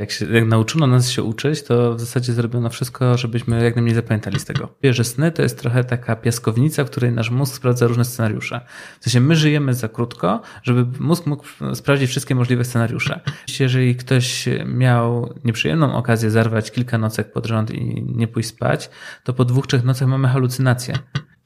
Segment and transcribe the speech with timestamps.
[0.00, 3.94] Jak, się, jak nauczono nas się uczyć, to w zasadzie zrobiono wszystko, żebyśmy jak najmniej
[3.94, 4.68] zapamiętali z tego.
[4.82, 8.60] Wie, że sny to jest trochę taka piaskownica, w której nasz mózg sprawdza różne scenariusze.
[9.00, 13.20] W sensie my żyjemy za krótko, żeby mózg mógł sprawdzić wszystkie możliwe scenariusze.
[13.60, 18.90] Jeżeli ktoś miał nieprzyjemną okazję zarwać kilka nocek pod rząd i nie pójść spać,
[19.24, 20.94] to po dwóch, trzech nocach mamy halucynacje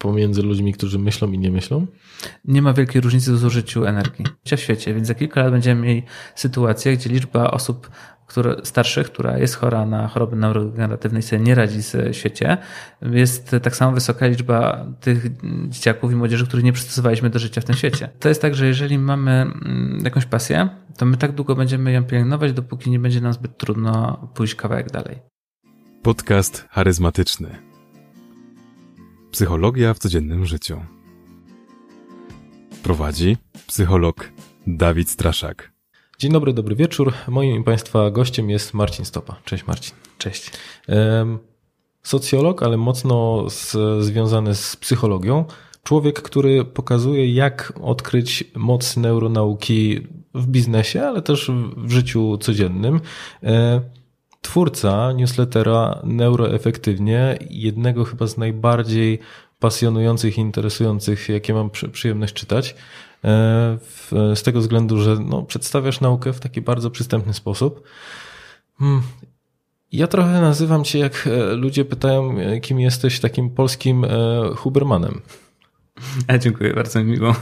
[0.03, 1.87] pomiędzy ludźmi, którzy myślą i nie myślą?
[2.45, 6.03] Nie ma wielkiej różnicy w zużyciu energii w świecie, więc za kilka lat będziemy mieli
[6.35, 7.91] sytuację, gdzie liczba osób
[8.33, 12.59] które, starszych, która jest chora na choroby neurodegeneratywne i sobie nie radzi w świecie,
[13.03, 15.27] jest tak samo wysoka liczba tych
[15.69, 18.09] dzieciaków i młodzieży, których nie przystosowaliśmy do życia w tym świecie.
[18.21, 22.05] To jest tak, że jeżeli mamy mm, jakąś pasję, to my tak długo będziemy ją
[22.05, 25.19] pielęgnować, dopóki nie będzie nam zbyt trudno pójść kawałek dalej.
[26.03, 27.72] Podcast charyzmatyczny.
[29.33, 30.81] Psychologia w codziennym życiu.
[32.83, 33.37] Prowadzi
[33.67, 34.33] psycholog
[34.67, 35.73] Dawid Straszak.
[36.19, 37.13] Dzień dobry, dobry wieczór.
[37.29, 39.37] Moim i Państwa gościem jest Marcin Stopa.
[39.45, 39.95] Cześć Marcin.
[40.19, 40.51] Cześć.
[42.03, 45.45] Socjolog, ale mocno z, związany z psychologią.
[45.83, 50.01] Człowiek, który pokazuje, jak odkryć moc neuronauki
[50.35, 53.01] w biznesie, ale też w życiu codziennym.
[54.43, 59.19] Twórca newslettera Neuroefektywnie, jednego chyba z najbardziej
[59.59, 62.75] pasjonujących i interesujących, jakie mam przyjemność czytać.
[63.25, 63.79] E,
[64.35, 67.83] z tego względu, że no, przedstawiasz naukę w taki bardzo przystępny sposób.
[68.79, 69.03] Hmm.
[69.93, 74.07] Ja trochę nazywam cię, jak e, ludzie pytają, e, kim jesteś, takim polskim
[74.57, 75.21] Hubermanem.
[76.27, 77.35] A, dziękuję, bardzo mi miło.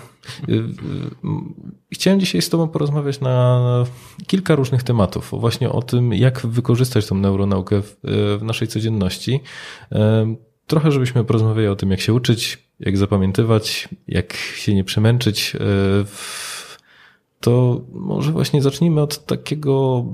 [1.92, 3.64] Chciałem dzisiaj z Tobą porozmawiać na
[4.26, 5.30] kilka różnych tematów.
[5.32, 7.96] Właśnie o tym, jak wykorzystać tą neuronaukę w,
[8.40, 9.40] w naszej codzienności.
[10.66, 15.56] Trochę, żebyśmy porozmawiali o tym, jak się uczyć, jak zapamiętywać, jak się nie przemęczyć.
[15.56, 15.60] E,
[17.40, 20.04] to może właśnie zacznijmy od takiego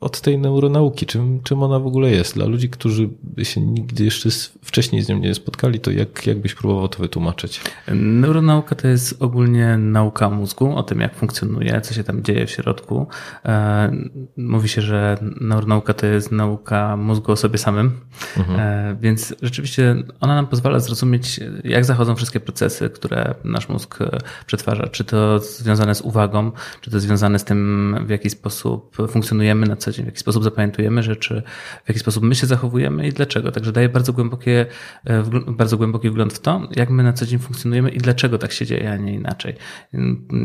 [0.00, 2.34] od tej neuronauki, czym, czym ona w ogóle jest.
[2.34, 4.28] Dla ludzi, którzy by się nigdy jeszcze
[4.64, 7.60] wcześniej z nią nie spotkali, to jak, jak byś próbował to wytłumaczyć?
[7.94, 12.50] Neuronauka to jest ogólnie nauka mózgu, o tym jak funkcjonuje, co się tam dzieje w
[12.50, 13.06] środku.
[13.44, 13.92] E,
[14.36, 18.00] mówi się, że neuronauka to jest nauka mózgu o sobie samym,
[18.36, 18.60] mhm.
[18.60, 23.98] E, więc rzeczywiście ona nam pozwala zrozumieć, jak zachodzą wszystkie procesy, które nasz mózg
[24.46, 24.86] przetwarza.
[24.86, 29.76] Czy to związane z uwagą, czy to związane z tym, w jaki sposób funkcjonujemy na
[29.76, 31.42] co w jaki sposób zapamiętujemy rzeczy,
[31.84, 33.52] w jaki sposób my się zachowujemy i dlaczego.
[33.52, 34.66] Także daje bardzo, głębokie,
[35.04, 38.52] e, bardzo głęboki wgląd w to, jak my na co dzień funkcjonujemy i dlaczego tak
[38.52, 39.54] się dzieje, a nie inaczej.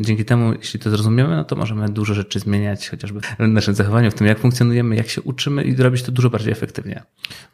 [0.01, 4.11] Dzięki temu, jeśli to zrozumiemy, no to możemy dużo rzeczy zmieniać, chociażby w naszym zachowaniu,
[4.11, 7.03] w tym jak funkcjonujemy, jak się uczymy i robić to dużo bardziej efektywnie.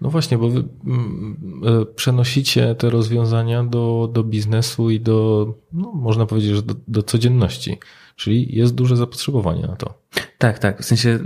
[0.01, 0.66] No właśnie, bo wy e,
[1.85, 7.77] przenosicie te rozwiązania do, do biznesu i do, no, można powiedzieć, że do, do codzienności.
[8.16, 10.01] Czyli jest duże zapotrzebowanie na to.
[10.38, 10.81] Tak, tak.
[10.81, 11.19] W sensie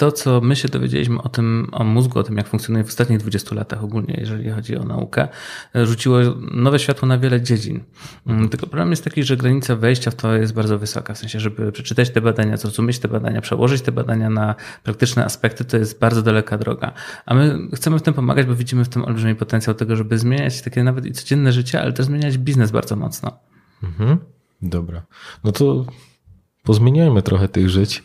[0.00, 3.18] to, co my się dowiedzieliśmy o tym, o mózgu, o tym, jak funkcjonuje w ostatnich
[3.18, 5.28] 20 latach ogólnie, jeżeli chodzi o naukę,
[5.74, 6.18] rzuciło
[6.52, 7.80] nowe światło na wiele dziedzin.
[8.26, 11.14] Mm, tylko problem jest taki, że granica wejścia w to jest bardzo wysoka.
[11.14, 15.64] W sensie, żeby przeczytać te badania, zrozumieć te badania, przełożyć te badania na praktyczne aspekty,
[15.64, 16.92] to jest bardzo daleka droga.
[17.26, 20.62] A my chcemy w tym pomagać, bo widzimy w tym olbrzymi potencjał tego, żeby zmieniać
[20.62, 23.38] takie nawet i codzienne życie, ale też zmieniać biznes bardzo mocno.
[23.82, 24.18] Mhm.
[24.62, 25.02] Dobra.
[25.44, 25.84] No to
[26.62, 28.02] pozmieniajmy trochę tych żyć.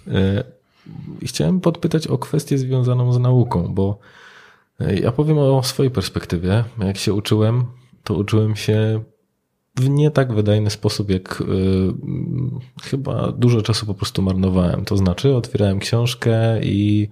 [0.88, 4.00] E, chciałem podpytać o kwestię związaną z nauką, bo
[4.80, 6.64] e, ja powiem o swojej perspektywie.
[6.80, 7.66] Jak się uczyłem,
[8.04, 9.04] to uczyłem się
[9.76, 11.94] w nie tak wydajny sposób, jak yy,
[12.84, 14.86] chyba dużo czasu po prostu marnowałem.
[14.86, 17.10] To znaczy, otwierałem książkę i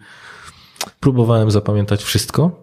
[1.00, 2.63] próbowałem zapamiętać wszystko,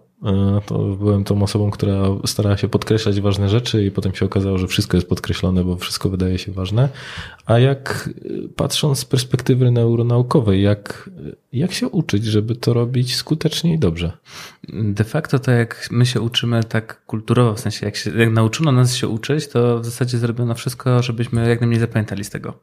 [0.65, 4.67] to byłem tą osobą, która starała się podkreślać ważne rzeczy i potem się okazało, że
[4.67, 6.89] wszystko jest podkreślone, bo wszystko wydaje się ważne.
[7.45, 11.09] A jak e, patrząc z perspektywy neuronaukowej, jak,
[11.53, 14.11] jak się uczyć, żeby to robić skutecznie i dobrze?
[14.73, 18.71] De facto to jak my się uczymy tak kulturowo, w sensie jak, się, jak nauczono
[18.71, 22.53] nas się uczyć, to w zasadzie zrobiono wszystko, żebyśmy jak najmniej zapamiętali z tego.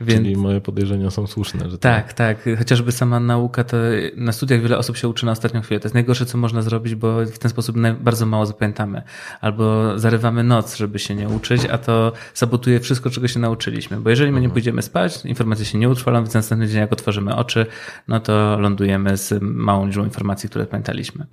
[0.00, 0.22] Więc...
[0.22, 1.70] Czyli moje podejrzenia są słuszne.
[1.70, 2.48] Że tak, tak.
[2.58, 3.76] Chociażby sama nauka, to
[4.16, 5.80] na studiach wiele osób się uczy na ostatnią chwilę.
[5.80, 9.02] To jest najgorsze, co można zrobić, bo w ten sposób bardzo mało zapamiętamy.
[9.40, 14.00] Albo zarywamy noc, żeby się nie uczyć, a to sabotuje wszystko, czego się nauczyliśmy.
[14.00, 14.52] Bo jeżeli my nie mhm.
[14.52, 17.66] pójdziemy spać, informacje się nie utrwalą, więc następny dzień, jak otworzymy oczy,
[18.08, 21.26] no to lądujemy z małą liczbą informacji, które pamiętaliśmy.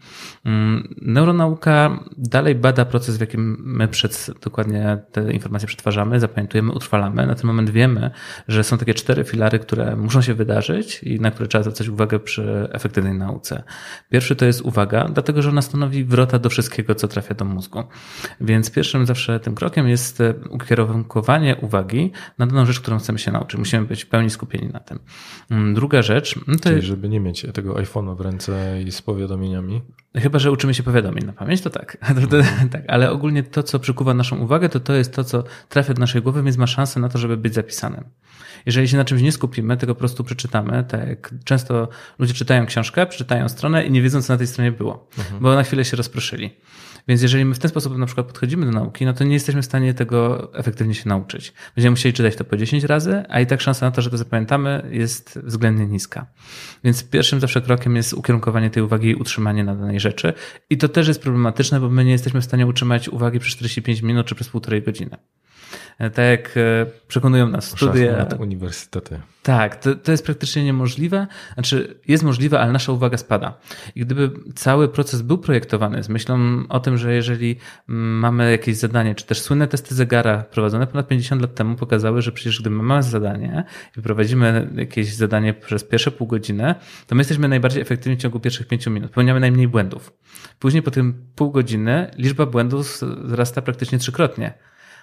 [0.45, 7.27] Mm, neuronauka dalej bada proces, w jakim my przed, dokładnie te informacje przetwarzamy, zapamiętujemy, utrwalamy.
[7.27, 8.11] Na ten moment wiemy,
[8.47, 12.19] że są takie cztery filary, które muszą się wydarzyć i na które trzeba zwracać uwagę
[12.19, 13.63] przy efektywnej nauce.
[14.09, 17.83] Pierwszy to jest uwaga, dlatego że ona stanowi wrota do wszystkiego, co trafia do mózgu.
[18.41, 23.31] Więc pierwszym zawsze tym krokiem jest e, ukierunkowanie uwagi na daną rzecz, którą chcemy się
[23.31, 23.59] nauczyć.
[23.59, 24.99] Musimy być w pełni skupieni na tym.
[25.49, 26.39] Mm, druga rzecz.
[26.47, 29.81] No to Czyli żeby nie mieć tego iPhone'a w ręce i z powiadomieniami.
[30.15, 31.97] Chyba, że uczymy się powiadomień na pamięć, to tak.
[32.21, 32.37] To, to,
[32.71, 32.83] tak.
[32.87, 36.21] Ale ogólnie to, co przykuwa naszą uwagę, to to jest to, co trafia do naszej
[36.21, 38.03] głowy, więc ma szansę na to, żeby być zapisanym.
[38.65, 41.89] Jeżeli się na czymś nie skupimy, tylko po prostu przeczytamy, tak jak często
[42.19, 45.39] ludzie czytają książkę, przeczytają stronę i nie wiedzą, co na tej stronie było, mhm.
[45.39, 46.55] bo na chwilę się rozproszyli.
[47.07, 49.61] Więc jeżeli my w ten sposób na przykład podchodzimy do nauki, no to nie jesteśmy
[49.61, 51.53] w stanie tego efektywnie się nauczyć.
[51.75, 54.17] Będziemy musieli czytać to po 10 razy, a i tak szansa na to, że to
[54.17, 56.25] zapamiętamy jest względnie niska.
[56.83, 60.33] Więc pierwszym zawsze krokiem jest ukierunkowanie tej uwagi i utrzymanie na danej rzeczy.
[60.69, 64.01] I to też jest problematyczne, bo my nie jesteśmy w stanie utrzymać uwagi przez 45
[64.01, 65.17] minut czy przez półtorej godziny.
[65.99, 68.25] E, tak jak e, przekonują nas studie.
[68.39, 69.19] uniwersytety.
[69.43, 71.27] Tak, to, to jest praktycznie niemożliwe.
[71.53, 73.57] Znaczy, jest możliwe, ale nasza uwaga spada.
[73.95, 77.55] I gdyby cały proces był projektowany z myślą o tym, że jeżeli
[77.89, 82.21] mm, mamy jakieś zadanie, czy też słynne testy zegara prowadzone ponad 50 lat temu pokazały,
[82.21, 83.63] że przecież gdy mamy zadanie
[83.97, 86.75] i prowadzimy jakieś zadanie przez pierwsze pół godziny,
[87.07, 89.09] to my jesteśmy najbardziej efektywni w ciągu pierwszych pięciu minut.
[89.09, 90.13] Popełniamy najmniej błędów.
[90.59, 94.53] Później po tym pół godziny liczba błędów wzrasta praktycznie trzykrotnie.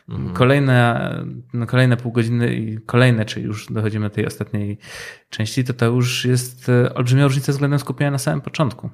[0.08, 0.34] Mhm.
[0.34, 1.10] Kolejne,
[1.52, 4.78] no kolejne pół godziny i kolejne, czyli już dochodzimy do tej ostatniej
[5.30, 8.90] części, to to już jest e, olbrzymia różnica względem skupienia na samym początku.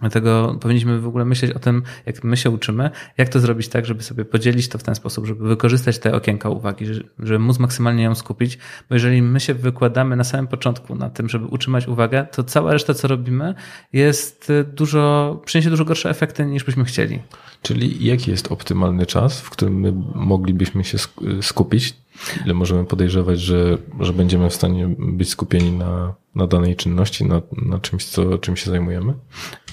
[0.00, 3.86] Dlatego powinniśmy w ogóle myśleć o tym, jak my się uczymy, jak to zrobić tak,
[3.86, 6.86] żeby sobie podzielić to w ten sposób, żeby wykorzystać te okienka uwagi,
[7.18, 8.58] żeby móc maksymalnie ją skupić,
[8.88, 12.72] bo jeżeli my się wykładamy na samym początku na tym, żeby utrzymać uwagę, to cała
[12.72, 13.54] reszta, co robimy,
[13.92, 17.22] jest dużo, przyniesie dużo gorsze efekty niż byśmy chcieli.
[17.62, 20.98] Czyli jaki jest optymalny czas, w którym my moglibyśmy się
[21.42, 21.94] skupić?
[22.44, 27.42] Ile możemy podejrzewać, że, że będziemy w stanie być skupieni na, na danej czynności, na,
[27.62, 29.14] na czymś, co, czym się zajmujemy?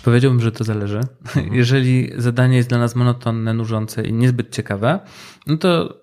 [0.03, 0.99] Powiedziałbym, że to zależy.
[1.25, 1.53] Mhm.
[1.53, 4.99] Jeżeli zadanie jest dla nas monotonne, nużące i niezbyt ciekawe,
[5.47, 5.99] no to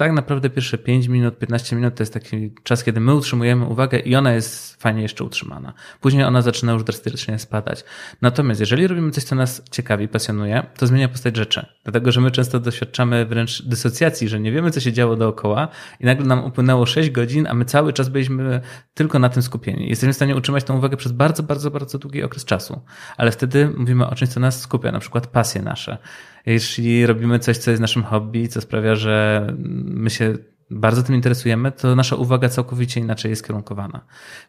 [0.00, 3.98] tak naprawdę pierwsze 5 minut, 15 minut to jest taki czas, kiedy my utrzymujemy uwagę
[3.98, 5.72] i ona jest fajnie jeszcze utrzymana.
[6.00, 7.84] Później ona zaczyna już drastycznie spadać.
[8.22, 11.66] Natomiast jeżeli robimy coś, co nas ciekawi, pasjonuje, to zmienia postać rzeczy.
[11.84, 15.68] Dlatego, że my często doświadczamy wręcz dysocjacji, że nie wiemy, co się działo dookoła
[16.00, 18.60] i nagle nam upłynęło 6 godzin, a my cały czas byliśmy
[18.94, 19.88] tylko na tym skupieni.
[19.88, 22.80] Jesteśmy w stanie utrzymać tą uwagę przez bardzo, bardzo, bardzo długi okres czasu.
[23.16, 25.98] Ale wtedy mówimy o czymś, co nas skupia, na przykład pasje nasze
[26.46, 29.46] jeśli robimy coś, co jest naszym hobby, co sprawia, że
[29.84, 30.34] my się
[30.70, 34.00] bardzo tym interesujemy, to nasza uwaga całkowicie inaczej jest kierunkowana.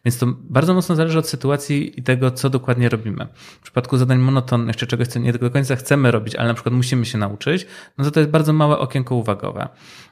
[0.04, 3.26] Więc to bardzo mocno zależy od sytuacji i tego, co dokładnie robimy.
[3.34, 6.74] W przypadku zadań monotonnych, czy czegoś, co nie do końca chcemy robić, ale na przykład
[6.74, 7.66] musimy się nauczyć,
[7.98, 9.68] no to to jest bardzo małe okienko uwagowe.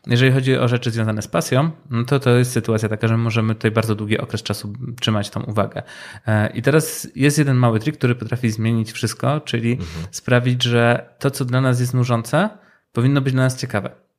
[0.06, 3.54] Jeżeli chodzi o rzeczy związane z pasją, no to to jest sytuacja taka, że możemy
[3.54, 5.82] tutaj bardzo długi okres czasu trzymać tą uwagę.
[6.26, 10.06] E, I teraz jest jeden mały trik, który potrafi zmienić wszystko, czyli mhm.
[10.10, 12.50] sprawić, że to, co dla nas jest nużące,
[12.92, 14.09] powinno być dla nas ciekawe.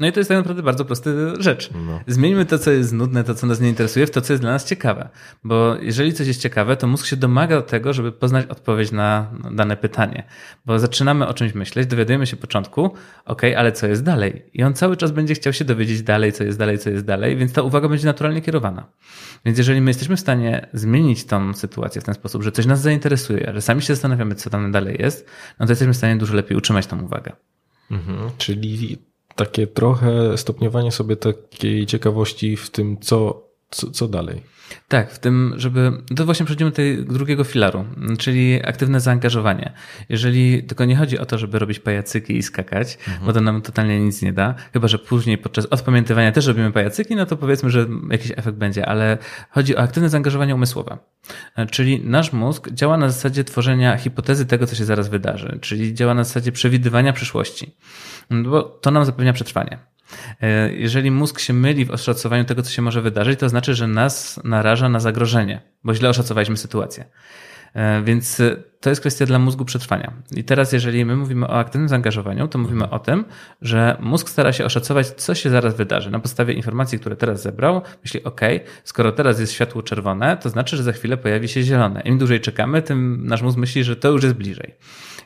[0.00, 1.70] No i to jest tak naprawdę bardzo prosta rzecz.
[1.86, 2.00] No.
[2.06, 4.52] Zmieńmy to, co jest nudne, to, co nas nie interesuje, w to, co jest dla
[4.52, 5.08] nas ciekawe.
[5.44, 9.76] Bo jeżeli coś jest ciekawe, to mózg się domaga tego, żeby poznać odpowiedź na dane
[9.76, 10.24] pytanie.
[10.66, 12.94] Bo zaczynamy o czymś myśleć, dowiadujemy się początku,
[13.24, 14.42] ok, ale co jest dalej?
[14.54, 17.36] I on cały czas będzie chciał się dowiedzieć dalej, co jest dalej, co jest dalej,
[17.36, 18.86] więc ta uwaga będzie naturalnie kierowana.
[19.44, 22.80] Więc jeżeli my jesteśmy w stanie zmienić tą sytuację w ten sposób, że coś nas
[22.80, 25.26] zainteresuje, że sami się zastanawiamy, co tam dalej jest,
[25.58, 27.32] no to jesteśmy w stanie dużo lepiej utrzymać tą uwagę.
[27.90, 28.98] Mhm, czyli
[29.40, 34.42] takie trochę stopniowanie sobie takiej ciekawości w tym, co, co, co dalej.
[34.88, 35.92] Tak, w tym, żeby.
[36.16, 37.84] To właśnie przejdziemy do tej drugiego filaru,
[38.18, 39.72] czyli aktywne zaangażowanie.
[40.08, 43.26] Jeżeli tylko nie chodzi o to, żeby robić pajacyki i skakać, mhm.
[43.26, 47.16] bo to nam totalnie nic nie da, chyba że później podczas odpamiętywania też robimy pajacyki,
[47.16, 49.18] no to powiedzmy, że jakiś efekt będzie, ale
[49.50, 50.98] chodzi o aktywne zaangażowanie umysłowe.
[51.70, 56.14] Czyli nasz mózg działa na zasadzie tworzenia hipotezy tego, co się zaraz wydarzy, czyli działa
[56.14, 57.76] na zasadzie przewidywania przyszłości,
[58.30, 59.78] bo to nam zapewnia przetrwanie.
[60.40, 63.86] E, jeżeli mózg się myli w oszacowaniu tego, co się może wydarzyć, to znaczy, że
[63.86, 67.04] nas naraża na zagrożenie, bo źle oszacowaliśmy sytuację.
[67.74, 68.42] E, więc
[68.80, 70.12] to jest kwestia dla mózgu przetrwania.
[70.36, 73.24] I teraz, jeżeli my mówimy o aktywnym zaangażowaniu, to mówimy o tym,
[73.62, 76.10] że mózg stara się oszacować, co się zaraz wydarzy.
[76.10, 78.40] Na podstawie informacji, które teraz zebrał, myśli, OK,
[78.84, 82.00] skoro teraz jest światło czerwone, to znaczy, że za chwilę pojawi się zielone.
[82.00, 84.74] Im dłużej czekamy, tym nasz mózg myśli, że to już jest bliżej.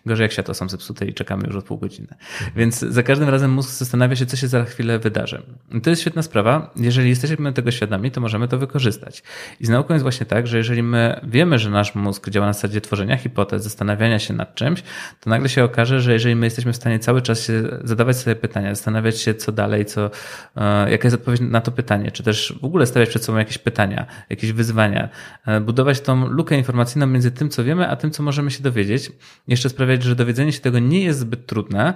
[0.07, 2.09] Gorzej jak światła są zepsute i czekamy już od pół godziny.
[2.57, 5.43] Więc za każdym razem mózg zastanawia się, co się za chwilę wydarzy.
[5.73, 6.71] I to jest świetna sprawa.
[6.77, 9.23] Jeżeli jesteśmy tego świadomi, to możemy to wykorzystać.
[9.61, 12.53] I z nauką jest właśnie tak, że jeżeli my wiemy, że nasz mózg działa na
[12.53, 14.83] zasadzie tworzenia hipotez, zastanawiania się nad czymś,
[15.21, 18.37] to nagle się okaże, że jeżeli my jesteśmy w stanie cały czas się zadawać sobie
[18.37, 20.11] pytania, zastanawiać się co dalej, co,
[20.57, 23.59] e, jaka jest odpowiedź na to pytanie, czy też w ogóle stawiać przed sobą jakieś
[23.59, 25.09] pytania, jakieś wyzwania,
[25.47, 29.13] e, budować tą lukę informacyjną między tym, co wiemy, a tym, co możemy się dowiedzieć,
[29.49, 31.95] jeszcze sprawiać, że dowiedzenie się tego nie jest zbyt trudne,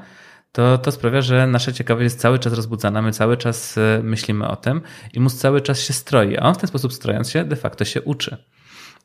[0.53, 4.49] to, to sprawia, że nasza ciekawość jest cały czas rozbudzana, my cały czas e, myślimy
[4.49, 4.81] o tym
[5.15, 7.85] i mózg cały czas się stroi, a on w ten sposób strojąc się de facto
[7.85, 8.37] się uczy.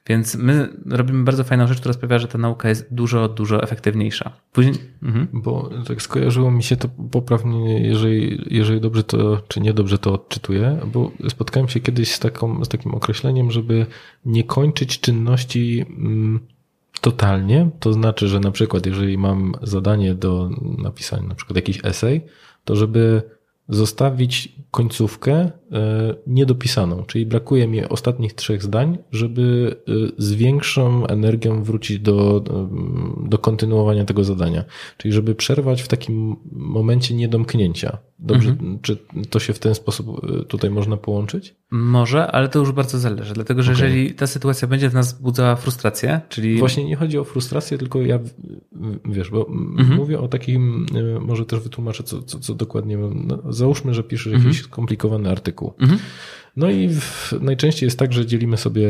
[0.08, 4.32] Więc my robimy bardzo fajną rzecz, która sprawia, że ta nauka jest dużo, dużo efektywniejsza.
[4.52, 4.76] Później...
[5.04, 5.28] Mhm.
[5.34, 10.80] Bo tak skojarzyło mi się to poprawnie, jeżeli, jeżeli dobrze to, czy niedobrze to odczytuję,
[10.94, 13.86] bo spotkałem się kiedyś z, taką, z takim określeniem, żeby
[14.26, 16.40] nie kończyć czynności mm,
[17.02, 17.70] totalnie.
[17.80, 22.22] To znaczy, że na przykład, jeżeli mam zadanie do napisania na przykład jakiś esej,
[22.66, 23.22] to żeby
[23.70, 25.52] zostawić końcówkę e,
[26.28, 33.30] niedopisaną, czyli brakuje mi ostatnich trzech zdań, żeby e, z większą energią wrócić do, e,
[33.30, 34.64] do kontynuowania tego zadania.
[34.98, 37.98] Czyli żeby przerwać w takim momencie niedomknięcia.
[38.24, 38.80] Dobrze, mhm.
[38.82, 38.98] czy
[39.30, 41.56] to się w ten sposób tutaj można połączyć?
[41.72, 43.86] Może, ale to już bardzo zależy, dlatego że okay.
[43.88, 46.60] jeżeli ta sytuacja będzie w nas budzała frustrację, czyli...
[46.60, 48.20] Właśnie nie chodzi o frustrację, tylko ja,
[49.06, 49.98] wiesz, bo mhm.
[49.98, 50.86] mówię o takim,
[51.22, 54.44] może też wytłumaczę, co, co, co dokładnie, no, załóżmy, że piszesz mhm.
[54.44, 55.74] jakiś skomplikowany artykuł.
[55.80, 56.00] Mhm.
[56.56, 58.90] No i w, najczęściej jest tak, że dzielimy sobie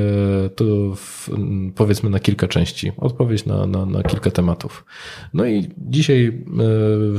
[0.56, 0.66] to
[0.96, 1.30] w,
[1.76, 4.86] powiedzmy na kilka części, odpowiedź na, na, na kilka tematów.
[5.34, 6.32] No i dzisiaj e,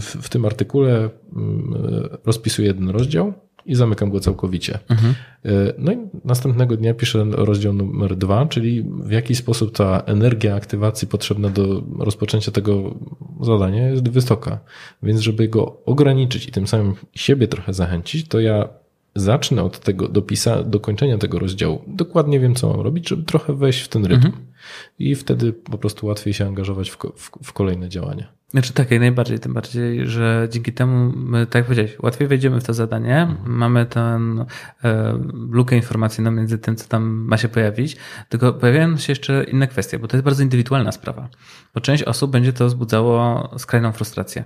[0.00, 1.10] w, w tym artykule
[2.24, 3.34] rozpisuję jeden rozdział,
[3.66, 4.78] i zamykam go całkowicie.
[4.88, 5.14] Mhm.
[5.44, 10.54] E, no i następnego dnia piszę rozdział numer dwa, czyli w jaki sposób ta energia
[10.54, 12.94] aktywacji potrzebna do rozpoczęcia tego
[13.40, 14.58] zadania jest wysoka.
[15.02, 18.68] Więc żeby go ograniczyć i tym samym siebie trochę zachęcić, to ja
[19.14, 21.82] zacznę od tego dopisa, dokończenia tego rozdziału.
[21.86, 24.26] Dokładnie wiem, co mam robić, żeby trochę wejść w ten rytm.
[24.26, 24.46] Mhm.
[24.98, 28.32] I wtedy po prostu łatwiej się angażować w, w, w kolejne działania.
[28.50, 32.60] Znaczy tak, jak najbardziej, tym bardziej, że dzięki temu, my, tak jak powiedziałeś, łatwiej wejdziemy
[32.60, 33.52] w to zadanie, mhm.
[33.52, 34.20] mamy tę
[34.84, 35.18] e,
[35.50, 37.96] lukę informacyjną między tym, co tam ma się pojawić,
[38.28, 41.28] tylko pojawiają się jeszcze inne kwestie, bo to jest bardzo indywidualna sprawa,
[41.74, 44.44] bo część osób będzie to wzbudzało skrajną frustrację.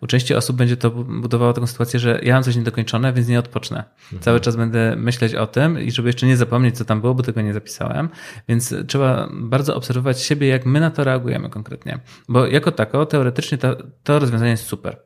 [0.00, 3.38] U części osób będzie to budowało taką sytuację, że ja mam coś niedokończone, więc nie
[3.38, 3.84] odpocznę.
[4.02, 4.22] Mhm.
[4.22, 7.22] Cały czas będę myśleć o tym i żeby jeszcze nie zapomnieć, co tam było, bo
[7.22, 8.08] tego nie zapisałem.
[8.48, 11.98] Więc trzeba bardzo obserwować siebie, jak my na to reagujemy konkretnie.
[12.28, 14.96] Bo jako tako, teoretycznie to, to rozwiązanie jest super.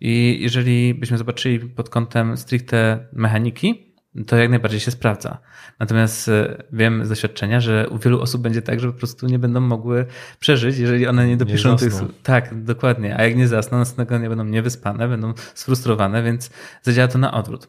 [0.00, 3.85] I jeżeli byśmy zobaczyli pod kątem stricte mechaniki,
[4.26, 5.38] to jak najbardziej się sprawdza.
[5.80, 9.38] Natomiast e, wiem z doświadczenia, że u wielu osób będzie tak, że po prostu nie
[9.38, 10.06] będą mogły
[10.40, 12.10] przeżyć, jeżeli one nie dopiszą nie tych słów.
[12.22, 13.16] Tak, dokładnie.
[13.16, 16.50] A jak nie zasną, następnego dnia będą niewyspane, będą sfrustrowane, więc
[16.82, 17.68] zadziała to na odwrót.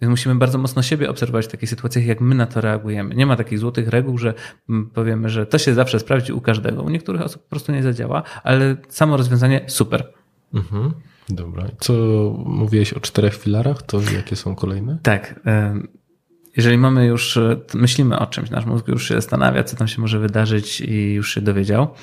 [0.00, 3.14] Więc musimy bardzo mocno siebie obserwować w takich sytuacjach, jak my na to reagujemy.
[3.14, 4.34] Nie ma takich złotych reguł, że
[4.94, 6.82] powiemy, że to się zawsze sprawdzi u każdego.
[6.82, 10.12] U niektórych osób po prostu nie zadziała, ale samo rozwiązanie super.
[10.54, 10.92] Mhm.
[11.28, 11.66] Dobra.
[11.80, 11.92] Co
[12.46, 14.98] mówiłeś o czterech filarach, to jakie są kolejne?
[15.02, 15.40] Tak.
[16.56, 20.00] Jeżeli mamy już, e, myślimy o czymś, nasz mózg już się zastanawia, co tam się
[20.00, 21.94] może wydarzyć i już się dowiedział.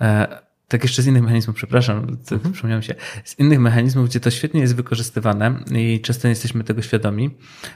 [0.00, 2.52] E, tak jeszcze z innych mechanizmów, przepraszam, mhm.
[2.52, 2.94] przypomniałem się,
[3.24, 7.30] z innych mechanizmów, gdzie to świetnie jest wykorzystywane i często nie jesteśmy tego świadomi,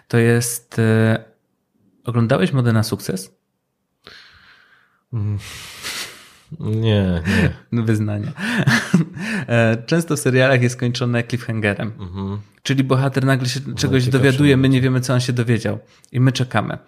[0.08, 1.24] to jest, e,
[2.04, 3.38] oglądałeś modę na sukces?
[5.12, 5.38] Mm.
[6.60, 7.50] Nie, nie.
[7.72, 8.32] No, wyznanie.
[9.48, 11.92] E, często w serialach jest skończone cliffhangerem.
[12.00, 12.38] Mhm.
[12.62, 15.78] Czyli bohater nagle się no, czegoś dowiaduje, my nie wiemy, co on się dowiedział.
[16.12, 16.78] I my czekamy.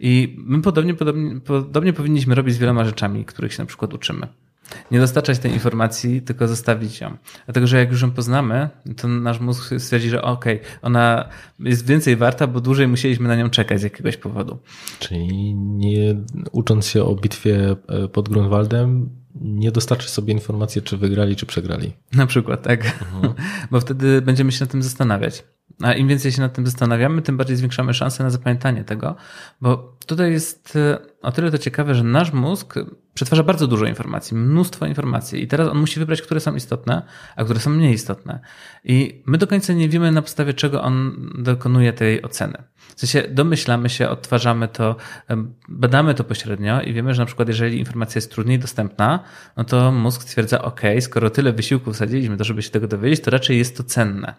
[0.00, 4.28] I my podobnie, podobnie, podobnie powinniśmy robić z wieloma rzeczami, których się na przykład uczymy.
[4.90, 7.16] Nie dostarczać tej informacji, tylko zostawić ją.
[7.44, 11.28] Dlatego, że jak już ją poznamy, to nasz mózg stwierdzi, że okej, okay, ona
[11.58, 14.58] jest więcej warta, bo dłużej musieliśmy na nią czekać z jakiegoś powodu.
[14.98, 16.16] Czyli nie
[16.52, 21.92] ucząc się o bitwie e, pod Grunwaldem, nie dostarczy sobie informacji, czy wygrali, czy przegrali.
[22.12, 22.84] Na przykład, tak.
[22.84, 23.34] Mhm.
[23.70, 25.44] Bo wtedy będziemy się nad tym zastanawiać.
[25.82, 29.16] A im więcej się nad tym zastanawiamy, tym bardziej zwiększamy szanse na zapamiętanie tego,
[29.60, 32.74] bo tutaj jest e, o tyle to ciekawe, że nasz mózg
[33.14, 37.02] przetwarza bardzo dużo informacji, mnóstwo informacji i teraz on musi wybrać, które są istotne,
[37.36, 38.40] a które są mniej istotne.
[38.84, 42.62] I my do końca nie wiemy, na podstawie czego on dokonuje tej oceny.
[42.96, 44.96] W sensie domyślamy się, odtwarzamy to,
[45.68, 49.20] badamy to pośrednio i wiemy, że na przykład jeżeli informacja jest trudniej dostępna,
[49.56, 53.30] no to mózg stwierdza, ok, skoro tyle wysiłku wsadziliśmy to, żeby się tego dowiedzieć, to
[53.30, 54.34] raczej jest to cenne.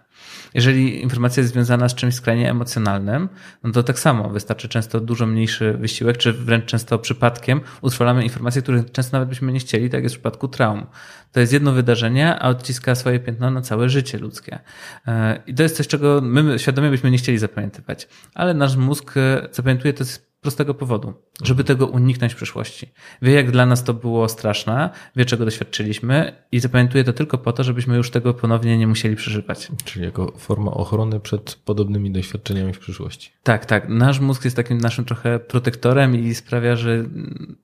[0.53, 3.29] Jeżeli informacja jest związana z czymś skrajnie emocjonalnym,
[3.63, 8.61] no to tak samo wystarczy często dużo mniejszy wysiłek, czy wręcz często przypadkiem utrwalamy informacje,
[8.61, 10.85] których często nawet byśmy nie chcieli, tak jest w przypadku traum.
[11.31, 14.59] To jest jedno wydarzenie, a odciska swoje piętno na całe życie ludzkie.
[15.07, 18.07] E, I to jest coś, czego my świadomie byśmy nie chcieli zapamiętywać.
[18.33, 20.03] Ale nasz mózg e, zapamiętuje to
[20.45, 22.91] prostego powodu, żeby tego uniknąć w przyszłości.
[23.21, 27.53] Wie, jak dla nas to było straszne, wie, czego doświadczyliśmy i zapamiętuje to tylko po
[27.53, 29.67] to, żebyśmy już tego ponownie nie musieli przeżywać.
[29.85, 33.31] Czyli jako forma ochrony przed podobnymi doświadczeniami w przyszłości.
[33.43, 33.89] Tak, tak.
[33.89, 37.05] Nasz mózg jest takim naszym trochę protektorem i sprawia, że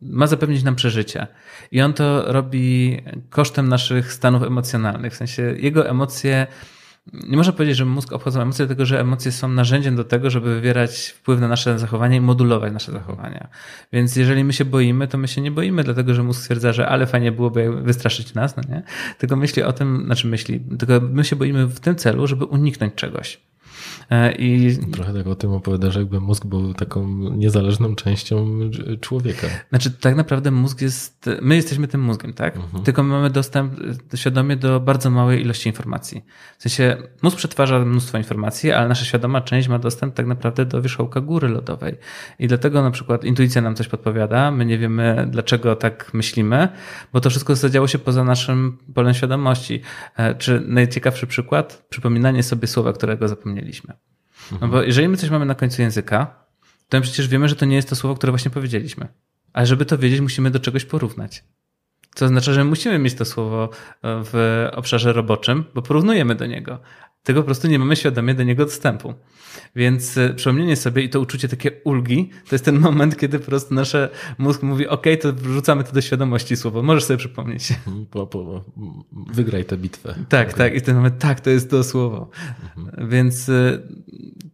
[0.02, 1.28] ma zapewnić nam przeżycie.
[1.72, 2.98] I on to robi
[3.30, 5.14] kosztem naszych stanów emocjonalnych.
[5.14, 6.48] W sensie jego emocje
[7.14, 10.56] nie można powiedzieć, że mózg obchodzą emocje, dlatego że emocje są narzędziem do tego, żeby
[10.56, 13.48] wywierać wpływ na nasze zachowanie i modulować nasze zachowania.
[13.94, 16.88] Więc jeżeli my się boimy, to my się nie boimy, dlatego że mózg stwierdza, że
[16.88, 18.84] ale fajnie byłoby wystraszyć nas, no nie?
[19.18, 22.96] Tylko myśli o tym, znaczy myśli, tylko my się boimy w tym celu, żeby uniknąć
[22.96, 23.42] czegoś.
[24.12, 24.78] E, I...
[24.92, 28.60] Trochę tak o tym opowiadasz, jakby mózg był taką niezależną częścią
[29.02, 29.48] człowieka.
[29.70, 32.56] Znaczy, tak naprawdę mózg jest, my jesteśmy tym mózgiem, tak?
[32.56, 32.84] Mhm.
[32.84, 33.74] Tylko my mamy dostęp
[34.16, 36.26] świadomie do bardzo małej ilości informacji.
[36.58, 40.82] W sensie, mózg przetwarza mnóstwo informacji, ale nasza świadoma część ma dostęp tak naprawdę do
[40.82, 41.98] wierzchołka góry lodowej.
[42.40, 46.70] I dlatego na przykład intuicja nam coś podpowiada, my nie wiemy dlaczego tak myślimy,
[47.14, 49.82] bo to wszystko zadziało się poza naszym polem świadomości.
[50.18, 51.86] E, czy najciekawszy przykład?
[51.90, 54.01] Przypominanie sobie słowa, którego zapomnieliśmy.
[54.62, 56.46] No bo jeżeli my coś mamy na końcu języka,
[56.90, 59.08] to przecież wiemy, że to nie jest to słowo, które właśnie powiedzieliśmy.
[59.54, 61.44] Ale żeby to wiedzieć, musimy do czegoś porównać.
[62.16, 63.70] To oznacza, że musimy mieć to słowo e,
[64.02, 66.80] w obszarze roboczym, bo porównujemy do niego.
[67.24, 69.14] Tego po prostu nie mamy świadomie do niego dostępu.
[69.76, 73.46] Więc e, przypomnienie sobie i to uczucie takie ulgi, to jest ten moment, kiedy po
[73.46, 73.96] prostu nasz
[74.38, 77.74] mózg mówi, ok, to wrzucamy to do świadomości słowo, możesz sobie przypomnieć.
[78.12, 78.64] Po, po,
[79.34, 80.16] wygraj tę bitwę.
[80.30, 80.58] Tak, okay.
[80.58, 80.76] tak.
[80.76, 82.30] I ten moment, tak, to jest to słowo.
[82.78, 83.10] Mhm.
[83.10, 83.80] Więc e,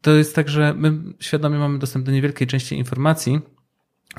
[0.02, 3.42] to jest tak, że my świadomie mamy dostęp do niewielkiej części informacji,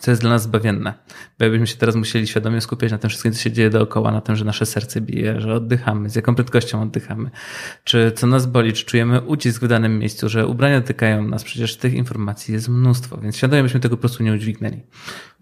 [0.01, 0.95] co jest dla nas zbawienne.
[1.39, 4.21] Bo jakbyśmy się teraz musieli świadomie skupiać na tym wszystkim, co się dzieje dookoła, na
[4.21, 7.31] tym, że nasze serce bije, że oddychamy, z jaką prędkością oddychamy,
[7.85, 11.77] czy co nas boli, czy czujemy ucisk w danym miejscu, że ubrania dotykają nas, przecież
[11.77, 14.83] tych informacji jest mnóstwo, więc świadomie byśmy tego po prostu nie udźwignęli.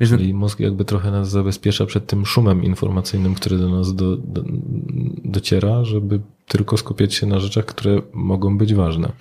[0.01, 0.13] Więc...
[0.13, 4.45] Czyli mózg jakby trochę nas zabezpiecza przed tym szumem informacyjnym, który do nas do, do,
[5.25, 9.13] dociera, żeby tylko skupiać się na rzeczach, które mogą być ważne.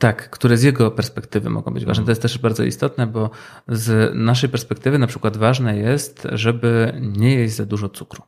[0.00, 2.04] Tak, które z jego perspektywy mogą być ważne.
[2.04, 3.30] To jest też bardzo istotne, bo
[3.68, 8.22] z naszej perspektywy na przykład ważne jest, żeby nie jeść za dużo cukru.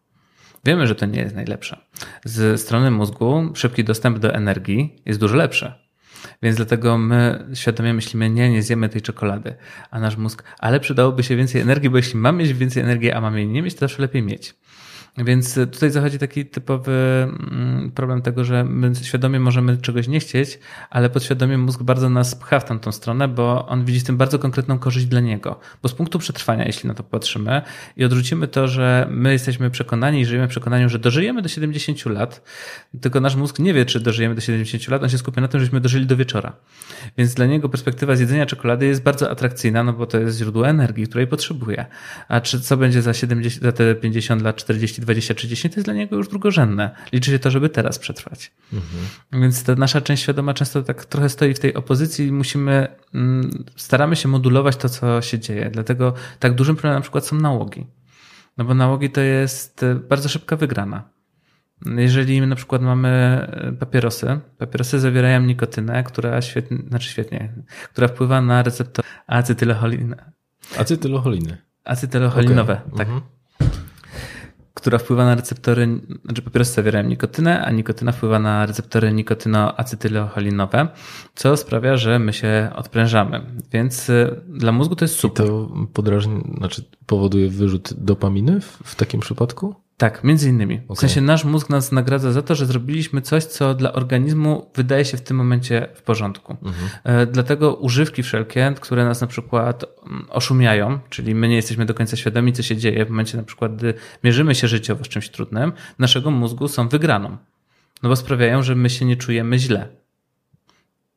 [0.64, 1.80] Wiemy, że to nie jest najlepsze.
[2.24, 5.72] Z strony mózgu szybki dostęp do energii jest dużo lepszy.
[6.42, 9.54] Więc dlatego my świadomie myślimy, nie, nie zjemy tej czekolady,
[9.90, 13.20] a nasz mózg, ale przydałoby się więcej energii, bo jeśli mamy mieć więcej energii, a
[13.20, 14.54] mamy jej nie mieć, to zawsze lepiej mieć.
[15.18, 20.58] Więc tutaj zachodzi taki typowy mm, problem tego, że my świadomie możemy czegoś nie chcieć,
[20.90, 24.38] ale podświadomie mózg bardzo nas pcha w tamtą stronę, bo on widzi w tym bardzo
[24.38, 25.60] konkretną korzyść dla niego.
[25.82, 27.62] Bo z punktu przetrwania, jeśli na to patrzymy
[27.96, 32.42] i odrzucimy to, że my jesteśmy przekonani i żyjemy przekonaniu, że dożyjemy do 70 lat,
[33.00, 35.60] tylko nasz mózg nie wie, czy dożyjemy do 70 lat, on się skupia na tym,
[35.60, 36.52] żebyśmy dożyli do wieczora.
[37.18, 41.06] Więc dla niego perspektywa zjedzenia czekolady jest bardzo atrakcyjna, no bo to jest źródło energii,
[41.06, 41.86] której potrzebuje.
[42.28, 45.86] A czy co będzie za 70, za te 50 lat, 40 20, 30, to jest
[45.86, 46.90] dla niego już drugorzędne.
[47.12, 48.52] Liczy się to, żeby teraz przetrwać.
[48.72, 49.02] Mhm.
[49.42, 53.64] Więc ta nasza część świadoma często tak trochę stoi w tej opozycji i musimy, mm,
[53.76, 55.70] staramy się modulować to, co się dzieje.
[55.70, 57.86] Dlatego tak dużym problemem na przykład są nałogi.
[58.58, 61.08] No bo nałogi to jest e, bardzo szybka wygrana.
[61.96, 67.52] Jeżeli na przykład mamy e, papierosy, papierosy zawierają nikotynę, która świetnie, znaczy świetnie,
[67.92, 70.16] która wpływa na receptor acetylocholiny.
[70.78, 71.56] Acetylocholiny.
[71.84, 72.98] Acetylocholinowe, okay.
[72.98, 73.08] tak.
[73.08, 73.41] Mhm
[74.82, 80.88] która wpływa na receptory, znaczy papierosy zawierają nikotynę, a nikotyna wpływa na receptory nikotynoacetylocholinowe,
[81.34, 83.46] co sprawia, że my się odprężamy.
[83.72, 85.46] Więc y, dla mózgu to jest super.
[85.46, 89.74] I to podrażni, znaczy powoduje wyrzut dopaminy w, w takim przypadku?
[90.02, 90.80] Tak, między innymi.
[90.90, 95.04] W sensie nasz mózg nas nagradza za to, że zrobiliśmy coś, co dla organizmu wydaje
[95.04, 96.56] się w tym momencie w porządku.
[96.62, 96.88] Mhm.
[97.04, 101.94] E, dlatego używki wszelkie, które nas na przykład mm, oszumiają, czyli my nie jesteśmy do
[101.94, 105.28] końca świadomi, co się dzieje w momencie na przykład, gdy mierzymy się życiowo z czymś
[105.28, 107.36] trudnym, naszego mózgu są wygraną.
[108.02, 109.88] No bo sprawiają, że my się nie czujemy źle.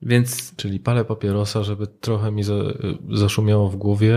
[0.02, 0.56] Więc...
[0.56, 2.43] Czyli palę papierosa, żeby trochę mi
[3.10, 4.15] zaszumiało w głowie,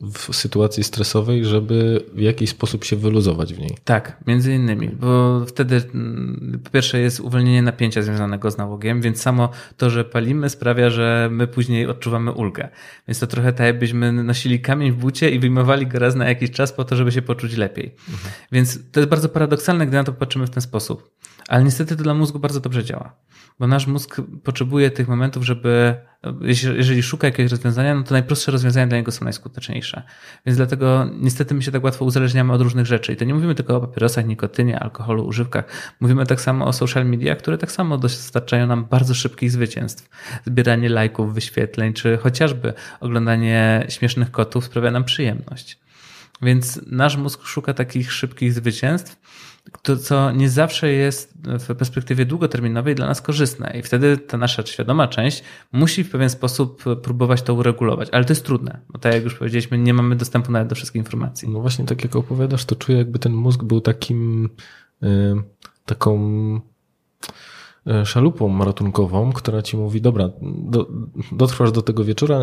[0.00, 3.76] w sytuacji stresowej, żeby w jakiś sposób się wyluzować w niej.
[3.84, 9.20] Tak, między innymi, bo wtedy mm, po pierwsze jest uwolnienie napięcia związanego z nałogiem, więc
[9.20, 12.68] samo to, że palimy sprawia, że my później odczuwamy ulgę.
[13.08, 16.50] Więc to trochę tak jakbyśmy nosili kamień w bucie i wyjmowali go raz na jakiś
[16.50, 17.94] czas po to, żeby się poczuć lepiej.
[18.10, 18.32] Mhm.
[18.52, 21.10] Więc to jest bardzo paradoksalne, gdy na to patrzymy w ten sposób.
[21.50, 23.16] Ale niestety to dla mózgu bardzo dobrze działa
[23.60, 25.94] bo nasz mózg potrzebuje tych momentów, żeby,
[26.76, 30.02] jeżeli szuka jakiegoś rozwiązania, no to najprostsze rozwiązania dla niego są najskuteczniejsze.
[30.46, 33.12] Więc dlatego niestety my się tak łatwo uzależniamy od różnych rzeczy.
[33.12, 35.64] I to nie mówimy tylko o papierosach, nikotynie, alkoholu, używkach.
[36.00, 40.08] Mówimy tak samo o social media, które tak samo dostarczają nam bardzo szybkich zwycięstw.
[40.46, 45.78] Zbieranie lajków, wyświetleń, czy chociażby oglądanie śmiesznych kotów sprawia nam przyjemność.
[46.42, 49.16] Więc nasz mózg szuka takich szybkich zwycięstw,
[49.82, 53.72] to, co nie zawsze jest w perspektywie długoterminowej dla nas korzystne.
[53.78, 55.42] I wtedy ta nasza świadoma część
[55.72, 58.08] musi w pewien sposób próbować to uregulować.
[58.12, 61.00] Ale to jest trudne, bo tak jak już powiedzieliśmy, nie mamy dostępu nawet do wszystkich
[61.00, 61.48] informacji.
[61.48, 64.48] No właśnie, tak jak opowiadasz, to czuję, jakby ten mózg był takim,
[65.02, 65.42] yy,
[65.86, 66.20] taką
[68.04, 70.88] szalupą ratunkową, która ci mówi, dobra, do,
[71.32, 72.40] dotrwasz do tego wieczora,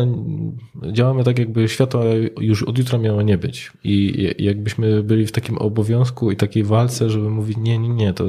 [0.92, 2.04] działamy tak, jakby światła
[2.40, 3.72] już od jutra miało nie być.
[3.84, 8.24] I jakbyśmy byli w takim obowiązku i takiej walce, żeby mówić, nie, nie, nie, to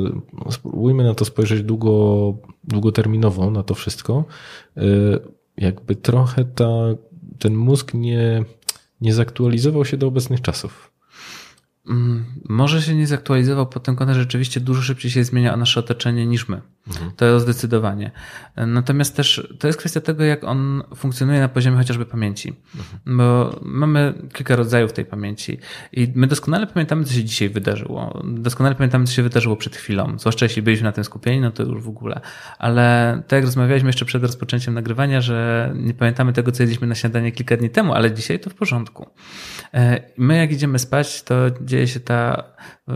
[0.49, 4.25] spróbujmy na to spojrzeć długo, długoterminowo, na to wszystko.
[4.77, 4.83] E,
[5.57, 6.69] jakby trochę ta,
[7.39, 8.43] ten mózg nie,
[9.01, 10.91] nie zaktualizował się do obecnych czasów.
[11.89, 16.25] Mm, może się nie zaktualizował pod tym kątem, rzeczywiście dużo szybciej się zmienia nasze otoczenie
[16.25, 16.61] niż my.
[16.87, 17.11] Mhm.
[17.11, 18.11] To zdecydowanie.
[18.55, 22.53] Natomiast też to jest kwestia tego, jak on funkcjonuje na poziomie chociażby pamięci.
[22.75, 23.17] Mhm.
[23.17, 25.57] Bo mamy kilka rodzajów tej pamięci
[25.93, 28.21] i my doskonale pamiętamy, co się dzisiaj wydarzyło.
[28.23, 30.19] Doskonale pamiętamy, co się wydarzyło przed chwilą.
[30.19, 32.21] Zwłaszcza jeśli byliśmy na tym skupieni, no to już w ogóle.
[32.59, 36.95] Ale tak jak rozmawialiśmy jeszcze przed rozpoczęciem nagrywania, że nie pamiętamy tego, co jedliśmy na
[36.95, 39.09] śniadanie kilka dni temu, ale dzisiaj to w porządku.
[39.73, 42.43] E, my jak idziemy spać, to dzieje się ta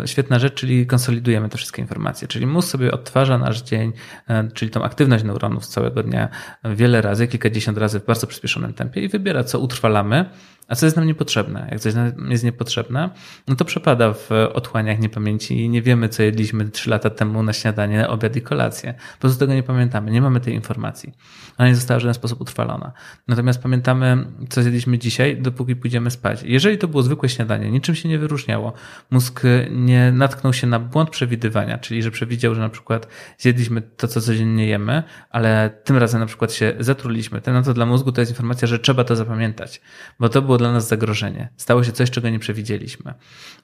[0.05, 2.27] świetna rzecz, czyli konsolidujemy te wszystkie informacje.
[2.27, 3.82] Czyli mózg sobie odtwarza nasz dzień,
[4.27, 6.29] e, czyli tą aktywność neuronów z całego dnia
[6.63, 10.25] wiele razy, kilkadziesiąt razy w bardzo przyspieszonym tempie i wybiera, co utrwalamy,
[10.67, 11.67] a co jest nam niepotrzebne?
[11.71, 13.09] Jak coś nam jest niepotrzebne,
[13.47, 17.53] no to przepada w otchłaniach niepamięci i nie wiemy, co jedliśmy trzy lata temu na
[17.53, 18.93] śniadanie, obiad i kolację.
[18.93, 21.13] Po prostu tego nie pamiętamy, nie mamy tej informacji.
[21.57, 22.91] Ona nie została w żaden sposób utrwalona.
[23.27, 26.43] Natomiast pamiętamy, co zjedliśmy dzisiaj, dopóki pójdziemy spać.
[26.43, 28.73] Jeżeli to było zwykłe śniadanie, niczym się nie wyróżniało,
[29.11, 29.41] mózg
[29.71, 33.62] nie natknął się na błąd przewidywania, czyli że przewidział, że na przykład zjedliśmy
[33.97, 38.11] to, co codziennie jemy, ale tym razem na przykład się zatruliśmy, no to dla mózgu
[38.11, 39.81] to jest informacja, że trzeba to zapamiętać,
[40.19, 41.49] bo to było dla nas zagrożenie.
[41.57, 43.13] Stało się coś, czego nie przewidzieliśmy.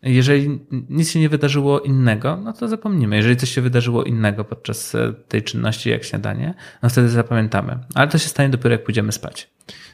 [0.03, 0.59] Jeżeli
[0.89, 3.15] nic się nie wydarzyło innego, no to zapomnimy.
[3.15, 7.79] Jeżeli coś się wydarzyło innego podczas e, tej czynności, jak śniadanie, no wtedy zapamiętamy.
[7.95, 9.49] Ale to się stanie dopiero, jak pójdziemy spać.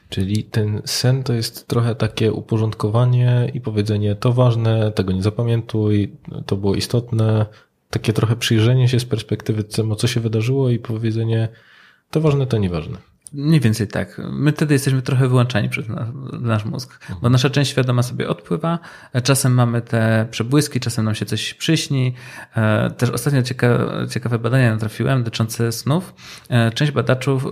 [0.10, 6.16] Czyli ten sen to jest trochę takie uporządkowanie i powiedzenie to ważne, tego nie zapamiętuj,
[6.46, 7.46] to było istotne.
[7.96, 11.50] Takie trochę przyjrzenie się z perspektywy temu, co się wydarzyło i powiedzenie
[12.12, 12.98] to ważne, to nieważne.
[13.34, 14.22] Mniej więcej tak.
[14.32, 15.86] My wtedy jesteśmy trochę wyłączani przez
[16.42, 18.80] nasz mózg, bo nasza część świadoma sobie odpływa.
[19.24, 22.14] Czasem mamy te przebłyski, czasem nam się coś przyśni.
[22.56, 26.14] E, też ostatnio ciekawe, ciekawe badania natrafiłem dotyczące snów.
[26.50, 27.46] E, część, badaczów,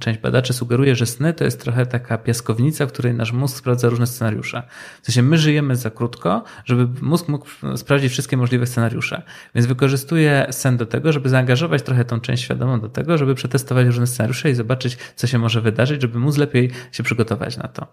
[0.00, 3.88] część badaczy sugeruje, że sny to jest trochę taka piaskownica, w której nasz mózg sprawdza
[3.88, 4.62] różne scenariusze.
[5.02, 9.22] W sensie my żyjemy za krótko, żeby mózg mógł sprawdzić wszystkie możliwe scenariusze.
[9.54, 13.86] Więc wykorzystuje sen do tego, żeby zaangażować trochę tą część świadomą do tego, żeby przetestować
[13.86, 17.86] różne scenariusze i zobaczyć, co się może wydarzyć, żeby móc lepiej się przygotować na to.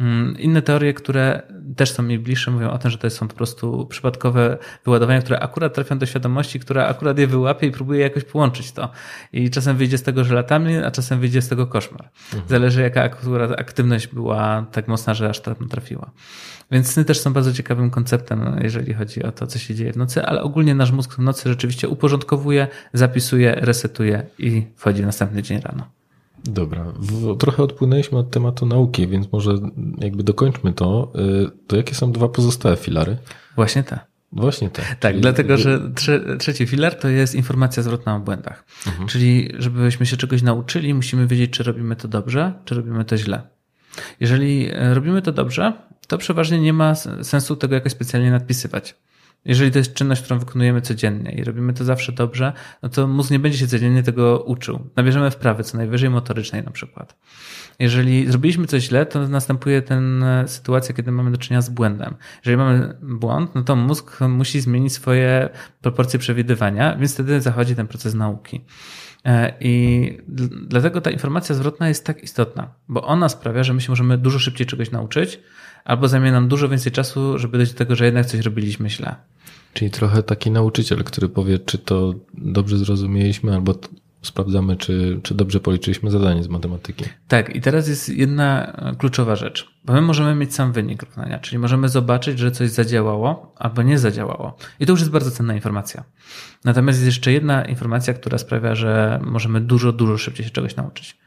[0.00, 1.42] Mm, inne teorie, które
[1.76, 5.40] też są mi bliższe, mówią o tym, że to są po prostu przypadkowe wyładowania, które
[5.40, 8.90] akurat trafią do świadomości, która akurat je wyłapie i próbuje jakoś połączyć to.
[9.32, 12.08] I czasem wyjdzie z tego żelatami, a czasem wyjdzie z tego koszmar.
[12.32, 12.48] Mhm.
[12.48, 16.10] Zależy jaka akurat aktywność była tak mocna, że aż tam trafiła.
[16.70, 19.96] Więc sny też są bardzo ciekawym konceptem, jeżeli chodzi o to, co się dzieje w
[19.96, 25.60] nocy, ale ogólnie nasz mózg w nocy rzeczywiście uporządkowuje, zapisuje, resetuje i wchodzi następny dzień
[25.60, 26.01] rano.
[26.44, 29.52] Dobra, w, trochę odpłynęliśmy od tematu nauki, więc może
[29.98, 31.12] jakby dokończmy to.
[31.46, 33.16] Y, to jakie są dwa pozostałe filary?
[33.56, 33.98] Właśnie te.
[34.32, 34.82] Właśnie te.
[34.82, 35.20] Tak, Czyli...
[35.20, 38.64] dlatego, że trze trzeci filar to jest informacja zwrotna o błędach.
[38.86, 39.08] Mhm.
[39.08, 43.42] Czyli żebyśmy się czegoś nauczyli, musimy wiedzieć, czy robimy to dobrze, czy robimy to źle.
[44.20, 45.72] Jeżeli e, robimy to dobrze,
[46.06, 48.94] to przeważnie nie ma sensu tego jakoś specjalnie nadpisywać.
[49.44, 52.52] Jeżeli to jest czynność, którą wykonujemy codziennie i robimy to zawsze dobrze,
[52.82, 54.90] no to mózg nie będzie się codziennie tego uczył.
[54.96, 57.16] Nabierzemy wprawy, co najwyżej motorycznej na przykład.
[57.78, 62.14] Jeżeli zrobiliśmy coś źle, to następuje ten e, sytuacja, kiedy mamy do czynienia z błędem.
[62.36, 65.48] Jeżeli mamy błąd, no to mózg musi zmienić swoje
[65.80, 68.64] proporcje przewidywania, więc wtedy zachodzi ten proces nauki.
[69.24, 70.18] E, I
[70.66, 74.38] dlatego ta informacja zwrotna jest tak istotna, bo ona sprawia, że my się możemy dużo
[74.38, 75.40] szybciej czegoś nauczyć,
[75.84, 79.14] albo zajmie nam dużo więcej czasu, żeby dojść do tego, że jednak coś robiliśmy źle.
[79.74, 83.74] Czyli trochę taki nauczyciel, który powie, czy to dobrze zrozumieliśmy, albo
[84.22, 87.04] sprawdzamy, czy, czy dobrze policzyliśmy zadanie z matematyki.
[87.28, 91.58] Tak, i teraz jest jedna kluczowa rzecz, bo my możemy mieć sam wynik równania, czyli
[91.58, 94.56] możemy zobaczyć, że coś zadziałało albo nie zadziałało.
[94.80, 96.04] I to już jest bardzo cenna informacja.
[96.64, 101.18] Natomiast jest jeszcze jedna informacja, która sprawia, że możemy dużo, dużo szybciej się czegoś nauczyć.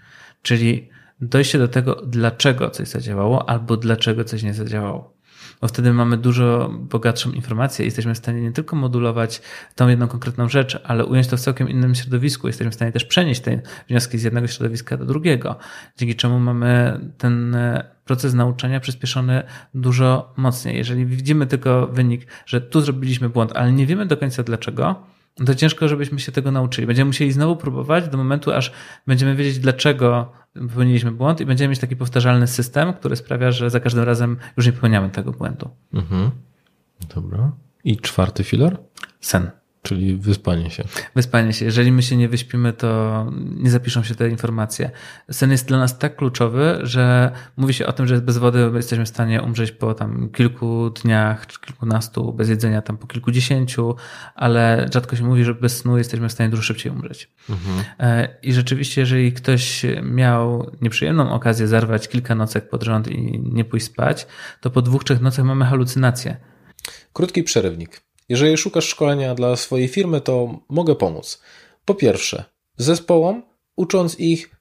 [0.42, 0.90] Czyli
[1.22, 5.16] dojście do tego, dlaczego coś zadziałało albo dlaczego coś nie zadziałało
[5.62, 7.86] bo wtedy mamy dużo bogatszą informację.
[7.86, 9.42] Jesteśmy w stanie nie tylko modulować
[9.76, 12.48] tą jedną konkretną rzecz, ale ująć to w całkiem innym środowisku.
[12.48, 15.56] Jesteśmy w stanie też przenieść te wnioski z jednego środowiska do drugiego,
[15.98, 17.58] dzięki czemu mamy ten
[18.06, 20.78] proces nauczania przyspieszony dużo mocniej.
[20.78, 25.06] Jeżeli widzimy tylko wynik, że tu zrobiliśmy błąd, ale nie wiemy do końca dlaczego,
[25.46, 26.88] to ciężko, żebyśmy się tego nauczyli.
[26.88, 28.72] Będziemy musieli znowu próbować do momentu, aż
[29.08, 33.80] będziemy wiedzieć, dlaczego popełniliśmy błąd i będziemy mieć taki powtarzalny system, który sprawia, że za
[33.80, 35.70] każdym razem już nie popełniamy tego błędu.
[35.94, 36.32] Mhm.
[37.16, 37.52] Dobra.
[37.84, 38.78] I czwarty filar?
[39.22, 39.52] Sen.
[39.86, 40.84] Czyli wyspanie się.
[41.16, 41.66] Wyspanie się.
[41.66, 44.92] Jeżeli my się nie wyśpimy, to nie zapiszą się te informacje.
[45.32, 49.06] Sen jest dla nas tak kluczowy, że mówi się o tym, że bez wody jesteśmy
[49.06, 53.96] w stanie umrzeć po tam kilku dniach, czy kilkunastu, bez jedzenia tam po kilkudziesięciu,
[54.36, 57.32] ale rzadko się mówi, że bez snu jesteśmy w stanie dużo szybciej umrzeć.
[57.50, 57.86] Mhm.
[58.00, 63.66] E, I rzeczywiście, jeżeli ktoś miał nieprzyjemną okazję zarwać kilka nocek pod rząd i nie
[63.66, 64.28] pójść spać,
[64.62, 66.38] to po dwóch, trzech nocach mamy halucynacje.
[67.14, 68.05] Krótki przerywnik.
[68.30, 71.42] Jeżeli szukasz szkolenia dla swojej firmy, to mogę pomóc.
[71.86, 72.44] Po pierwsze,
[72.78, 73.44] zespołom,
[73.76, 74.56] ucząc ich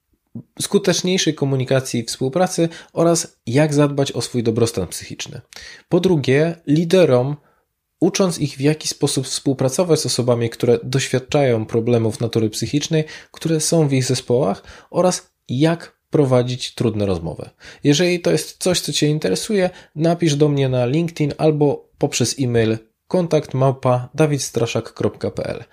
[0.61, 5.40] skuteczniejszej komunikacji i współpracy oraz jak zadbać o swój dobrostan psychiczny.
[5.88, 7.37] Po drugie, liderom,
[8.00, 13.88] ucząc ich w jaki sposób współpracować z osobami, które doświadczają problemów natury psychicznej, które są
[13.88, 17.50] w ich zespołach oraz jak prowadzić trudne rozmowy.
[17.85, 22.79] Jeżeli to jest coś, co Cię interesuje, napisz do mnie na LinkedIn albo poprzez e-mail
[23.09, 25.64] kontakt małpa dawidstraszak.pl.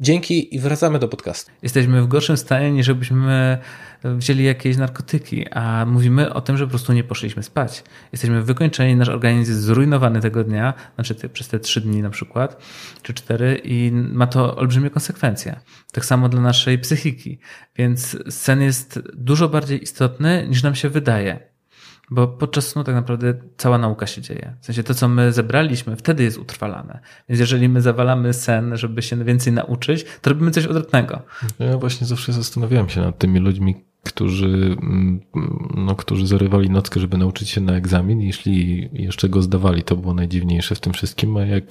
[0.00, 1.52] Dzięki i wracamy do podcastu.
[1.62, 3.58] Jesteśmy w gorszym stanie, niż żebyśmy
[4.04, 7.84] wzięli jakieś narkotyki, a mówimy o tym, że po prostu nie poszliśmy spać.
[8.12, 12.10] Jesteśmy wykończeni, nasz organizm jest zrujnowany tego dnia, znaczy te, przez te trzy dni na
[12.10, 12.62] przykład,
[13.02, 15.60] czy cztery i ma to olbrzymie konsekwencje.
[15.92, 17.38] Tak samo dla naszej psychiki.
[17.76, 21.49] Więc sen jest dużo bardziej istotny, niż nam się wydaje.
[22.10, 24.56] Bo podczas snu tak naprawdę cała nauka się dzieje.
[24.60, 27.00] W sensie to, co my zebraliśmy, wtedy jest utrwalane.
[27.28, 31.22] Więc jeżeli my zawalamy sen, żeby się więcej nauczyć, to robimy coś odwrotnego.
[31.58, 35.20] Ja właśnie zawsze zastanawiałem się nad tymi ludźmi, którzy, mm,
[35.76, 39.82] no, którzy zarywali nockę, żeby nauczyć się na egzamin, jeśli jeszcze go zdawali.
[39.82, 41.64] To było najdziwniejsze w tym wszystkim, a jak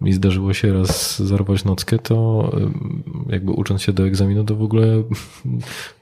[0.00, 2.50] mi zdarzyło się raz zarwać nockę, to
[3.28, 4.86] jakby ucząc się do egzaminu, to w ogóle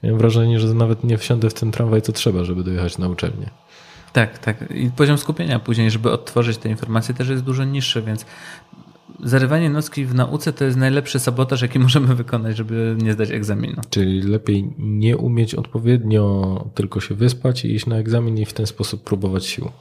[0.03, 3.49] miałem wrażenie, że nawet nie wsiądę w ten tramwaj, co trzeba, żeby dojechać na uczelnię.
[4.19, 4.71] Tak, tak.
[4.71, 8.25] I poziom skupienia później, żeby odtworzyć te informacje, też jest dużo niższy, więc
[9.23, 13.81] zarywanie nocki w nauce to jest najlepszy sabotaż, jaki możemy wykonać, żeby nie zdać egzaminu.
[13.89, 18.67] Czyli lepiej nie umieć odpowiednio, tylko się wyspać i iść na egzamin i w ten
[18.67, 19.71] sposób próbować sił.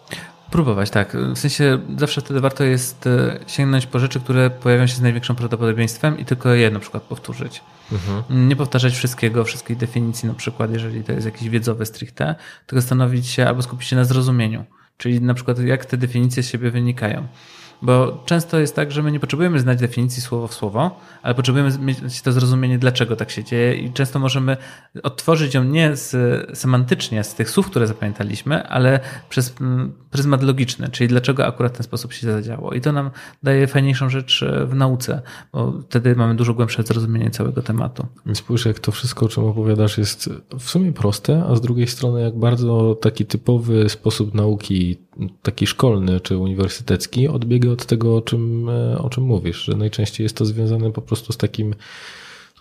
[0.51, 1.17] Próbować, tak.
[1.35, 5.37] W sensie zawsze wtedy warto jest e, sięgnąć po rzeczy, które pojawią się z największym
[5.37, 7.61] prawdopodobieństwem i tylko je na przykład powtórzyć.
[7.93, 8.49] Mhm.
[8.49, 12.35] Nie powtarzać wszystkiego, wszystkich definicji na przykład, jeżeli to jest jakieś wiedzowe stricte,
[12.67, 14.65] tylko stanowić się albo skupić się na zrozumieniu.
[14.97, 17.29] Czyli na przykład jak te definicje z siebie wynikają.
[17.83, 21.79] Bo często jest tak, że my nie potrzebujemy znać definicji słowo w słowo, ale potrzebujemy
[21.79, 24.57] mieć to zrozumienie, dlaczego tak się dzieje i często możemy
[25.03, 26.13] odtworzyć ją nie z,
[26.59, 31.83] semantycznie z tych słów, które zapamiętaliśmy, ale przez mm, pryzmat logiczny, czyli dlaczego akurat ten
[31.83, 32.73] sposób się zadziało.
[32.73, 33.11] I to nam
[33.43, 38.07] daje fajniejszą rzecz e, w nauce, bo wtedy mamy dużo głębsze zrozumienie całego tematu.
[38.35, 42.21] Spójrz, jak to wszystko, o czym opowiadasz, jest w sumie proste, a z drugiej strony,
[42.21, 45.08] jak bardzo taki typowy sposób nauki,
[45.43, 50.25] taki szkolny czy uniwersytecki, odbiega od tego, o czym, e, o czym mówisz, że najczęściej
[50.25, 51.75] jest to związane po prostu z takim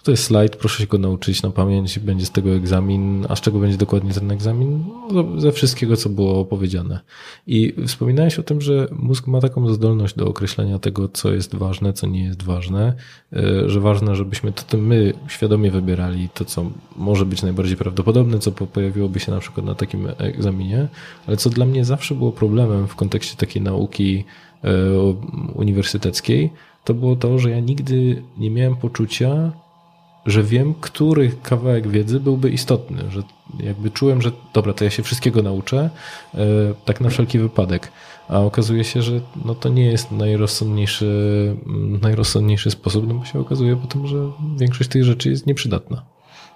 [0.07, 3.25] to jest slajd, proszę się go nauczyć na pamięć, będzie z tego egzamin.
[3.29, 4.83] A z czego będzie dokładnie ten egzamin?
[5.11, 6.99] No, ze wszystkiego, co było powiedziane.
[7.47, 11.93] I wspominałeś o tym, że mózg ma taką zdolność do określenia tego, co jest ważne,
[11.93, 12.93] co nie jest ważne,
[13.33, 18.51] e, że ważne, żebyśmy to my świadomie wybierali to, co może być najbardziej prawdopodobne, co
[18.51, 20.87] pojawiłoby się na przykład na takim egzaminie,
[21.27, 24.25] ale co dla mnie zawsze było problemem w kontekście takiej nauki
[24.63, 24.69] e,
[25.55, 26.49] uniwersyteckiej,
[26.83, 29.51] to było to, że ja nigdy nie miałem poczucia,
[30.27, 33.23] że wiem, który kawałek wiedzy byłby istotny, że
[33.59, 35.89] jakby czułem, że dobra, to ja się wszystkiego nauczę,
[36.33, 36.39] e,
[36.85, 37.91] tak na wszelki wypadek.
[38.29, 41.05] A okazuje się, że no to nie jest najrozsądniejszy,
[41.65, 44.17] mm, najrozsądniejszy sposób, no bo się okazuje potem, że
[44.57, 46.05] większość tych rzeczy jest nieprzydatna.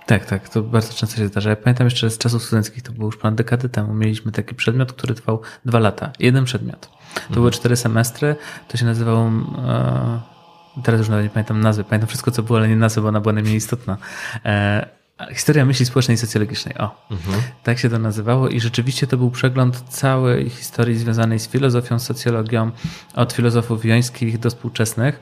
[0.06, 1.50] Tak, tak, to bardzo często się zdarza.
[1.50, 4.94] Ja pamiętam jeszcze z czasów studenckich, to było już ponad dekady temu, mieliśmy taki przedmiot,
[4.94, 6.12] który trwał dwa lata.
[6.20, 6.82] Jeden przedmiot.
[6.82, 7.34] To mhm.
[7.34, 8.36] były cztery semestry,
[8.68, 10.31] to się nazywało e,
[10.84, 13.22] teraz już nawet nie pamiętam nazwy, pamiętam wszystko, co było, ale nie nazwy, bo ona
[13.22, 13.98] była najmniej istotna.
[14.46, 16.78] E, Historia myśli społecznej i socjologicznej.
[16.78, 17.42] O, mhm.
[17.64, 22.72] tak się to nazywało i rzeczywiście to był przegląd całej historii związanej z filozofią, socjologią,
[23.16, 25.20] od filozofów jońskich do współczesnych.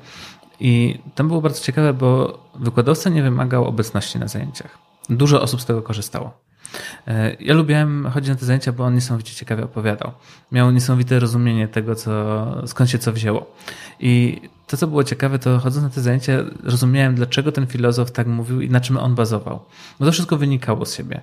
[0.59, 4.77] I tam było bardzo ciekawe, bo wykładowca nie wymagał obecności na zajęciach.
[5.09, 6.48] Dużo osób z tego korzystało.
[7.08, 10.12] E, ja lubiłem chodzić na te zajęcia, bo on niesamowicie ciekawie opowiadał.
[10.51, 13.55] Miał niesamowite rozumienie tego, co, skąd się co wzięło.
[13.99, 18.27] I to, co było ciekawe, to chodząc na te zajęcia, rozumiałem, dlaczego ten filozof tak
[18.27, 19.60] mówił i na czym on bazował.
[19.99, 21.21] Bo to wszystko wynikało z siebie.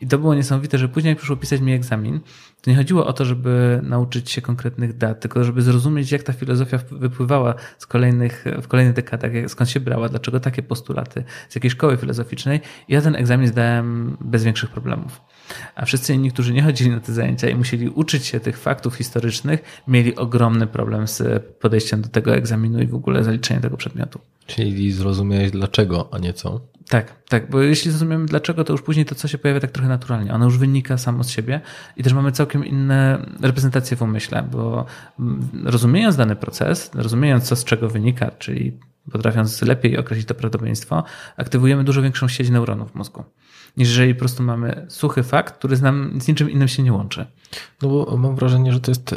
[0.00, 2.20] I to było niesamowite, że później jak przyszło pisać mi egzamin,
[2.62, 6.32] to nie chodziło o to, żeby nauczyć się konkretnych dat, tylko żeby zrozumieć, jak ta
[6.32, 11.70] filozofia wypływała z kolejnych, w kolejnych dekadach, skąd się brała, dlaczego takie postulaty z jakiej
[11.70, 12.60] szkoły filozoficznej.
[12.88, 15.20] I ja ten egzamin zdałem bez większych problemów.
[15.74, 18.94] A wszyscy inni, którzy nie chodzili na te zajęcia i musieli uczyć się tych faktów
[18.94, 24.20] historycznych, mieli ogromny problem z podejściem do tego egzaminu i w ogóle zaliczeniem tego przedmiotu.
[24.48, 26.60] Czyli zrozumiałeś dlaczego, a nie co?
[26.88, 29.88] Tak, tak, bo jeśli zrozumiemy dlaczego, to już później to, co się pojawia tak trochę
[29.88, 30.34] naturalnie.
[30.34, 31.60] Ono już wynika samo z siebie
[31.96, 34.86] i też mamy całkiem inne reprezentacje w umyśle, bo
[35.64, 38.78] rozumiejąc dany proces, rozumiejąc co z czego wynika, czyli
[39.12, 41.04] potrafiąc lepiej określić to prawdopodobieństwo,
[41.36, 43.24] aktywujemy dużo większą sieć neuronów w mózgu
[43.76, 46.92] niż jeżeli po prostu mamy suchy fakt, który z, nam, z niczym innym się nie
[46.92, 47.26] łączy.
[47.82, 49.16] No bo mam wrażenie, że to jest e,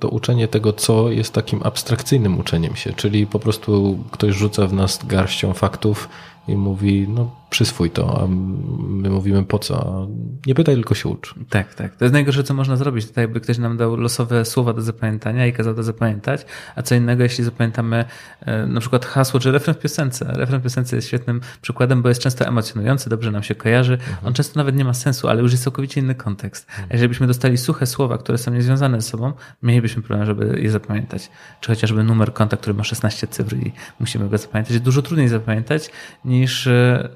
[0.00, 4.72] to uczenie tego, co jest takim abstrakcyjnym uczeniem się, czyli po prostu ktoś rzuca w
[4.72, 6.08] nas garścią faktów
[6.48, 10.08] i mówi, no przyswój to, a my mówimy po co?
[10.46, 11.34] Nie pytaj, tylko się ucz.
[11.48, 11.96] Tak, tak.
[11.96, 13.06] To jest najgorsze, co można zrobić.
[13.06, 16.94] Tutaj jakby ktoś nam dał losowe słowa do zapamiętania i kazał to zapamiętać, a co
[16.94, 18.04] innego, jeśli zapamiętamy
[18.40, 20.24] e, na przykład hasło czy refren w piosence.
[20.28, 23.92] Refren w piosence jest świetnym przykładem, bo jest często emocjonujący, dobrze nam się kojarzy.
[23.92, 24.16] Mhm.
[24.24, 26.66] On często nawet nie ma sensu, ale już jest całkowicie inny kontekst.
[26.68, 26.88] Mhm.
[26.90, 30.70] A jeżeli byśmy dostali suche słowa, które są niezwiązane ze sobą, mielibyśmy problem, żeby je
[30.70, 31.30] zapamiętać.
[31.60, 34.72] Czy chociażby numer konta, który ma 16 cyfr i musimy go zapamiętać.
[34.72, 35.90] Jest dużo trudniej zapamiętać
[36.24, 36.68] niż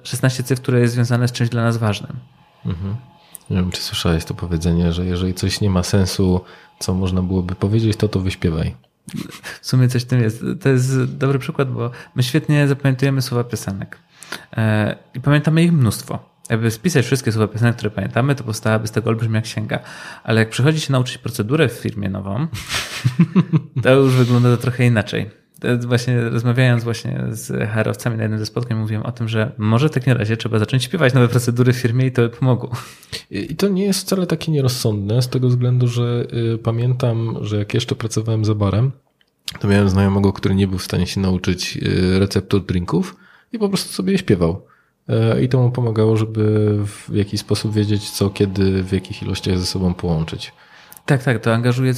[0.03, 2.17] 16 16 cyfr, które jest związane z czymś dla nas ważnym.
[2.67, 2.97] Mhm.
[3.51, 6.41] Nie wiem, czy słyszałeś to powiedzenie, że jeżeli coś nie ma sensu,
[6.79, 8.75] co można byłoby powiedzieć, to to wyśpiewaj.
[9.61, 10.45] W sumie coś w tym jest.
[10.61, 13.99] To jest dobry przykład, bo my świetnie zapamiętujemy słowa piosenek.
[14.57, 16.37] E, I pamiętamy ich mnóstwo.
[16.51, 19.79] Jakby spisać wszystkie słowa piosenek, które pamiętamy, to powstałaby z tego olbrzymia księga.
[20.25, 22.47] Ale jak przychodzi się nauczyć procedurę w firmie nową,
[23.83, 25.46] to już wygląda to trochę inaczej
[25.87, 29.93] właśnie rozmawiając właśnie z HR-owcami na jednym ze spotkań mówiłem o tym, że może w
[29.93, 32.71] takim razie trzeba zacząć śpiewać nowe procedury w firmie i to by pomogło.
[33.31, 37.75] I to nie jest wcale takie nierozsądne z tego względu, że y, pamiętam, że jak
[37.75, 38.93] jeszcze pracowałem za barem,
[39.61, 43.17] to miałem znajomego, który nie był w stanie się nauczyć y, receptur drinków
[43.53, 44.67] i po prostu sobie je śpiewał.
[45.37, 49.59] Y, I to mu pomagało, żeby w jakiś sposób wiedzieć, co, kiedy, w jakich ilościach
[49.59, 50.53] ze sobą połączyć.
[51.07, 51.93] Tak, tak, to angażuje,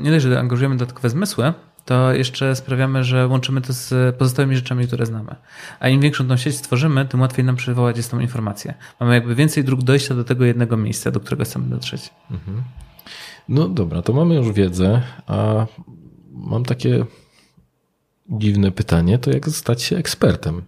[0.00, 1.52] nie dość, że angażujemy dodatkowe zmysły,
[1.84, 5.34] to jeszcze sprawiamy, że łączymy to z pozostałymi rzeczami, które znamy.
[5.80, 8.74] A im większą tą sieć stworzymy, tym łatwiej nam przywołać jest tą informację.
[9.00, 12.10] Mamy jakby więcej dróg dojścia do tego jednego miejsca, do którego chcemy dotrzeć.
[12.30, 12.62] Mhm.
[13.48, 15.66] No dobra, to mamy już wiedzę, a
[16.32, 17.04] mam takie
[18.28, 20.62] dziwne pytanie, to jak stać się ekspertem?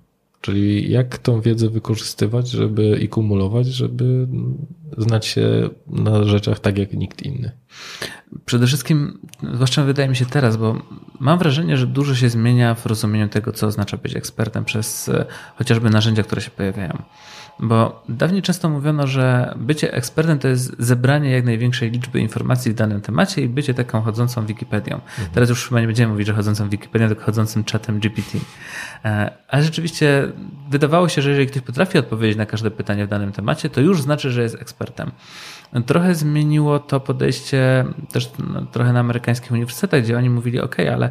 [0.47, 4.29] Czyli jak tą wiedzę wykorzystywać, żeby i kumulować, żeby
[4.99, 7.53] znać się na rzeczach tak jak nikt inny?
[8.45, 9.19] Przede wszystkim,
[9.53, 10.83] zwłaszcza wydaje mi się teraz, bo
[11.21, 15.27] mam wrażenie, że dużo się zmienia w rozumieniu tego, co oznacza być ekspertem przez e,
[15.57, 17.03] chociażby narzędzia, które się pojawiają.
[17.61, 22.75] Bo dawniej często mówiono, że bycie ekspertem to jest zebranie jak największej liczby informacji w
[22.75, 24.95] danym temacie i bycie taką chodzącą Wikipedią.
[24.95, 25.29] Mhm.
[25.35, 28.39] Teraz już chyba nie będziemy mówić, że chodzącą Wikipedią, tylko chodzącym czatem GPT.
[29.05, 30.33] E, ale rzeczywiście
[30.71, 34.03] wydawało się, że jeżeli ktoś potrafi odpowiedzieć na każde pytanie w danym temacie, to już
[34.03, 35.11] znaczy, że jest ekspertem.
[35.87, 38.31] Trochę zmieniło to podejście też
[38.73, 41.11] trochę na amerykańskich uniwersytetach, gdzie oni mówili, OK, ale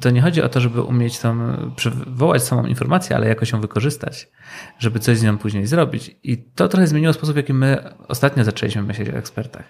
[0.00, 1.38] to nie chodzi o to, żeby umieć tą,
[1.76, 4.28] przywołać samą informację, ale jakoś ją wykorzystać,
[4.78, 6.16] żeby coś z nią później zrobić.
[6.22, 9.64] I to trochę zmieniło sposób, w jaki my ostatnio zaczęliśmy myśleć o ekspertach.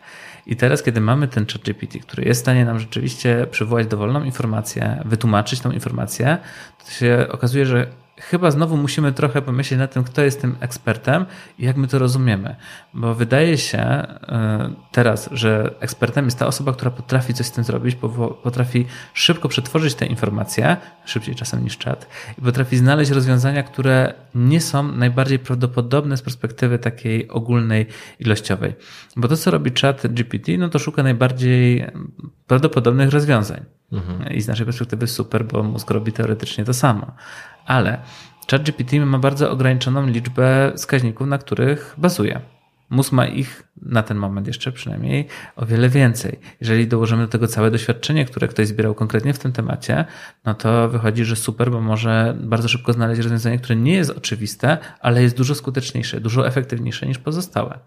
[0.46, 4.24] I teraz, kiedy mamy ten chat GPT, który jest w stanie nam rzeczywiście przywołać dowolną
[4.24, 6.38] informację, wytłumaczyć tą informację,
[6.85, 7.87] to się okazuje, że
[8.20, 11.26] chyba znowu musimy trochę pomyśleć nad tym, kto jest tym ekspertem
[11.59, 12.57] i jak my to rozumiemy.
[12.94, 17.64] Bo wydaje się e, teraz, że ekspertem jest ta osoba, która potrafi coś z tym
[17.64, 17.96] zrobić,
[18.42, 24.61] potrafi szybko przetworzyć te informacje, szybciej czasem niż czat, i potrafi znaleźć rozwiązania, które nie
[24.61, 27.87] są najbardziej prawdopodobne z perspektywy takiej ogólnej,
[28.18, 28.74] ilościowej.
[29.16, 31.87] Bo to, co robi czat GPT, no to szuka najbardziej
[32.46, 33.64] prawdopodobnych rozwiązań.
[33.92, 34.33] Mhm.
[34.33, 37.12] I z naszej perspektywy super, bo mózg robi teoretycznie to samo
[37.66, 37.98] ale
[38.50, 42.40] ChatGPT ma bardzo ograniczoną liczbę wskaźników, na których bazuje.
[42.90, 45.26] Mózg ma ich na ten moment jeszcze przynajmniej
[45.57, 46.38] o wiele więcej.
[46.61, 50.05] Jeżeli dołożymy do tego całe doświadczenie, które ktoś zbierał konkretnie w tym temacie,
[50.44, 54.79] no to wychodzi, że super, bo może bardzo szybko znaleźć rozwiązanie, które nie jest oczywiste,
[55.00, 57.79] ale jest dużo skuteczniejsze, dużo efektywniejsze niż pozostałe.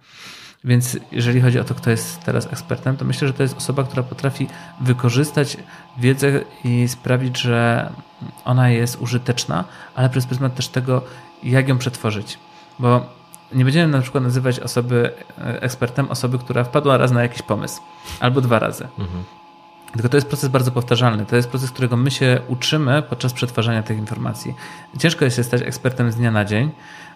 [0.63, 3.83] Więc jeżeli chodzi o to, kto jest teraz ekspertem, to myślę, że to jest osoba,
[3.83, 4.47] która potrafi
[4.81, 5.57] wykorzystać
[5.97, 7.89] wiedzę i sprawić, że
[8.45, 9.63] ona jest użyteczna,
[9.95, 11.01] ale przez pryzmat też tego,
[11.43, 12.39] jak ją przetworzyć.
[12.79, 13.05] Bo
[13.53, 17.81] nie będziemy na przykład nazywać osoby e, ekspertem osoby, która wpadła raz na jakiś pomysł,
[18.19, 18.87] albo dwa razy.
[18.99, 19.23] Mhm.
[19.93, 21.25] Tylko to jest proces bardzo powtarzalny.
[21.25, 24.55] To jest proces, którego my się uczymy podczas przetwarzania tych informacji.
[24.99, 26.71] Ciężko jest się stać ekspertem z dnia na dzień,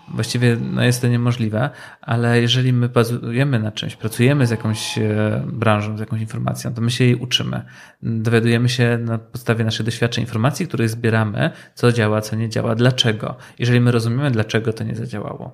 [0.07, 1.69] Właściwie no jest to niemożliwe,
[2.01, 6.81] ale jeżeli my bazujemy na czymś, pracujemy z jakąś e, branżą, z jakąś informacją, to
[6.81, 7.61] my się jej uczymy.
[8.03, 13.35] Dowiadujemy się na podstawie naszych doświadczeń, informacji, których zbieramy, co działa, co nie działa, dlaczego.
[13.59, 15.53] Jeżeli my rozumiemy, dlaczego to nie zadziałało,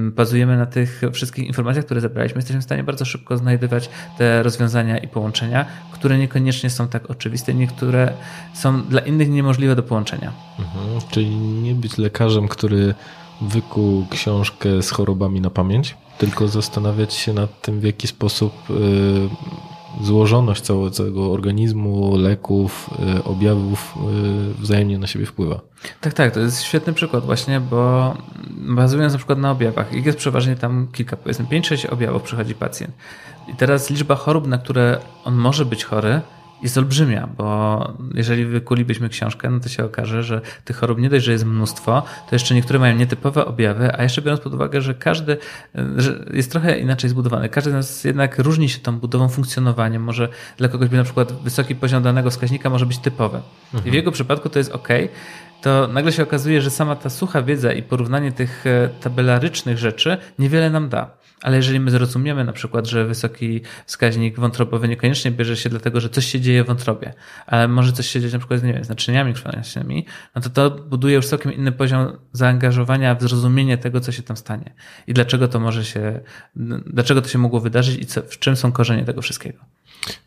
[0.00, 4.98] bazujemy na tych wszystkich informacjach, które zebraliśmy, jesteśmy w stanie bardzo szybko znajdywać te rozwiązania
[4.98, 8.12] i połączenia, które niekoniecznie są tak oczywiste, niektóre
[8.54, 10.32] są dla innych niemożliwe do połączenia.
[10.58, 12.94] Mhm, czyli nie być lekarzem, który
[13.40, 20.04] wykuł książkę z chorobami na pamięć, tylko zastanawiać się nad tym, w jaki sposób y,
[20.04, 20.62] złożoność
[20.92, 25.60] całego organizmu, leków, y, objawów y, wzajemnie na siebie wpływa.
[26.00, 28.14] Tak, tak, to jest świetny przykład właśnie, bo
[28.50, 32.94] bazując na przykład na objawach, ich jest przeważnie tam kilka, powiedzmy 5-6 objawów przychodzi pacjent.
[33.48, 36.20] I teraz liczba chorób, na które on może być chory,
[36.62, 41.24] jest olbrzymia, bo jeżeli wykulibyśmy książkę, no to się okaże, że tych chorób nie dość,
[41.24, 44.94] że jest mnóstwo, to jeszcze niektóre mają nietypowe objawy, a jeszcze biorąc pod uwagę, że
[44.94, 45.36] każdy
[45.96, 47.48] że jest trochę inaczej zbudowany.
[47.48, 50.02] Każdy z nas jednak różni się tą budową, funkcjonowaniem.
[50.02, 53.36] Może dla kogoś by na przykład wysoki poziom danego wskaźnika może być typowy.
[53.36, 53.44] Mhm.
[53.72, 53.94] I w mhm.
[53.94, 54.88] jego przypadku to jest ok,
[55.62, 60.18] to nagle się okazuje, że sama ta sucha wiedza i porównanie tych e, tabelarycznych rzeczy
[60.38, 61.10] niewiele nam da.
[61.46, 66.08] Ale jeżeli my zrozumiemy na przykład, że wysoki wskaźnik wątrobowy niekoniecznie bierze się dlatego, że
[66.08, 67.14] coś się dzieje w wątrobie,
[67.46, 70.70] ale może coś się dzieje na przykład nie wiem, z naczyniami krwionośnymi, no to to
[70.70, 74.74] buduje już całkiem inny poziom zaangażowania w zrozumienie tego, co się tam stanie
[75.06, 76.20] i dlaczego to może się,
[76.86, 79.58] dlaczego to się mogło wydarzyć i co, w czym są korzenie tego wszystkiego.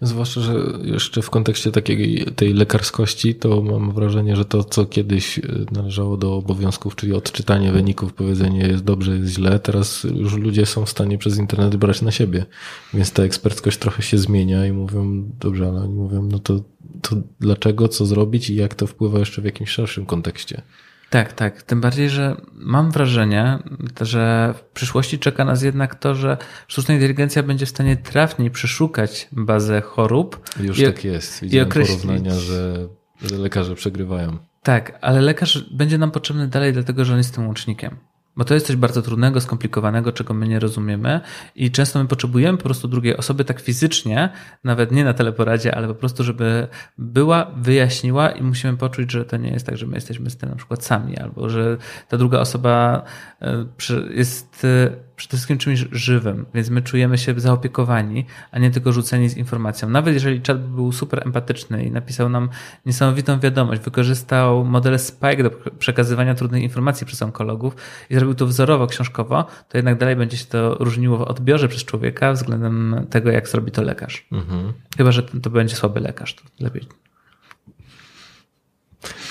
[0.01, 0.53] Zwłaszcza, że
[0.83, 6.17] jeszcze w kontekście takiej tej lekarskości, to mam wrażenie, że to, co kiedyś e, należało
[6.17, 10.89] do obowiązków, czyli odczytanie wyników, powiedzenie jest dobrze, jest źle, teraz już ludzie są w
[10.89, 12.45] stanie przez internet brać na siebie.
[12.93, 16.63] Więc ta eksperckość trochę się zmienia i mówią, dobrze, ale oni mówią, no to,
[17.01, 20.61] to dlaczego, co zrobić i jak to wpływa jeszcze w jakimś szerszym kontekście.
[21.09, 21.63] Tak, tak.
[21.63, 23.59] Tym bardziej, że mam wrażenie,
[24.01, 26.37] że w przyszłości czeka nas jednak to, że
[26.67, 30.49] sztuczna inteligencja będzie w stanie trafniej przeszukać bazę chorób.
[30.59, 31.41] Już i, tak jest.
[31.41, 32.87] Widziałem porównania, że,
[33.21, 34.37] że lekarze przegrywają.
[34.63, 37.97] Tak, ale lekarz będzie nam potrzebny dalej, dlatego że on jest tym łącznikiem.
[38.35, 41.21] Bo to jest coś bardzo trudnego, skomplikowanego, czego my nie rozumiemy.
[41.55, 44.29] I często my potrzebujemy po prostu drugiej osoby tak fizycznie,
[44.63, 46.67] nawet nie na teleporadzie, ale po prostu, żeby
[46.97, 50.49] była, wyjaśniła i musimy poczuć, że to nie jest tak, że my jesteśmy z tym
[50.49, 51.77] na przykład sami, albo że
[52.07, 53.03] ta druga osoba
[53.41, 53.65] e,
[54.09, 59.29] jest e, przede wszystkim czymś żywym, więc my czujemy się zaopiekowani, a nie tylko rzuceni
[59.29, 59.89] z informacją.
[59.89, 62.49] Nawet jeżeli chat był super empatyczny i napisał nam
[62.85, 67.75] niesamowitą wiadomość, wykorzystał modele Spike do przekazywania trudnych informacji przez onkologów
[68.09, 71.85] i zrobił to wzorowo, książkowo, to jednak dalej będzie się to różniło w odbiorze przez
[71.85, 74.27] człowieka względem tego, jak zrobi to lekarz.
[74.31, 74.73] Mhm.
[74.97, 76.87] Chyba, że to będzie słaby lekarz, to lepiej.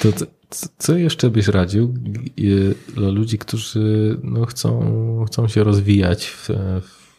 [0.02, 0.08] To,
[0.78, 1.94] co jeszcze byś radził
[2.94, 6.48] dla ludzi, którzy no, chcą, chcą się rozwijać w,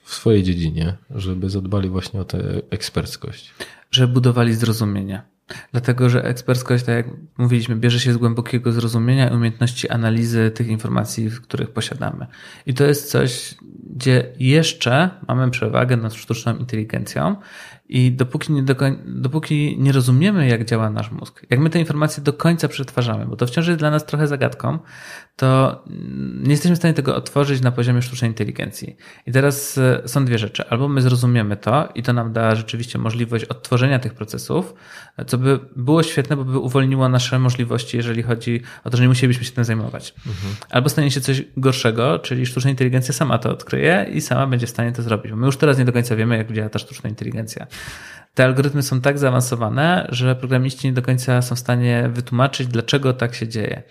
[0.04, 3.54] w swojej dziedzinie, żeby zadbali właśnie o tę eksperckość?
[3.92, 5.22] Żeby budowali zrozumienie.
[5.72, 10.68] Dlatego, że eksperckość, tak jak mówiliśmy, bierze się z głębokiego zrozumienia i umiejętności analizy tych
[10.68, 12.28] informacji, których posiadamy.
[12.66, 13.56] I to jest coś,
[13.96, 17.36] gdzie jeszcze mamy przewagę nad sztuczną inteligencją
[17.90, 18.64] i dopóki nie,
[19.06, 23.36] dopóki nie rozumiemy, jak działa nasz mózg, jak my te informacje do końca przetwarzamy, bo
[23.36, 24.80] to wciąż jest dla nas trochę zagadką,
[25.40, 25.84] to
[26.44, 28.96] nie jesteśmy w stanie tego otworzyć na poziomie sztucznej inteligencji.
[29.28, 30.70] I teraz e, są dwie rzeczy.
[30.70, 34.74] Albo my zrozumiemy to i to nam da rzeczywiście możliwość odtworzenia tych procesów,
[35.28, 39.10] co by było świetne, bo by uwolniło nasze możliwości, jeżeli chodzi o to, że nie
[39.10, 40.14] musielibyśmy się tym zajmować.
[40.18, 40.56] Mhm.
[40.70, 44.70] Albo stanie się coś gorszego, czyli sztuczna inteligencja sama to odkryje i sama będzie w
[44.70, 45.32] stanie to zrobić.
[45.32, 47.68] Bo my już teraz nie do końca wiemy, jak działa ta sztuczna inteligencja.
[48.34, 53.14] Te algorytmy są tak zaawansowane, że programiści nie do końca są w stanie wytłumaczyć, dlaczego
[53.14, 53.84] tak się dzieje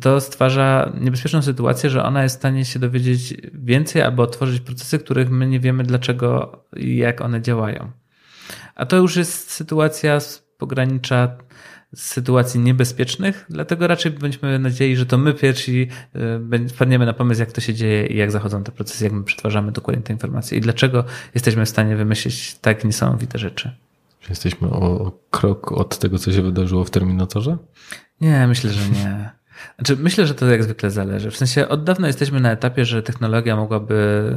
[0.00, 4.98] to stwarza niebezpieczną sytuację, że ona jest w stanie się dowiedzieć więcej albo otworzyć procesy,
[4.98, 7.90] których my nie wiemy dlaczego i jak one działają.
[8.74, 11.36] A to już jest sytuacja z pogranicza
[11.94, 15.88] sytuacji niebezpiecznych, dlatego raczej bądźmy nadziei, że to my pierwsi
[16.54, 19.24] y, wpadniemy na pomysł, jak to się dzieje i jak zachodzą te procesy, jak my
[19.24, 21.04] przetwarzamy dokładnie te informacje i dlaczego
[21.34, 23.76] jesteśmy w stanie wymyślić tak niesamowite rzeczy.
[24.28, 27.56] Jesteśmy o krok od tego, co się wydarzyło w Terminatorze?
[28.20, 29.30] Nie, myślę, że nie.
[29.76, 31.30] Znaczy, myślę, że to jak zwykle zależy.
[31.30, 34.34] W sensie od dawna jesteśmy na etapie, że technologia mogłaby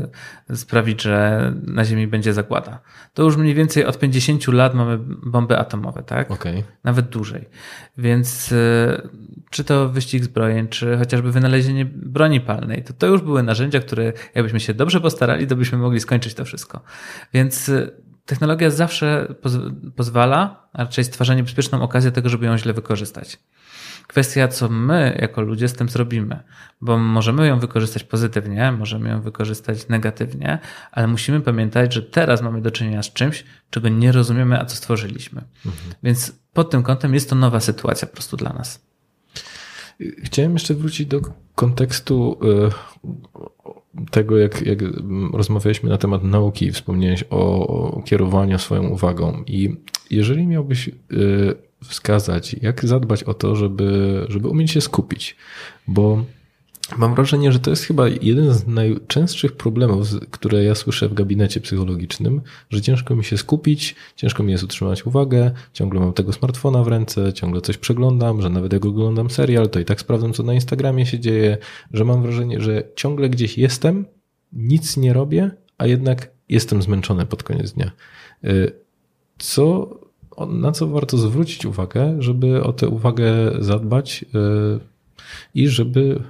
[0.56, 2.80] sprawić, że na Ziemi będzie zagłada.
[3.14, 6.32] To już mniej więcej od 50 lat mamy bomby atomowe, tak?
[6.32, 6.64] Okay.
[6.84, 7.50] Nawet dłużej.
[7.98, 9.10] Więc y,
[9.50, 14.14] czy to wyścig zbrojeń, czy chociażby wynalezienie broni palnej, to to już były narzędzia, które
[14.36, 16.82] jakbyśmy się dobrze postarali, to byśmy mogli skończyć to wszystko.
[17.34, 17.92] Więc y,
[18.26, 19.36] technologia zawsze
[19.96, 23.40] pozwala, a raczej stwarzanie bezpieczną okazję tego, żeby ją źle wykorzystać.
[24.08, 26.40] Kwestia, co my jako ludzie z tym zrobimy,
[26.82, 30.60] bo możemy ją wykorzystać pozytywnie, możemy ją wykorzystać negatywnie,
[30.92, 34.76] ale musimy pamiętać, że teraz mamy do czynienia z czymś, czego nie rozumiemy, a co
[34.76, 35.42] stworzyliśmy.
[35.66, 35.94] Mhm.
[36.04, 38.86] Więc pod tym kątem jest to nowa sytuacja po prostu dla nas.
[40.24, 41.22] Chciałem jeszcze wrócić do
[41.56, 42.96] kontekstu e,
[44.12, 44.80] tego, jak, jak
[45.34, 49.44] rozmawialiśmy na temat nauki, wspomniałeś o, kierowaniu swoją uwagą.
[49.48, 49.76] I
[50.12, 50.92] jeżeli miałbyś e,
[51.88, 55.36] wskazać, jak zadbać o to, żeby, żeby umieć się skupić,
[55.88, 56.26] bo
[56.98, 61.62] Mam wrażenie, że to jest chyba jeden z najczęstszych problemów, które ja słyszę w gabinecie
[61.62, 66.84] psychologicznym, że ciężko mi się skupić, ciężko mi jest utrzymać uwagę, ciągle mam tego smartfona
[66.84, 70.44] w ręce, ciągle coś przeglądam, że nawet jak oglądam serial, to i tak sprawdzam, co
[70.44, 71.58] na Instagramie się dzieje,
[71.94, 74.06] że mam wrażenie, że ciągle gdzieś jestem,
[74.54, 77.92] nic nie robię, a jednak jestem zmęczony pod koniec dnia.
[78.44, 78.72] Y,
[79.38, 79.90] co
[80.50, 84.80] na co warto zwrócić uwagę, żeby o tę uwagę zadbać y,
[85.54, 86.24] i żeby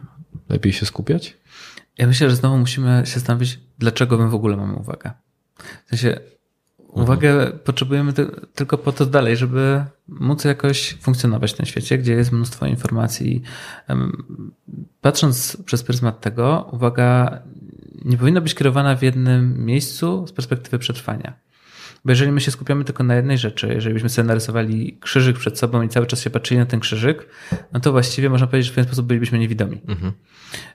[0.50, 1.38] lepiej się skupiać?
[1.98, 5.12] Ja myślę, że znowu musimy się zastanowić, dlaczego my w ogóle mamy uwagę.
[5.86, 6.20] W sensie,
[6.78, 7.60] uwagę mhm.
[7.60, 8.14] potrzebujemy
[8.56, 13.42] tylko po to dalej, żeby móc jakoś funkcjonować w tym świecie, gdzie jest mnóstwo informacji.
[15.02, 17.40] Patrząc przez pryzmat tego, uwaga
[18.06, 21.45] nie powinna być kierowana w jednym miejscu z perspektywy przetrwania.
[22.06, 25.60] Bo jeżeli my się skupiamy tylko na jednej rzeczy, jeżeli byśmy sobie narysowali krzyżyk przed
[25.60, 27.28] sobą i cały czas się patrzyli na ten krzyżyk,
[27.74, 29.82] no to właściwie można powiedzieć, że w ten sposób bylibyśmy niewidomi.
[29.88, 30.12] Mhm.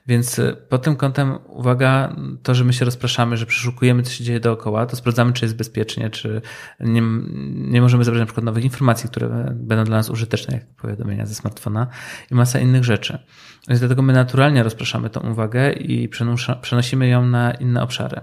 [0.07, 4.23] Więc e, pod tym kątem uwaga, to, że my się rozpraszamy, że przeszukujemy, co się
[4.23, 6.41] dzieje dookoła, to sprawdzamy, czy jest bezpiecznie, czy
[6.79, 7.01] nie,
[7.55, 11.35] nie możemy zebrać na przykład nowych informacji, które będą dla nas użyteczne, jak powiadomienia ze
[11.35, 11.87] smartfona
[12.31, 13.19] i masa innych rzeczy.
[13.67, 16.09] Więc dlatego my naturalnie rozpraszamy tą uwagę i
[16.61, 18.21] przenosimy ją na inne obszary.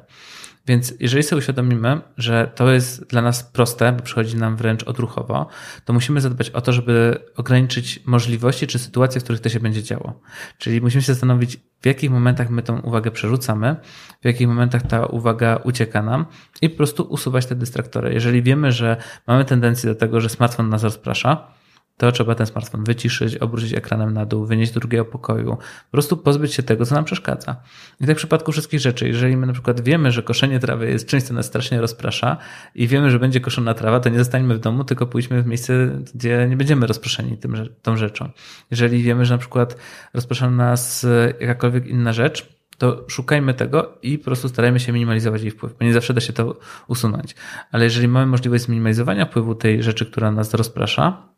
[0.68, 5.48] Więc jeżeli sobie uświadomimy, że to jest dla nas proste, bo przychodzi nam wręcz odruchowo,
[5.84, 9.82] to musimy zadbać o to, żeby ograniczyć możliwości czy sytuacje, w których to się będzie
[9.82, 10.20] działo.
[10.58, 13.76] Czyli musimy się zastanowić, w jakich momentach my tą uwagę przerzucamy,
[14.22, 16.26] w jakich momentach ta uwaga ucieka nam
[16.62, 18.14] i po prostu usuwać te dystraktory.
[18.14, 18.96] Jeżeli wiemy, że
[19.26, 21.57] mamy tendencję do tego, że smartfon nas rozprasza,
[21.98, 26.16] to trzeba ten smartfon wyciszyć, obrócić ekranem na dół, wynieść do drugiego pokoju, po prostu
[26.16, 27.56] pozbyć się tego, co nam przeszkadza.
[28.00, 31.06] I tak w przypadku wszystkich rzeczy, jeżeli my na przykład wiemy, że koszenie trawy jest
[31.06, 32.36] czymś, co nas strasznie rozprasza
[32.74, 35.98] i wiemy, że będzie koszona trawa, to nie zostańmy w domu, tylko pójdźmy w miejsce,
[36.14, 38.30] gdzie nie będziemy rozproszeni tym, tą rzeczą.
[38.70, 39.76] Jeżeli wiemy, że na przykład
[40.14, 41.06] rozprasza nas
[41.40, 45.84] jakakolwiek inna rzecz, to szukajmy tego i po prostu starajmy się minimalizować jej wpływ, bo
[45.84, 47.34] nie zawsze da się to usunąć.
[47.72, 51.28] Ale jeżeli mamy możliwość zminimalizowania wpływu tej rzeczy, która nas rozprasza,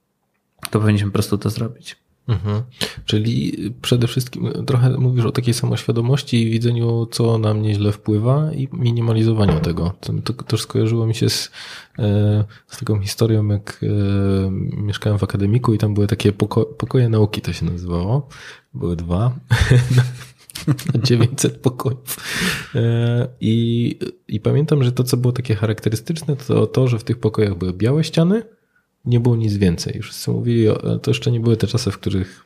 [0.70, 1.96] to powinniśmy po prostu to zrobić.
[2.28, 2.62] Mhm.
[3.04, 8.68] Czyli przede wszystkim trochę mówisz o takiej samoświadomości i widzeniu, co nam nieźle wpływa i
[8.72, 9.92] minimalizowaniu tego.
[10.24, 11.50] To, też skojarzyło mi się z,
[11.98, 14.50] e, z taką historią, jak e,
[14.82, 18.28] mieszkałem w akademiku i tam były takie poko pokoje nauki, to się nazywało.
[18.74, 19.32] Były dwa.
[21.02, 22.16] 900 pokojów.
[22.74, 23.98] E, I,
[24.28, 27.72] I pamiętam, że to, co było takie charakterystyczne, to to, że w tych pokojach były
[27.72, 28.42] białe ściany,
[29.05, 30.01] nie było nic więcej.
[30.03, 30.66] Wszyscy mówili,
[31.03, 32.44] to jeszcze nie były te czasy, w których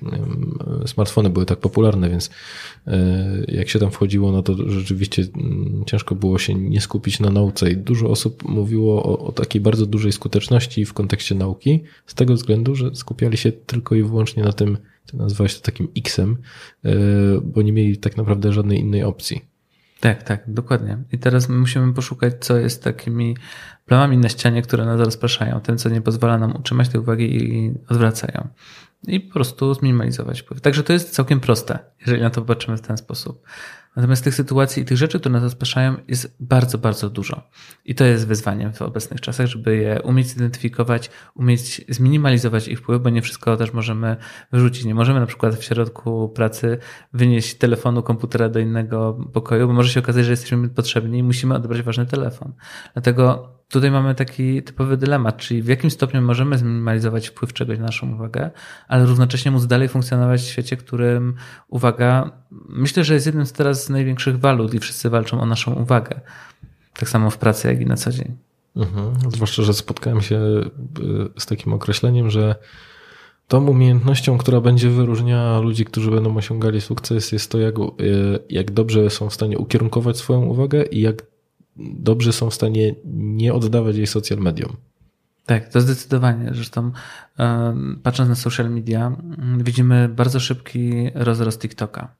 [0.86, 2.30] smartfony były tak popularne, więc
[2.86, 7.30] e, jak się tam wchodziło, no to rzeczywiście mm, ciężko było się nie skupić na
[7.30, 12.14] nauce i dużo osób mówiło o, o takiej bardzo dużej skuteczności w kontekście nauki, z
[12.14, 16.36] tego względu, że skupiali się tylko i wyłącznie na tym, ty nazwałeś to takim X-em,
[16.84, 16.92] e,
[17.42, 19.53] bo nie mieli tak naprawdę żadnej innej opcji.
[20.04, 20.98] Tak, tak, dokładnie.
[21.12, 23.36] I teraz musimy poszukać, co jest takimi
[23.86, 27.74] plamami na ścianie, które nas rozpraszają, tym, co nie pozwala nam utrzymać tej uwagi i
[27.88, 28.48] odwracają.
[29.06, 30.60] I po prostu zminimalizować wpływ.
[30.60, 33.42] Także to jest całkiem proste, jeżeli na to popatrzymy w ten sposób.
[33.96, 37.42] Natomiast tych sytuacji i tych rzeczy, które nas rozpraszają, jest bardzo, bardzo dużo.
[37.84, 43.02] I to jest wyzwaniem w obecnych czasach, żeby je umieć zidentyfikować, umieć zminimalizować ich wpływ,
[43.02, 44.16] bo nie wszystko też możemy
[44.52, 44.84] wyrzucić.
[44.84, 46.78] Nie możemy na przykład w środku pracy
[47.12, 51.54] wynieść telefonu, komputera do innego pokoju, bo może się okazać, że jesteśmy potrzebni i musimy
[51.54, 52.52] odebrać ważny telefon.
[52.92, 57.84] Dlatego tutaj mamy taki typowy dylemat, czyli w jakim stopniu możemy zminimalizować wpływ czegoś na
[57.84, 58.50] naszą uwagę,
[58.88, 61.34] ale równocześnie móc dalej funkcjonować w świecie, którym
[61.68, 62.30] uwaga,
[62.68, 66.20] myślę, że jest jednym z teraz największych walut i wszyscy walczą o naszą uwagę.
[66.98, 68.36] Tak samo w pracy, jak i na co dzień.
[68.76, 69.30] Mhm.
[69.30, 70.70] Zwłaszcza, że spotkałem się y,
[71.38, 72.54] z takim określeniem, że
[73.48, 78.70] tą umiejętnością, która będzie wyróżniała ludzi, którzy będą osiągali sukces, jest to, jak, y, jak
[78.70, 81.33] dobrze są w stanie ukierunkować swoją uwagę i jak
[81.76, 84.76] dobrze są w stanie nie oddawać jej social mediom.
[85.46, 86.50] Tak, to zdecydowanie.
[86.54, 86.92] Zresztą
[88.02, 89.16] patrząc na social media,
[89.58, 92.14] widzimy bardzo szybki rozrost TikToka.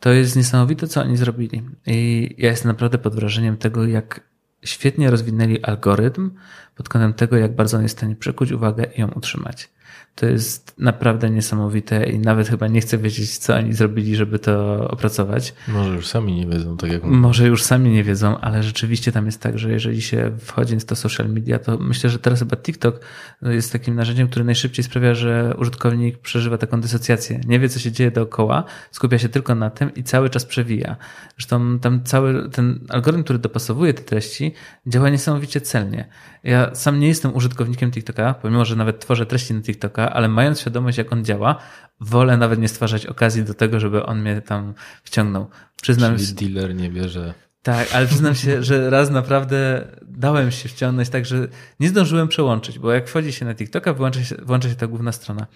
[0.00, 1.62] To jest niesamowite, co oni zrobili.
[1.86, 4.20] I ja jestem naprawdę pod wrażeniem tego, jak
[4.62, 6.30] świetnie rozwinęli algorytm
[6.76, 9.68] pod kątem tego, jak bardzo on jest w stanie przykuć uwagę i ją utrzymać.
[10.14, 14.88] To jest naprawdę niesamowite i nawet chyba nie chcę wiedzieć, co oni zrobili, żeby to
[14.90, 15.54] opracować.
[15.68, 19.26] Może już sami nie wiedzą, tak jak Może już sami nie wiedzą, ale rzeczywiście tam
[19.26, 22.56] jest tak, że jeżeli się wchodzi w to social media, to myślę, że teraz chyba
[22.56, 23.00] TikTok
[23.42, 27.40] jest takim narzędziem, które najszybciej sprawia, że użytkownik przeżywa taką dysocjację.
[27.46, 30.96] Nie wie, co się dzieje dookoła, skupia się tylko na tym i cały czas przewija.
[31.36, 34.52] Zresztą tam cały ten algorytm, który dopasowuje te treści,
[34.86, 36.08] działa niesamowicie celnie.
[36.44, 40.60] Ja sam nie jestem użytkownikiem TikToka, pomimo, że nawet tworzę treści na TikToka, ale mając
[40.60, 41.56] świadomość, jak on działa,
[42.00, 45.48] wolę nawet nie stwarzać okazji do tego, żeby on mnie tam wciągnął.
[45.82, 47.34] Przyznam Czyli dealer nie bierze.
[47.62, 51.48] Tak, ale przyznam się, że raz naprawdę dałem się wciągnąć, tak że
[51.80, 55.12] nie zdążyłem przełączyć, bo jak wchodzi się na TikToka, włącza się, włącza się ta główna
[55.12, 55.46] strona.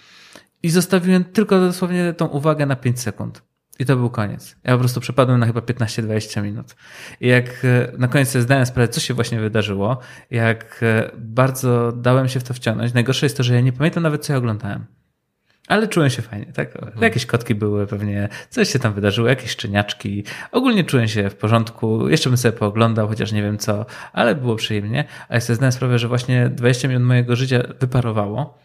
[0.62, 3.43] I zostawiłem tylko dosłownie tą uwagę na 5 sekund.
[3.79, 4.57] I to był koniec.
[4.64, 6.76] Ja po prostu przepadłem na chyba 15-20 minut.
[7.20, 9.99] I jak e, na koniec sobie zdałem sprawę, co się właśnie wydarzyło,
[10.31, 12.95] jak e, bardzo dałem się w to wciągnąć.
[12.95, 14.87] Najgorsze jest to, że ja nie pamiętam nawet, co ja oglądałem.
[15.68, 16.76] Ale czułem się fajnie, tak?
[16.76, 17.03] Mhm.
[17.03, 20.24] Jakieś kotki były pewnie, coś się tam wydarzyło, jakieś szczeniaczki.
[20.53, 22.09] Ogólnie czułem się w porządku.
[22.09, 25.05] Jeszcze bym sobie pooglądał, chociaż nie wiem co, ale było przyjemnie.
[25.29, 28.59] A ja sobie zdałem sprawę, że właśnie 20 minut mojego życia wyparowało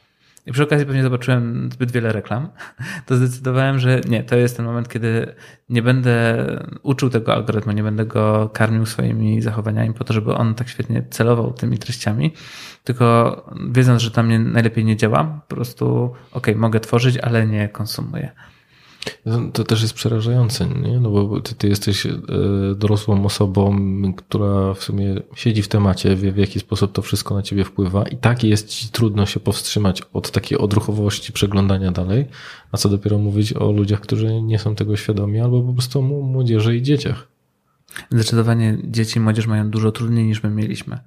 [0.46, 2.50] i przy okazji pewnie zobaczyłem zbyt wiele reklam,
[3.06, 5.36] to zdecydowałem, że nie, to jest ten moment, kiedy
[5.70, 6.46] nie będę
[6.84, 11.06] uczył tego algorytmu, nie będę go karmił swoimi zachowaniami po to, żeby on tak świetnie
[11.10, 12.34] celował tymi treściami,
[12.84, 13.38] tylko
[13.72, 18.32] wiedząc, że tam najlepiej nie działa, po prostu ok, mogę tworzyć, ale nie konsumuję.
[19.54, 21.00] To też jest przerażające, nie?
[21.00, 22.12] No bo ty, ty, jesteś e,
[22.76, 23.78] dorosłą osobą,
[24.18, 28.04] która w sumie siedzi w temacie, wie w jaki sposób to wszystko na ciebie wpływa
[28.04, 32.26] i tak jest ci trudno się powstrzymać od takiej odruchowości przeglądania dalej,
[32.72, 36.02] a co dopiero mówić o ludziach, którzy nie są tego świadomi, albo po prostu o
[36.02, 37.28] młodzieży i dzieciach.
[38.12, 41.00] Zdecydowanie dzieci i młodzież mają dużo trudniej niż my mieliśmy.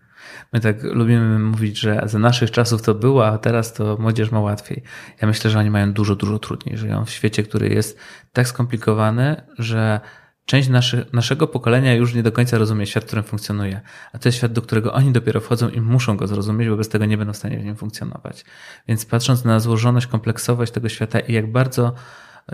[0.53, 4.41] My tak lubimy mówić, że za naszych czasów to było, a teraz to młodzież ma
[4.41, 4.83] łatwiej.
[5.23, 6.77] Ja myślę, że oni mają dużo, dużo trudniej.
[6.77, 7.99] Żyją w świecie, który jest
[8.33, 10.01] tak skomplikowany, że
[10.47, 13.81] część naszy, naszego pokolenia już nie do końca rozumie świat, w którym funkcjonuje.
[14.13, 16.89] A to jest świat, do którego oni dopiero wchodzą i muszą go zrozumieć, bo bez
[16.89, 18.45] tego nie będą w stanie w nim funkcjonować.
[18.89, 21.95] Więc patrząc na złożoność, kompleksowość tego świata i jak bardzo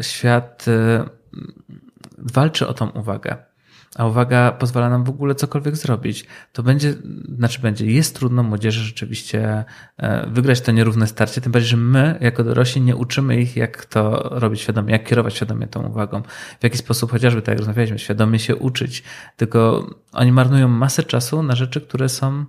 [0.01, 1.05] świat y,
[2.19, 3.37] walczy o tą uwagę,
[3.97, 6.95] a uwaga pozwala nam w ogóle cokolwiek zrobić, to będzie,
[7.37, 9.65] znaczy będzie, jest trudno młodzieży rzeczywiście
[9.97, 13.85] e, wygrać to nierówne starcie, tym bardziej, że my jako dorośli nie uczymy ich, jak
[13.85, 16.23] to robić świadomie, jak kierować świadomie tą uwagą,
[16.61, 19.03] w jaki sposób chociażby, tak jak rozmawialiśmy, świadomie się uczyć,
[19.37, 22.45] tylko oni marnują masę czasu na rzeczy, które są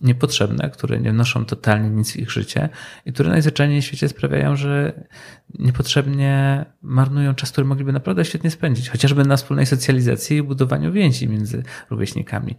[0.00, 2.68] niepotrzebne, które nie wnoszą totalnie nic w ich życie
[3.06, 4.92] i które najzwyczajniej w świecie sprawiają, że
[5.58, 11.28] niepotrzebnie marnują czas, który mogliby naprawdę świetnie spędzić, chociażby na wspólnej socjalizacji i budowaniu więzi
[11.28, 12.56] między rówieśnikami.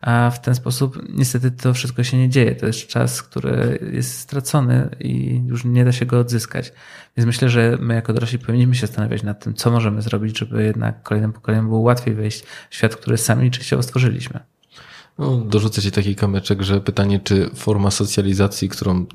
[0.00, 2.54] A w ten sposób niestety to wszystko się nie dzieje.
[2.54, 6.72] To jest czas, który jest stracony i już nie da się go odzyskać.
[7.16, 10.64] Więc myślę, że my jako dorośli powinniśmy się zastanawiać nad tym, co możemy zrobić, żeby
[10.64, 14.40] jednak kolejnym pokoleniom było łatwiej wejść w świat, który sami częściowo stworzyliśmy.
[15.18, 19.06] No, dorzucę ci taki kamyczek, że pytanie, czy forma socjalizacji, którą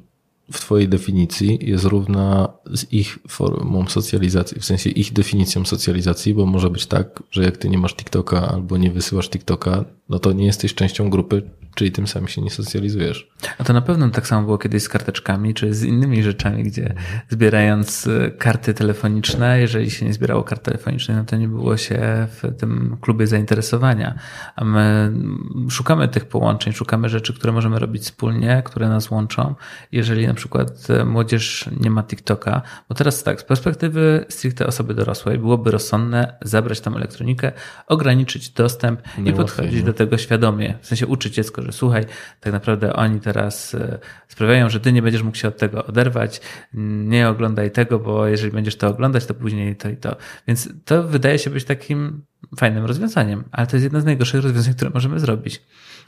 [0.51, 6.45] w Twojej definicji jest równa z ich formą socjalizacji, w sensie ich definicją socjalizacji, bo
[6.45, 10.34] może być tak, że jak Ty nie masz TikToka albo nie wysyłasz TikToka, no to
[10.34, 13.30] nie jesteś częścią grupy, czyli tym samym się nie socjalizujesz.
[13.57, 16.93] A to na pewno tak samo było kiedyś z karteczkami, czy z innymi rzeczami, gdzie
[17.30, 22.28] zbierając y, karty telefoniczne, jeżeli się nie zbierało kart telefonicznych, no to nie było się
[22.30, 24.15] w tym klubie zainteresowania.
[24.55, 25.13] A my
[25.69, 29.55] szukamy tych połączeń, szukamy rzeczy, które możemy robić wspólnie, które nas łączą.
[29.91, 34.93] Jeżeli na przykład y, młodzież nie ma TikToka, bo teraz tak, z perspektywy stricte osoby
[34.93, 37.51] dorosłej byłoby rozsądne zabrać tam elektronikę,
[37.88, 40.78] ograniczyć dostęp nie i podchodzić do tego świadomie.
[40.82, 42.05] W sensie uczyć dziecko, że słuchaj,
[42.39, 46.41] tak naprawdę oni teraz e, sprawiają, że ty nie będziesz mógł się od tego oderwać,
[46.74, 50.16] nie oglądaj tego, bo jeżeli będziesz to oglądać, to później to i to.
[50.47, 52.22] Więc to wydaje się być takim
[52.57, 55.61] fajnym rozwiązaniem, ale to jest jedno z najgorszych rozwiązań, które możemy zrobić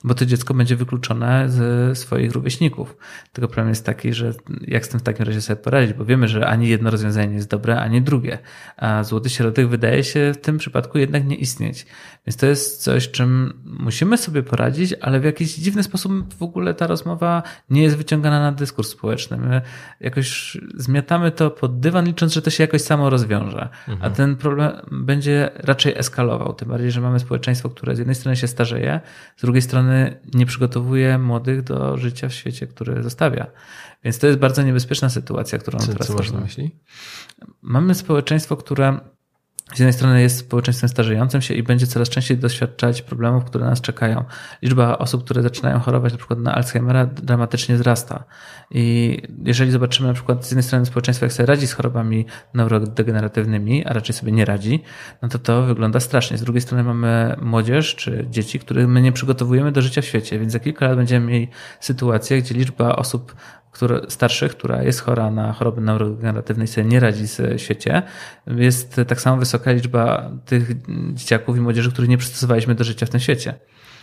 [0.05, 2.97] bo to dziecko będzie wykluczone ze swoich rówieśników.
[3.33, 6.27] Tylko problem jest taki, że jak z tym w takim razie sobie poradzić, bo wiemy,
[6.27, 8.39] że ani jedno rozwiązanie nie jest dobre, ani drugie,
[8.77, 11.85] a złoty środek wydaje się w tym przypadku jednak nie istnieć.
[12.27, 16.73] Więc to jest coś, czym musimy sobie poradzić, ale w jakiś dziwny sposób w ogóle
[16.73, 19.37] ta rozmowa nie jest wyciągana na dyskurs społeczny.
[19.37, 19.61] My
[19.99, 23.69] jakoś zmiatamy to pod dywan, licząc, że to się jakoś samo rozwiąże.
[23.87, 24.11] Mhm.
[24.11, 26.53] A ten problem będzie raczej eskalował.
[26.53, 28.99] Tym bardziej, że mamy społeczeństwo, które z jednej strony się starzeje,
[29.37, 33.47] z drugiej strony nie przygotowuje młodych do życia w świecie, który zostawia.
[34.03, 36.75] Więc to jest bardzo niebezpieczna sytuacja, którą co, teraz co masz na myśli?
[37.61, 38.99] Mamy społeczeństwo, które
[39.73, 43.81] z jednej strony jest społeczeństwem starzejącym się i będzie coraz częściej doświadczać problemów, które nas
[43.81, 44.23] czekają.
[44.61, 48.23] Liczba osób, które zaczynają chorować na przykład na Alzheimera dramatycznie wzrasta.
[48.71, 53.85] I jeżeli zobaczymy na przykład z jednej strony społeczeństwo, jak sobie radzi z chorobami neurodegeneratywnymi,
[53.85, 54.83] a raczej sobie nie radzi,
[55.21, 56.37] no to to wygląda strasznie.
[56.37, 60.39] Z drugiej strony mamy młodzież czy dzieci, których my nie przygotowujemy do życia w świecie,
[60.39, 61.47] więc za kilka lat będziemy mieli
[61.79, 63.35] sytuację, gdzie liczba osób
[63.75, 68.03] które, starszych, która jest chora na choroby neurodegeneratywne i sobie nie radzi w świecie,
[68.47, 70.71] jest tak samo wysoka liczba tych
[71.13, 73.53] dzieciaków i młodzieży, których nie przystosowaliśmy do życia w tym świecie.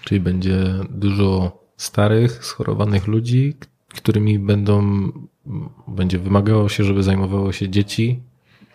[0.05, 3.57] Czyli będzie dużo starych, schorowanych ludzi,
[3.89, 5.09] którymi będą,
[5.89, 8.23] będzie wymagało się, żeby zajmowało się dzieci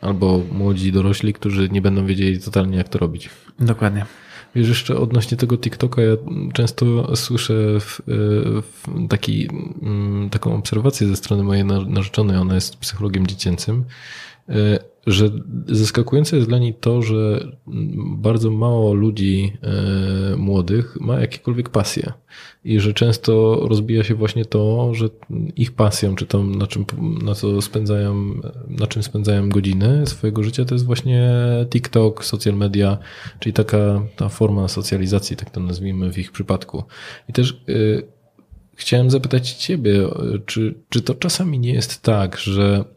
[0.02, 3.30] albo młodzi dorośli, którzy nie będą wiedzieli totalnie, jak to robić.
[3.60, 4.06] Dokładnie.
[4.56, 6.12] Wiesz, jeszcze odnośnie tego TikToka, ja
[6.54, 8.02] często słyszę w,
[8.62, 9.50] w taki,
[9.82, 13.86] mm, taką obserwację ze strony mojej narzeczonej, ona jest psychologiem dziecięcym,
[14.50, 14.54] e,
[15.08, 15.30] że
[15.68, 17.52] zaskakujące jest dla niej to, że
[18.18, 22.14] bardzo mało ludzi e, młodych ma jakiekolwiek pasję
[22.64, 25.10] i że często rozbija się właśnie to, że
[25.56, 26.86] ich pasją, czy tam na czym,
[27.24, 31.32] na co spędzają, na czym spędzają godziny swojego życia, to jest właśnie
[31.70, 32.98] TikTok, social media,
[33.40, 36.84] czyli taka ta forma socjalizacji, tak to nazwijmy w ich przypadku.
[37.30, 38.08] I też y,
[38.76, 40.08] chciałem zapytać ciebie,
[40.46, 42.97] czy, czy to czasami nie jest tak, że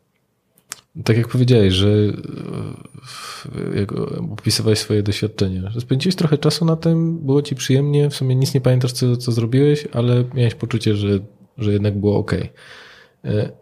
[1.05, 3.93] tak jak powiedziałeś, że e, jak
[4.33, 8.55] opisywałeś swoje doświadczenia, że spędziłeś trochę czasu na tym, było ci przyjemnie, w sumie nic
[8.55, 11.19] nie pamiętasz, co, co zrobiłeś, ale miałeś poczucie, że,
[11.59, 12.33] że jednak było ok.
[13.25, 13.53] E,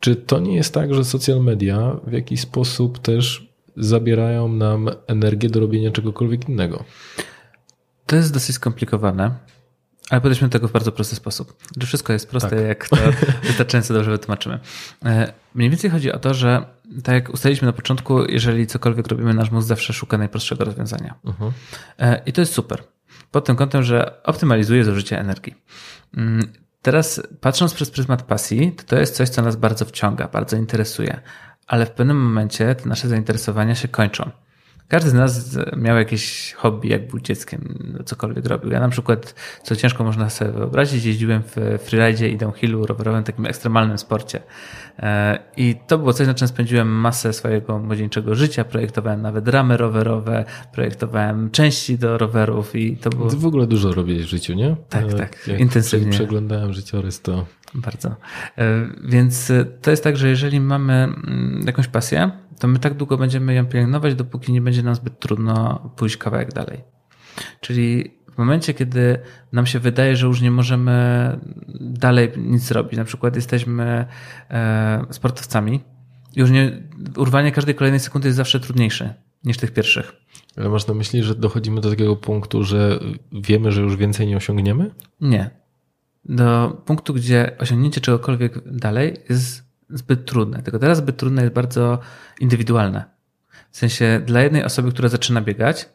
[0.00, 5.48] czy to nie jest tak, że social media w jakiś sposób też zabierają nam energię
[5.48, 6.84] do robienia czegokolwiek innego?
[8.06, 9.34] To jest dosyć skomplikowane.
[10.10, 11.56] Ale podejdźmy do tego w bardzo prosty sposób.
[11.80, 12.60] Że wszystko jest proste, tak.
[12.60, 12.96] jak to
[13.46, 14.58] wystarczająco dobrze wytłumaczymy.
[15.04, 16.64] E, mniej więcej chodzi o to, że
[17.02, 21.14] tak jak ustaliliśmy na początku, jeżeli cokolwiek robimy, nasz mózg zawsze szuka najprostszego rozwiązania.
[21.24, 21.52] Uh-huh.
[22.26, 22.82] I to jest super.
[23.30, 25.54] Pod tym kątem, że optymalizuje zużycie energii.
[26.16, 26.52] Mm,
[26.82, 31.20] teraz patrząc przez pryzmat pasji, to to jest coś, co nas bardzo wciąga, bardzo interesuje.
[31.66, 34.30] Ale w pewnym momencie te nasze zainteresowania się kończą.
[34.90, 37.60] Każdy z nas miał jakieś hobby, jak był dzieckiem,
[38.04, 38.70] cokolwiek robił.
[38.70, 43.46] Ja na przykład, co ciężko można sobie wyobrazić, jeździłem w freeridzie i downhillu rowerowym, takim
[43.46, 44.42] ekstremalnym sporcie.
[44.98, 48.64] E, I to było coś, na czym spędziłem masę swojego młodzieńczego życia.
[48.64, 53.30] Projektowałem nawet ramy rowerowe, projektowałem części do rowerów i to było...
[53.30, 54.76] Ty w ogóle dużo robiłeś w życiu, nie?
[54.88, 56.12] Tak, tak, jak intensywnie.
[56.12, 57.46] Przeglądałem życiorys, to...
[57.74, 58.08] Bardzo.
[58.08, 59.52] E, więc
[59.82, 63.66] to jest tak, że jeżeli mamy mm, jakąś pasję, to my tak długo będziemy ją
[63.66, 66.80] pielęgnować, dopóki nie będzie nam zbyt trudno pójść kawałek dalej.
[67.60, 69.18] Czyli w momencie, kiedy
[69.52, 71.38] nam się wydaje, że już nie możemy
[71.80, 74.06] dalej nic zrobić, na przykład jesteśmy
[74.50, 75.80] e, sportowcami,
[76.36, 76.82] już nie,
[77.16, 79.14] urwanie każdej kolejnej sekundy jest zawsze trudniejsze
[79.44, 80.12] niż tych pierwszych.
[80.56, 83.00] Ale masz na myśli, że dochodzimy do takiego punktu, że
[83.32, 84.90] wiemy, że już więcej nie osiągniemy?
[85.20, 85.59] Nie.
[86.24, 90.62] Do punktu, gdzie osiągnięcie czegokolwiek dalej jest zbyt trudne.
[90.62, 91.98] Tylko teraz zbyt trudne jest bardzo
[92.40, 93.04] indywidualne.
[93.70, 95.88] W sensie dla jednej osoby, która zaczyna biegać,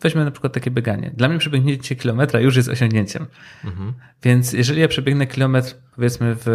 [0.00, 1.10] weźmy na przykład takie bieganie.
[1.16, 3.26] Dla mnie przebiegnięcie kilometra już jest osiągnięciem.
[3.64, 3.92] Mhm.
[4.22, 6.46] Więc jeżeli ja przebiegnę kilometr powiedzmy w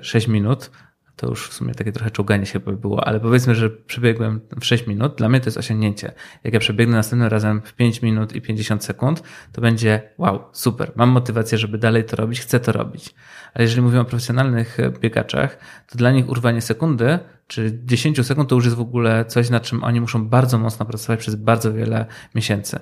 [0.00, 0.70] 6 minut,
[1.16, 4.64] to już w sumie takie trochę czołganie się by było, ale powiedzmy, że przebiegłem w
[4.64, 6.12] 6 minut, dla mnie to jest osiągnięcie.
[6.44, 10.92] Jak ja przebiegnę następnym razem w 5 minut i 50 sekund, to będzie wow, super,
[10.96, 13.14] mam motywację, żeby dalej to robić, chcę to robić.
[13.54, 15.58] Ale jeżeli mówimy o profesjonalnych biegaczach,
[15.88, 19.62] to dla nich urwanie sekundy czy 10 sekund to już jest w ogóle coś, nad
[19.62, 22.80] czym oni muszą bardzo mocno pracować przez bardzo wiele miesięcy.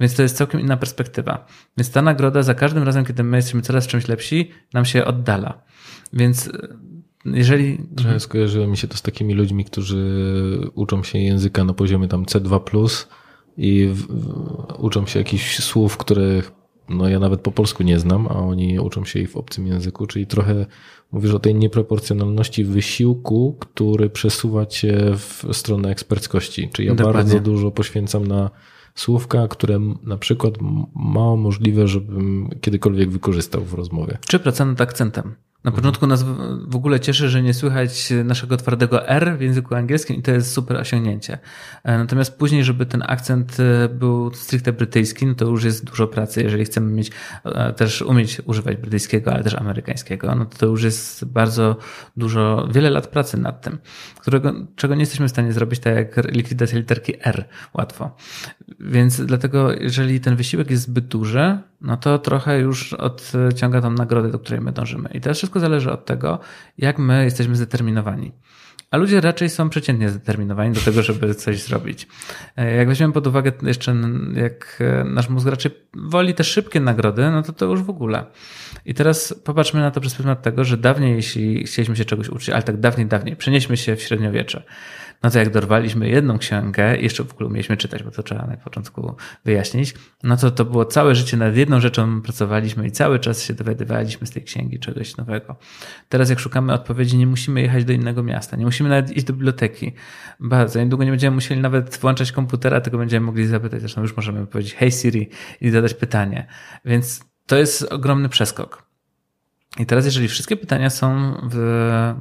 [0.00, 1.46] Więc to jest całkiem inna perspektywa.
[1.76, 5.62] Więc ta nagroda za każdym razem, kiedy my jesteśmy coraz czymś lepsi, nam się oddala.
[6.12, 6.50] Więc
[7.24, 7.78] jeżeli...
[7.96, 12.24] Trochę skojarzyło mi się to z takimi ludźmi, którzy uczą się języka na poziomie tam
[12.24, 13.06] C2+,
[13.56, 16.52] i w, w, uczą się jakichś słów, których
[16.88, 20.06] no ja nawet po polsku nie znam, a oni uczą się ich w obcym języku,
[20.06, 20.66] czyli trochę
[21.12, 26.68] mówisz o tej nieproporcjonalności wysiłku, który przesuwa cię w stronę eksperckości.
[26.72, 27.22] Czyli ja Dokładnie.
[27.22, 28.50] bardzo dużo poświęcam na
[28.94, 30.54] słówka, które na przykład
[30.94, 34.18] mało możliwe, żebym kiedykolwiek wykorzystał w rozmowie.
[34.26, 35.34] 3% akcentem.
[35.64, 35.82] Na Mhm.
[35.82, 40.22] początku nas w- ogóle cieszy, że nie słychać naszego twardego R w języku angielskim i
[40.22, 41.38] to jest super osiągnięcie.
[41.84, 46.06] E, Natomiast później, żeby ten akcent e, był stricte brytyjski, no to już jest dużo
[46.06, 46.42] pracy.
[46.42, 47.10] Jeżeli chcemy mieć,
[47.44, 51.76] e, też umieć używać brytyjskiego, ale też amerykańskiego, no to to już jest bardzo
[52.16, 53.78] dużo, wiele lat pracy nad tym,
[54.20, 57.44] którego, czego nie jesteśmy w stanie zrobić tak jak likwidacja literki R
[57.74, 58.16] łatwo.
[58.80, 64.30] Więc dlatego, jeżeli ten wysiłek jest zbyt duży, no to trochę już odciąga tą nagrodę,
[64.30, 65.08] do której my dążymy.
[65.14, 66.38] I teraz wszystko zależy od tego,
[66.78, 68.32] jak my jesteśmy zdeterminowani.
[68.90, 72.08] A ludzie raczej są przeciętnie zdeterminowani do tego, żeby coś zrobić.
[72.56, 73.96] E, Jak weźmiemy pod uwagę jeszcze,
[74.34, 78.26] jak e, nasz mózg raczej woli te szybkie nagrody, no to to już w ogóle.
[78.84, 82.50] I teraz popatrzmy na to przez pryzmat tego, że dawniej, jeśli chcieliśmy się czegoś uczyć,
[82.50, 84.62] ale tak dawniej, dawniej, przenieśmy się w średniowiecze.
[85.24, 88.56] No to jak dorwaliśmy jedną księgę, jeszcze w ogóle umieliśmy czytać, bo to trzeba na
[88.56, 93.42] początku wyjaśnić, no to to było całe życie nad jedną rzeczą pracowaliśmy i cały czas
[93.42, 95.56] się dowiadywaliśmy z tej księgi czegoś nowego.
[96.08, 99.32] Teraz jak szukamy odpowiedzi, nie musimy jechać do innego miasta, nie musimy nawet iść do
[99.32, 99.92] biblioteki.
[100.40, 104.46] Bardzo niedługo nie będziemy musieli nawet włączać komputera, tylko będziemy mogli zapytać, zresztą już możemy
[104.46, 105.28] powiedzieć hey Siri
[105.60, 106.46] i zadać pytanie.
[106.84, 108.83] Więc to jest ogromny przeskok.
[109.78, 112.14] I teraz, jeżeli wszystkie pytania są w,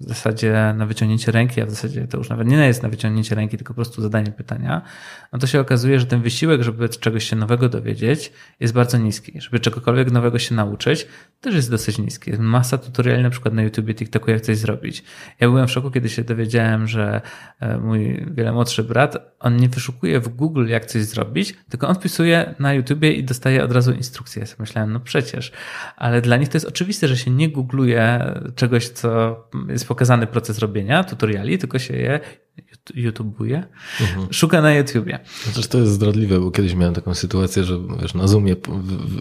[0.00, 3.56] zasadzie na wyciągnięcie ręki, a w zasadzie to już nawet nie jest na wyciągnięcie ręki,
[3.56, 4.82] tylko po prostu zadanie pytania,
[5.32, 9.40] no to się okazuje, że ten wysiłek, żeby czegoś się nowego dowiedzieć, jest bardzo niski.
[9.40, 11.06] Żeby czegokolwiek nowego się nauczyć,
[11.40, 12.30] też jest dosyć niski.
[12.30, 15.04] Jest masa tutoriali na przykład na YouTubie, TikToku, jak coś zrobić.
[15.40, 17.20] Ja byłem w szoku, kiedy się dowiedziałem, że
[17.60, 21.94] e, mój wiele młodszy brat, on nie wyszukuje w Google, jak coś zrobić, tylko on
[21.94, 24.42] wpisuje na YouTubie i dostaje od razu instrukcję.
[24.42, 25.52] Ja myślałem, no przecież.
[25.96, 29.36] Ale dla nich to jest oczywiste, że się nie googluje czegoś, co
[29.68, 32.20] jest pokazany proces robienia, tutoriali, tylko się je
[32.94, 33.64] YouTubuje,
[34.30, 35.18] szuka na YouTubie.
[35.46, 38.56] Chociaż to jest zdradliwe, bo kiedyś miałem taką sytuację, że wiesz, na Zoomie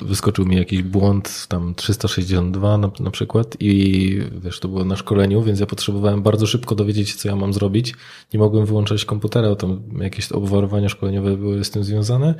[0.01, 5.41] wyskoczył mi jakiś błąd, tam 362 na, na przykład i wiesz, to było na szkoleniu,
[5.41, 7.93] więc ja potrzebowałem bardzo szybko dowiedzieć się, co ja mam zrobić.
[8.33, 12.35] Nie mogłem wyłączać komputera, bo tam jakieś obwarowania szkoleniowe były z tym związane.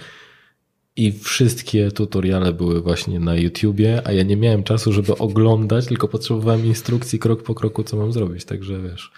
[0.96, 6.08] I wszystkie tutoriale były właśnie na YouTubie, a ja nie miałem czasu, żeby oglądać, tylko
[6.08, 8.46] potrzebowałem instrukcji krok po kroku, co mam zrobić.
[8.46, 9.12] Także wiesz,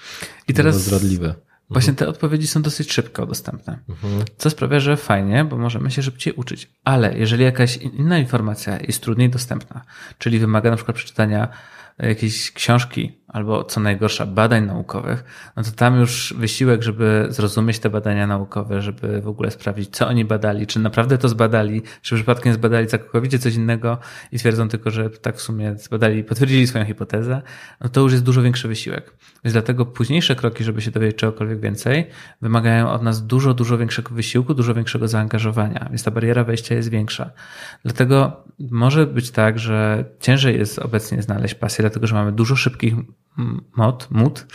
[0.48, 1.36] I teraz zdradliwe.
[1.70, 3.80] właśnie te odpowiedzi są dosyć szybko dostępne.
[3.90, 4.24] Mhm.
[4.38, 6.70] Co sprawia, że fajnie, bo możemy się szybciej uczyć.
[6.84, 9.82] Ale jeżeli jakaś inna informacja jest trudniej dostępna,
[10.18, 11.48] czyli wymaga na przykład przeczytania
[12.00, 15.24] jakiejś książki albo co najgorsza badań naukowych,
[15.56, 20.08] no to tam już wysiłek, żeby zrozumieć te badania naukowe, żeby w ogóle sprawdzić, co
[20.08, 23.98] oni badali, czy naprawdę to zbadali, czy przypadkiem zbadali całkowicie coś innego
[24.32, 27.42] i twierdzą tylko, że tak w sumie zbadali, potwierdzili swoją hipotezę,
[27.82, 29.14] no to już jest dużo większy wysiłek.
[29.44, 32.08] Więc dlatego późniejsze kroki, żeby się dowiedzieć czegokolwiek więcej,
[32.42, 36.90] wymagają od nas dużo, dużo większego wysiłku, dużo większego zaangażowania, więc ta bariera wejścia jest
[36.90, 37.32] większa.
[37.84, 42.94] Dlatego może być tak, że ciężej jest obecnie znaleźć pasję, dlatego że mamy dużo szybkich
[43.78, 44.46] mod, mód.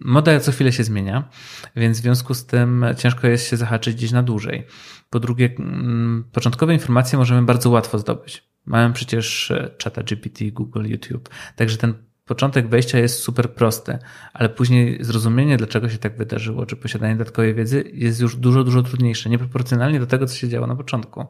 [0.00, 1.28] Moda co chwilę się zmienia,
[1.76, 4.66] więc w związku z tym ciężko jest się zahaczyć gdzieś na dłużej.
[5.10, 8.48] Po drugie, mm, początkowe informacje możemy bardzo łatwo zdobyć.
[8.66, 11.94] Mamy przecież e, czata GPT, Google, YouTube, także ten
[12.28, 13.98] początek wejścia jest super prosty,
[14.32, 18.82] ale później zrozumienie, dlaczego się tak wydarzyło, czy posiadanie dodatkowej wiedzy jest już dużo, dużo
[18.82, 21.26] trudniejsze, nieproporcjonalnie do tego, co się działo na początku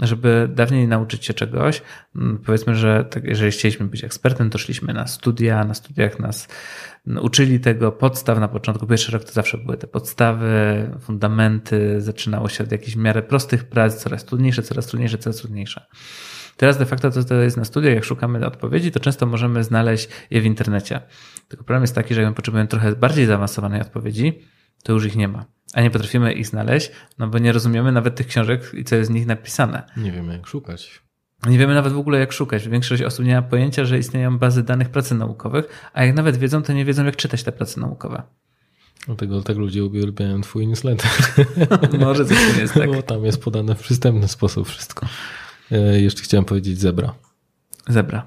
[0.00, 1.82] żeby dawniej nauczyć się czegoś,
[2.16, 6.48] mm, powiedzmy, że tak, jeżeli chcieliśmy być ekspertem, to szliśmy na studia, na studiach nas
[7.20, 8.86] uczyli tego podstaw na początku.
[8.86, 13.64] Pierwszy rok to zawsze były te podstawy, fundamenty, zaczynało się od jakichś w miarę prostych
[13.64, 15.86] prac, coraz trudniejsze, coraz trudniejsze, coraz trudniejsze.
[16.56, 20.08] Teraz de facto to, to jest na studiach, jak szukamy odpowiedzi, to często możemy znaleźć
[20.30, 21.00] je w internecie.
[21.48, 24.42] Tylko problem jest taki, że jak potrzebujemy trochę bardziej zaawansowanej odpowiedzi,
[24.82, 25.44] to już ich nie ma.
[25.74, 29.10] A nie potrafimy ich znaleźć, no bo nie rozumiemy nawet tych książek i co jest
[29.10, 29.82] w nich napisane.
[29.96, 31.02] Nie wiem, jak szukać.
[31.46, 32.68] Nie wiemy nawet w ogóle, jak szukać.
[32.68, 36.62] Większość osób nie ma pojęcia, że istnieją bazy danych pracy naukowych, a jak nawet wiedzą,
[36.62, 38.22] to nie wiedzą, jak czytać te prace naukowe.
[39.06, 41.10] Dlatego tak ludzie uwielbiają twój newsletter.
[42.00, 42.92] Może coś jest tak.
[42.92, 45.06] Bo tam jest podane w przystępny sposób wszystko.
[45.72, 47.14] E, Jeszcze chciałem powiedzieć zebra.
[47.88, 48.26] Zebra.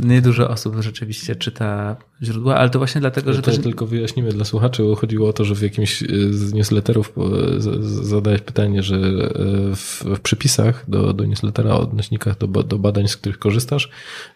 [0.00, 3.60] Niedużo osób rzeczywiście czyta źródła, ale to właśnie dlatego, że to też...
[3.60, 7.60] tylko wyjaśnimy dla słuchaczy, bo chodziło o to, że w jakimś e, z newsletterów e,
[8.04, 13.16] zadałeś pytanie, że e, w, w przypisach do, do newslettera, odnośnikach do, do badań, z
[13.16, 13.90] których korzystasz,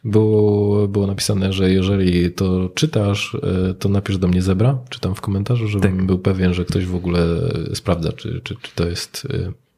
[0.05, 3.37] było, było napisane, że jeżeli to czytasz,
[3.79, 6.07] to napisz do mnie zebra, czy tam w komentarzu, żebym Tak.
[6.07, 7.27] był pewien, że ktoś w ogóle
[7.75, 9.27] sprawdza, czy, czy, czy to jest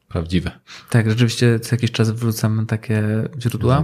[0.09, 0.51] prawdziwe.
[0.89, 3.03] Tak, rzeczywiście co jakiś czas wrzucam takie
[3.41, 3.83] źródła.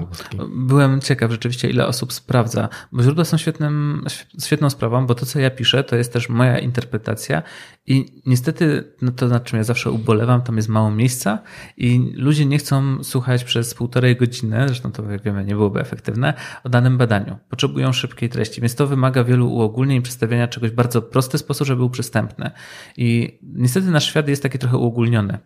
[0.55, 4.05] Byłem ciekaw rzeczywiście, ile osób sprawdza, bo źródła są świetnym,
[4.43, 7.43] świetną sprawą, bo to, co ja piszę, to jest też moja interpretacja
[7.87, 11.39] i niestety no to, nad czym ja zawsze ubolewam, tam jest mało miejsca
[11.77, 16.33] i ludzie nie chcą słuchać przez półtorej godziny, zresztą to jak wiemy nie byłoby efektywne,
[16.63, 17.37] o danym badaniu.
[17.49, 21.77] Potrzebują szybkiej treści, więc to wymaga wielu uogólnień, przedstawiania czegoś w bardzo prosty sposób, żeby
[21.77, 22.51] był przystępny.
[22.97, 25.37] I niestety nasz świat jest taki trochę uogólniony.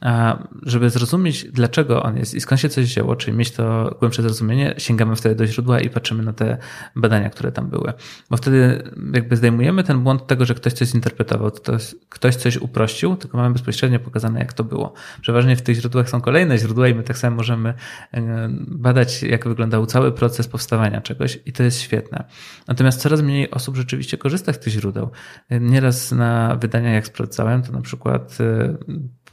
[0.00, 4.22] A żeby zrozumieć, dlaczego on jest i skąd się coś wzięło, czyli mieć to głębsze
[4.22, 6.58] zrozumienie, sięgamy wtedy do źródła i patrzymy na te
[6.96, 7.92] badania, które tam były.
[8.30, 13.16] Bo wtedy jakby zdejmujemy ten błąd tego, że ktoś coś zinterpretował, ktoś, ktoś coś uprościł,
[13.16, 14.92] tylko mamy bezpośrednio pokazane, jak to było.
[15.20, 17.74] Przeważnie w tych źródłach są kolejne źródła i my tak samo możemy
[18.12, 22.24] e, badać, jak wyglądał cały proces powstawania czegoś i to jest świetne.
[22.68, 25.10] Natomiast coraz mniej osób rzeczywiście korzysta z tych źródeł.
[25.50, 28.76] Nieraz na wydania, jak sprawdzałem, to na przykład e,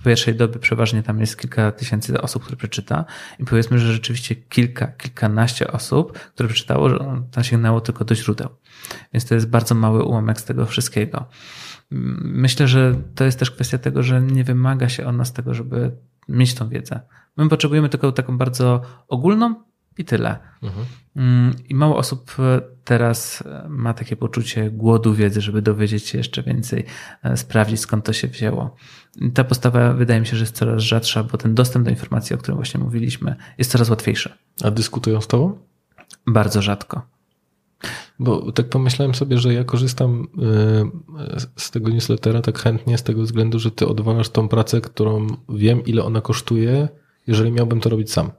[0.05, 3.05] pierwszej doby przeważnie tam jest kilka tysięcy osób, które przeczyta
[3.39, 6.99] i powiedzmy, że rzeczywiście kilka, kilkanaście osób, które przeczytało, że
[7.41, 8.49] sięgnęło tylko do źródeł.
[9.13, 11.25] Więc to jest bardzo mały ułamek z tego wszystkiego.
[11.91, 15.91] Myślę, że to jest też kwestia tego, że nie wymaga się od nas tego, żeby
[16.29, 16.99] mieć tą wiedzę.
[17.37, 19.55] My potrzebujemy tylko taką bardzo ogólną
[19.97, 20.39] i tyle.
[20.63, 20.85] Mhm.
[21.69, 22.35] I mało osób
[22.83, 26.85] teraz ma takie poczucie głodu wiedzy, żeby dowiedzieć się jeszcze więcej,
[27.23, 28.75] e, sprawdzić skąd to się wzięło.
[29.33, 32.37] Ta postawa wydaje mi się, że jest coraz rzadsza, bo ten dostęp do informacji, o
[32.37, 34.33] którym właśnie mówiliśmy, jest coraz łatwiejszy.
[34.63, 35.59] A dyskutują z tobą?
[36.27, 37.16] Bardzo rzadko.
[38.19, 43.21] Bo tak pomyślałem sobie, że ja korzystam e, z tego newslettera tak chętnie z tego
[43.21, 46.87] względu, że ty odwalasz tą pracę, którą wiem, ile ona kosztuje,
[47.27, 48.31] jeżeli miałbym to robić sam.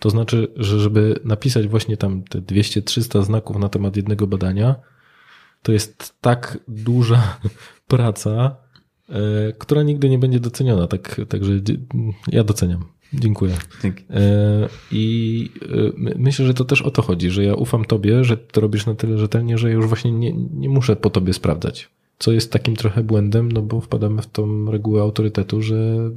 [0.00, 4.74] To znaczy, że żeby napisać właśnie tam te 200-300 znaków na temat jednego badania,
[5.62, 7.38] to jest tak duża
[7.88, 8.56] praca,
[9.08, 10.86] e, która nigdy nie będzie doceniona.
[10.86, 11.52] Tak, także
[12.28, 12.93] ja doceniam.
[13.14, 13.54] Dziękuję.
[13.82, 14.04] Dzięki.
[14.10, 15.50] E, I
[16.06, 18.86] e, myślę, że to też o to chodzi, że ja ufam tobie, że to robisz
[18.86, 21.90] na tyle rzetelnie, że już właśnie nie, nie muszę po tobie sprawdzać.
[22.18, 26.10] Co jest takim trochę błędem, no bo wpadamy w tą regułę autorytetu, że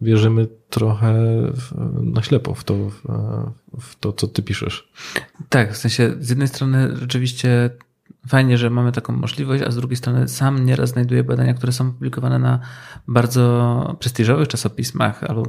[0.00, 1.14] wierzymy trochę
[2.02, 2.90] na ślepo w to,
[3.80, 4.88] w to, co ty piszesz.
[5.48, 7.70] Tak, w sensie z jednej strony rzeczywiście
[8.28, 11.92] fajnie, że mamy taką możliwość, a z drugiej strony sam nieraz znajduję badania, które są
[11.92, 12.60] publikowane na
[13.08, 15.42] bardzo prestiżowych czasopismach albo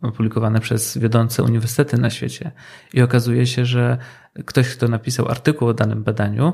[0.00, 2.52] publikowane przez wiodące uniwersytety na świecie.
[2.94, 3.98] I okazuje się, że
[4.46, 6.52] ktoś, kto napisał artykuł o danym badaniu,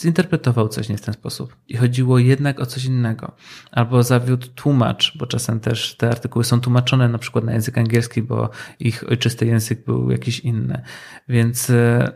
[0.00, 3.32] zinterpretował coś nie w ten sposób i chodziło jednak o coś innego.
[3.72, 8.22] Albo zawiódł tłumacz, bo czasem też te artykuły są tłumaczone na przykład na język angielski,
[8.22, 10.82] bo ich ojczysty język był jakiś inny.
[11.28, 12.12] Więc e,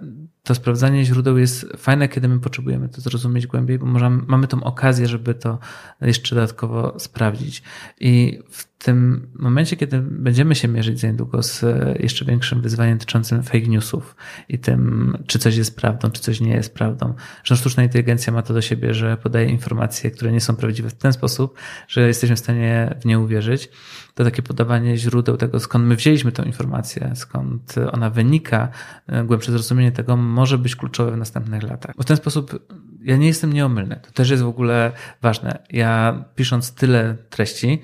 [0.49, 4.64] to sprawdzanie źródeł jest fajne, kiedy my potrzebujemy to zrozumieć głębiej, bo możemy, mamy tą
[4.64, 5.59] okazję, żeby to
[6.01, 7.62] jeszcze dodatkowo sprawdzić.
[8.01, 12.98] I w tym momencie, kiedy będziemy się mierzyć za niedługo z e, jeszcze większym wyzwaniem
[12.98, 14.16] dotyczącym fake newsów
[14.48, 17.14] i tym, czy coś jest prawdą, czy coś nie jest prawdą,
[17.44, 20.94] że sztuczna inteligencja ma to do siebie, że podaje informacje, które nie są prawdziwe w
[20.94, 21.58] ten sposób,
[21.88, 23.70] że jesteśmy w stanie w nie uwierzyć,
[24.14, 28.68] to takie podawanie źródeł tego, skąd my wzięliśmy tę informację, skąd ona wynika,
[29.06, 31.96] e, głębsze zrozumienie tego może być kluczowe w następnych latach.
[31.96, 32.66] Bo w ten sposób
[33.03, 34.01] ja nie jestem nieomylny.
[34.03, 34.92] To też jest w ogóle
[35.22, 35.59] ważne.
[35.70, 37.82] Ja pisząc tyle treści,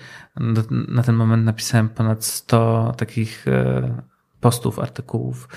[0.70, 4.02] na ten moment napisałem ponad 100 takich e,
[4.40, 5.48] postów, artykułów.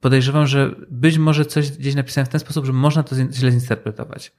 [0.00, 4.32] Podejrzewam, że być może coś gdzieś napisałem w ten sposób, że można to źle zinterpretować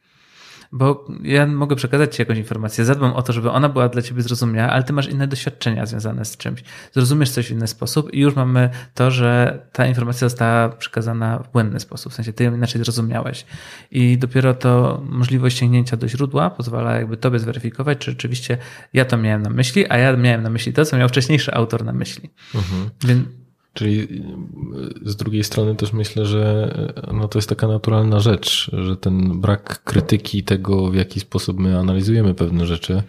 [0.74, 4.22] bo ja mogę przekazać Ci jakąś informację, zadbam o to, żeby ona była dla Ciebie
[4.22, 6.64] zrozumiała, ale Ty masz inne doświadczenia związane z czymś.
[6.94, 11.52] Zrozumiesz coś w inny sposób i już mamy to, że ta informacja została przekazana w
[11.52, 13.46] błędny sposób, w sensie Ty ją inaczej zrozumiałeś.
[13.92, 18.58] I dopiero to możliwość sięgnięcia do źródła pozwala jakby Tobie zweryfikować, czy rzeczywiście
[18.94, 21.86] ja to miałem na myśli, a ja miałem na myśli to, co miał wcześniejszy autor
[21.86, 22.30] na myśli.
[22.56, 22.90] Mhm.
[23.06, 23.43] Więc
[23.74, 26.74] Czyli e, z drugiej strony też myślę, że
[27.08, 31.60] e, no to jest taka naturalna rzecz, że ten brak krytyki tego, w jaki sposób
[31.60, 33.04] my analizujemy pewne rzeczy,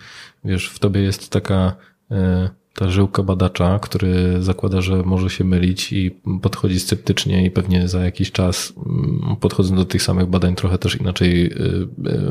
[0.44, 1.76] wiesz, w tobie jest taka
[2.10, 6.10] e, ta żyłka badacza, który zakłada, że może się mylić i
[6.42, 11.00] podchodzi sceptycznie i pewnie za jakiś czas mm, podchodząc do tych samych badań trochę też
[11.00, 11.88] inaczej y, y,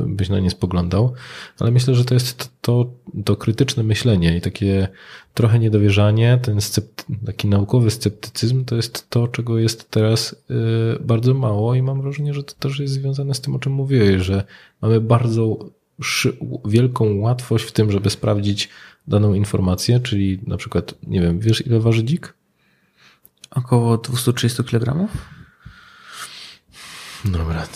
[0.08, 1.14] byś na nie spoglądał.
[1.60, 2.86] Ale myślę, że to jest to,
[3.26, 4.88] to krytyczne myślenie i takie
[5.34, 11.34] trochę niedowierzanie, ten scepty, taki naukowy sceptycyzm to jest to, czego jest teraz y, bardzo
[11.34, 14.44] mało i mam wrażenie, że to też jest związane z tym, o czym mówiłeś, że
[14.82, 15.58] mamy bardzo
[16.66, 18.70] wielką łatwość w tym, żeby sprawdzić
[19.08, 22.34] daną informację, czyli na przykład, nie wiem, wiesz ile waży dzik?
[23.52, 25.08] Około 230 kg?
[27.26, 27.68] Dobra.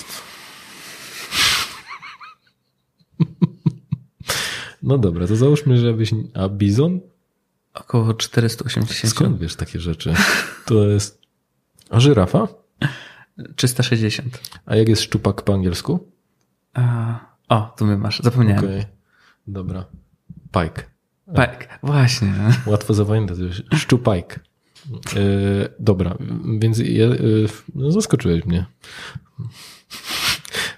[4.83, 6.11] No dobra, to załóżmy, że byś.
[6.33, 6.99] A bizon?
[7.73, 9.13] Około 480.
[9.13, 10.13] Skąd wiesz takie rzeczy?
[10.65, 11.21] To jest...
[11.89, 12.47] A żyrafa?
[13.55, 14.39] 360.
[14.65, 16.11] A jak jest szczupak po angielsku?
[16.73, 17.19] A,
[17.49, 18.65] o, tu my masz, zapomniałem.
[18.65, 18.85] Okej,
[19.47, 19.85] dobra.
[20.51, 20.96] Pike.
[21.35, 22.33] Tak, właśnie.
[22.65, 23.37] Łatwo zapamiętać.
[23.75, 24.39] Szczupajk.
[25.15, 26.17] Yy, dobra,
[26.59, 28.65] więc ja, yy, no zaskoczyłeś mnie.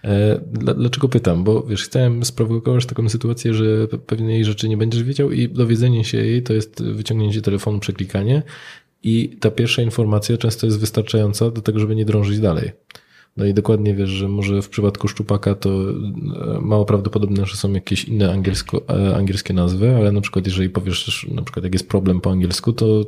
[0.03, 1.43] E, dlaczego pytam?
[1.43, 6.17] Bo wiesz, chciałem sprowokować taką sytuację, że pewnej rzeczy nie będziesz wiedział i dowiedzenie się
[6.17, 8.43] jej to jest wyciągnięcie telefonu, przeklikanie
[9.03, 12.71] i ta pierwsza informacja często jest wystarczająca do tego, żeby nie drążyć dalej.
[13.37, 17.73] No i dokładnie wiesz, że może w przypadku szczupaka to e, mało prawdopodobne, że są
[17.73, 21.89] jakieś inne angielsko, e, angielskie nazwy, ale na przykład jeżeli powiesz, na przykład jak jest
[21.89, 23.05] problem po angielsku, to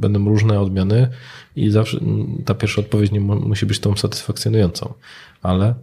[0.00, 1.08] będą różne odmiany
[1.56, 2.00] i zawsze
[2.44, 4.94] ta pierwsza odpowiedź nie musi być tą satysfakcjonującą.
[5.42, 5.74] Ale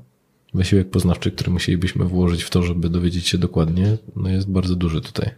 [0.54, 5.02] wysiłek poznawczy, który musielibyśmy włożyć w to, żeby dowiedzieć się dokładnie, no jest bardzo duży
[5.02, 5.30] tutaj.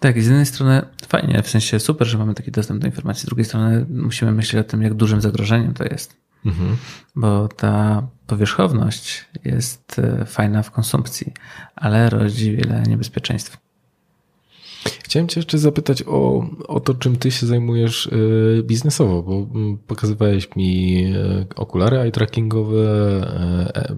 [0.00, 3.26] Tak, z jednej strony fajnie, w sensie super, że mamy taki dostęp do informacji, z
[3.26, 6.16] drugiej strony musimy myśleć o tym, jak dużym zagrożeniem to jest.
[6.46, 6.76] Mhm.
[7.16, 11.32] Bo ta powierzchowność jest e, fajna w konsumpcji,
[11.76, 13.56] ale rodzi wiele niebezpieczeństw.
[15.04, 19.46] Chciałem Cię jeszcze zapytać o, o to, czym Ty się zajmujesz e, biznesowo, bo
[19.86, 22.86] pokazywałeś mi e, okulary eye trackingowe,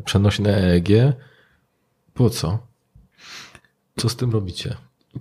[0.04, 0.88] przenośne EEG.
[2.14, 2.58] Po co?
[3.96, 4.76] Co z tym robicie?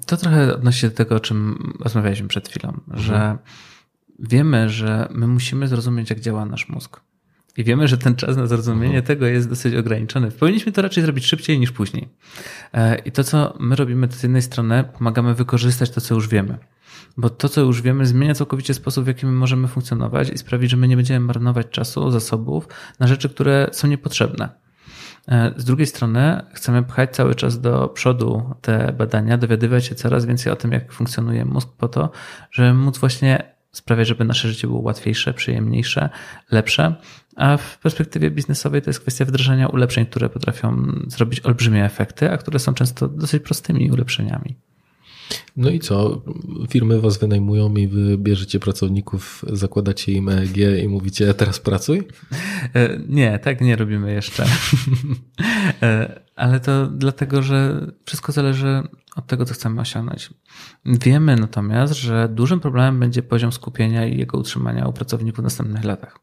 [0.06, 3.00] To trochę odnosi się do tego, o czym rozmawialiśmy przed chwilą, mhm.
[3.00, 3.38] że
[4.20, 7.02] wiemy, że my musimy zrozumieć, jak działa nasz mózg.
[7.58, 9.06] I wiemy, że ten czas na zrozumienie mhm.
[9.06, 10.32] tego jest dosyć ograniczony.
[10.32, 12.10] Powinniśmy to raczej zrobić szybciej niż później.
[12.74, 16.28] E, I to, co my robimy, to z jednej strony pomagamy wykorzystać to, co już
[16.28, 16.58] wiemy.
[17.18, 20.68] Bo to, co już wiemy, zmienia całkowicie sposób, w jaki my możemy funkcjonować i sprawi,
[20.68, 22.68] że my nie będziemy marnować czasu, zasobów
[23.00, 24.50] na rzeczy, które są niepotrzebne.
[25.28, 30.26] E, z drugiej strony chcemy pchać cały czas do przodu te badania, dowiadywać się coraz
[30.26, 32.10] więcej o tym, jak funkcjonuje mózg po to,
[32.52, 36.10] żeby móc właśnie sprawiać, żeby nasze życie było łatwiejsze, przyjemniejsze,
[36.52, 36.96] lepsze.
[37.36, 42.38] A w perspektywie biznesowej to jest kwestia wdrażania ulepszeń, które potrafią zrobić olbrzymie efekty, a
[42.38, 44.56] które są często dosyć prostymi ulepszeniami.
[45.58, 46.22] No i co?
[46.70, 52.08] Firmy was wynajmują i wy bierzecie pracowników, zakładacie im EEG i mówicie teraz pracuj?
[52.74, 54.46] E, nie, tak nie robimy jeszcze.
[55.82, 58.84] E, ale to dlatego, że wszystko zależy
[59.16, 60.30] od tego, co chcemy osiągnąć.
[60.86, 65.84] Wiemy natomiast, że dużym problemem będzie poziom skupienia i jego utrzymania u pracowników w następnych
[65.84, 66.20] latach.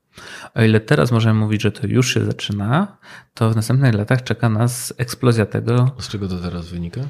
[0.55, 2.97] O ile teraz możemy mówić, że to już się zaczyna,
[3.35, 5.91] to w następnych latach czeka nas eksplozja tego.
[5.99, 7.01] Z czego to teraz wynika?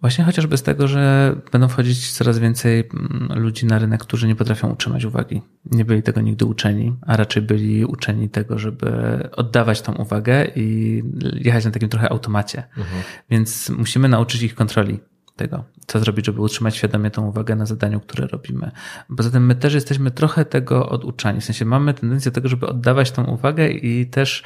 [0.00, 4.36] Właśnie chociażby z tego, że będą wchodzić coraz więcej mm, ludzi na rynek, którzy nie
[4.36, 5.42] potrafią utrzymać uwagi.
[5.64, 8.90] Nie byli tego nigdy uczeni, a raczej byli uczeni tego, żeby
[9.32, 11.02] oddawać tą uwagę i
[11.34, 12.62] jechać na takim trochę automacie.
[12.76, 13.02] Mhm.
[13.30, 15.00] Więc musimy nauczyć ich kontroli
[15.36, 18.70] tego, co zrobić, żeby utrzymać świadomie tą uwagę na zadaniu, które robimy.
[19.16, 21.40] Poza tym my też jesteśmy trochę tego oduczani.
[21.40, 24.42] W sensie mamy tendencję do tego, żeby oddawać tą uwagę i też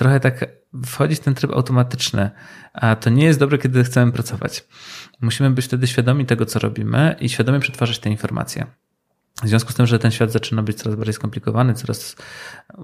[0.00, 0.46] trochę tak
[0.86, 2.30] wchodzić w ten tryb automatyczny,
[2.72, 4.64] a to nie jest dobre, kiedy chcemy pracować.
[5.20, 8.66] Musimy być wtedy świadomi tego, co robimy i świadomie przetwarzać te informacje.
[9.42, 12.16] W związku z tym, że ten świat zaczyna być coraz bardziej skomplikowany, coraz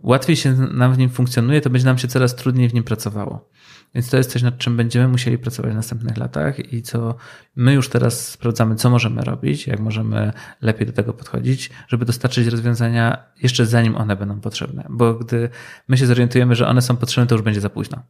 [0.02, 3.50] łatwiej się nam w nim funkcjonuje, to będzie nam się coraz trudniej w nim pracowało.
[3.94, 7.14] Więc to jest coś, nad czym będziemy musieli pracować w następnych latach i co
[7.56, 12.46] my już teraz sprawdzamy, co możemy robić, jak możemy lepiej do tego podchodzić, żeby dostarczyć
[12.46, 14.86] rozwiązania jeszcze zanim one będą potrzebne.
[14.90, 15.48] Bo gdy
[15.88, 18.02] my się zorientujemy, że one są potrzebne, to już będzie za późno.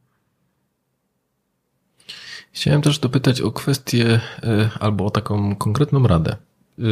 [2.53, 6.37] Chciałem też dopytać o kwestię e, albo o taką konkretną radę.
[6.79, 6.83] E,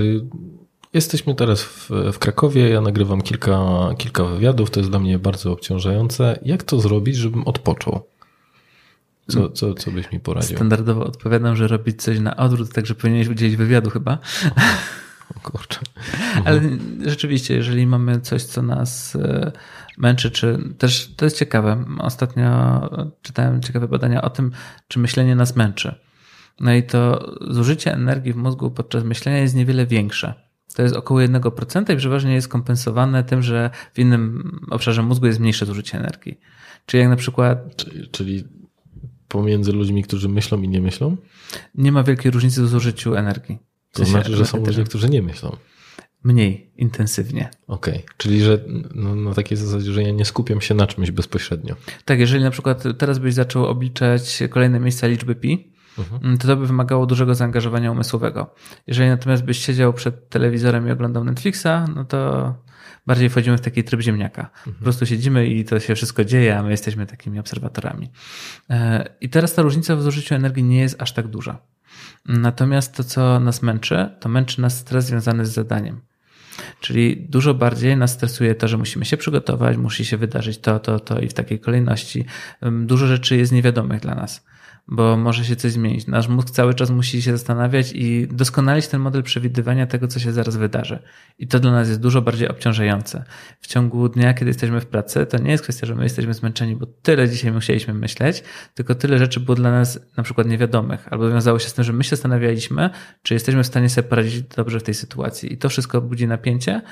[0.95, 3.59] jesteśmy teraz w, w, Krakowie, ja nagrywam kilka,
[3.99, 6.39] kilka wywiadów, to jest dla mnie bardzo obciążające.
[6.43, 8.14] Jak to zrobić, żebym odpoczął?
[9.29, 10.57] Co, co, co byś mi poradził?
[10.57, 14.19] Standardowo odpowiadam, że robić coś na odwrót, także powinieneś udzielić wywiadu chyba.
[15.37, 15.81] O kurczę.
[16.45, 16.61] Ale
[17.07, 19.53] rzeczywiście, jeżeli mamy coś, co nas e,
[19.99, 21.85] męczy, czy też to jest ciekawe.
[21.99, 22.81] Ostatnio
[23.23, 24.51] czytałem ciekawe badania o tym,
[24.89, 25.95] czy myślenie nas męczy.
[26.61, 30.35] No i to zużycie energii w mózgu podczas myślenia jest niewiele większe.
[30.75, 35.41] To jest około 1% i przeważnie jest kompensowane tym, że w innym obszarze mózgu jest
[35.41, 36.41] mniejsze zużycie energii.
[36.87, 37.59] Czyli jak na przykład.
[38.11, 38.45] Czyli
[39.35, 41.17] pomiędzy ludźmi, którzy myślą i nie myślą?
[41.75, 43.59] Nie ma wielkiej różnicy w zużyciu energii.
[43.91, 45.57] W sensie to znaczy, że są ludzie, którzy nie myślą.
[46.25, 47.51] Mniej intensywnie.
[47.67, 48.07] Okej, okay.
[48.17, 48.65] czyli że
[48.95, 51.77] no, na takiej zasadzie, że ja nie skupiam się na czymś bezpośrednio.
[52.05, 56.39] Tak, jeżeli na przykład teraz byś zaczął obliczać kolejne miejsca liczby pi, mhm.
[56.39, 58.55] to to by wymagało dużego zaangażowania umysłowego.
[58.87, 62.55] Jeżeli natomiast byś siedział przed telewizorem i oglądał Netflixa, no to
[63.07, 64.43] bardziej wchodzimy w taki tryb ziemniaka.
[64.43, 64.77] Mhm.
[64.77, 68.11] Po prostu siedzimy i to się wszystko dzieje, a my jesteśmy takimi obserwatorami.
[68.71, 71.59] E, I teraz ta różnica w zużyciu energii nie jest aż tak duża.
[72.27, 76.01] Natomiast to, co nas męczy, to męczy nas stres związany z zadaniem.
[76.81, 81.01] Czyli dużo bardziej nas stresuje to, że musimy się przygotować, musi się wydarzyć to, to,
[81.01, 82.25] to i w takiej kolejności.
[82.63, 84.45] Dużo rzeczy jest niewiadomych dla nas
[84.89, 86.07] bo może się coś zmienić.
[86.07, 90.33] Nasz mózg cały czas musi się zastanawiać i doskonalić ten model przewidywania tego, co się
[90.33, 90.99] zaraz wydarzy.
[91.39, 93.25] I to dla nas jest dużo bardziej obciążające.
[93.61, 96.77] W ciągu dnia, kiedy jesteśmy w pracy, to nie jest kwestia, że my jesteśmy zmęczeni,
[96.77, 98.43] bo tyle dzisiaj musieliśmy myśleć,
[98.75, 101.93] tylko tyle rzeczy było dla nas na przykład niewiadomych, albo wiązało się z tym, że
[101.93, 102.91] my się zastanawialiśmy,
[103.23, 105.53] czy jesteśmy w stanie sobie poradzić dobrze w tej sytuacji.
[105.53, 106.83] I to wszystko budzi napięcie,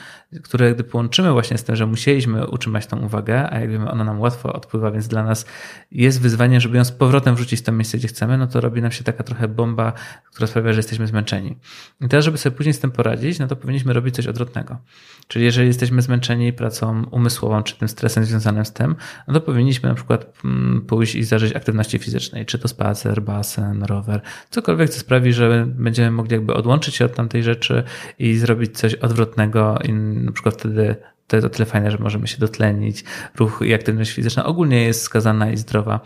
[0.42, 4.04] które gdy połączymy właśnie z tym, że musieliśmy utrzymać tą uwagę, a jak wiemy, ona
[4.04, 5.46] nam łatwo odpływa, więc dla nas
[5.90, 8.82] jest wyzwanie, żeby ją z powrotem wrzucić w to miejsce, gdzie chcemy, no to robi
[8.82, 9.92] nam się taka trochę bomba,
[10.32, 11.59] która sprawia, że jesteśmy zmęczeni.
[12.00, 14.78] I teraz, żeby sobie później z tym poradzić, no to powinniśmy robić coś odwrotnego.
[15.28, 18.96] Czyli jeżeli jesteśmy zmęczeni pracą umysłową, czy tym stresem związanym z tym,
[19.28, 23.82] no to powinniśmy na przykład mm, pójść i zażyć aktywności fizycznej, czy to spacer, basen,
[23.82, 27.82] rower, cokolwiek, co sprawi, że będziemy mogli jakby odłączyć się od tamtej rzeczy
[28.18, 30.96] i zrobić coś odwrotnego i na przykład wtedy
[31.32, 33.04] to jest o tyle fajne, że możemy się dotlenić.
[33.36, 36.00] Ruch i aktywność fizyczna ogólnie jest skazana i zdrowa,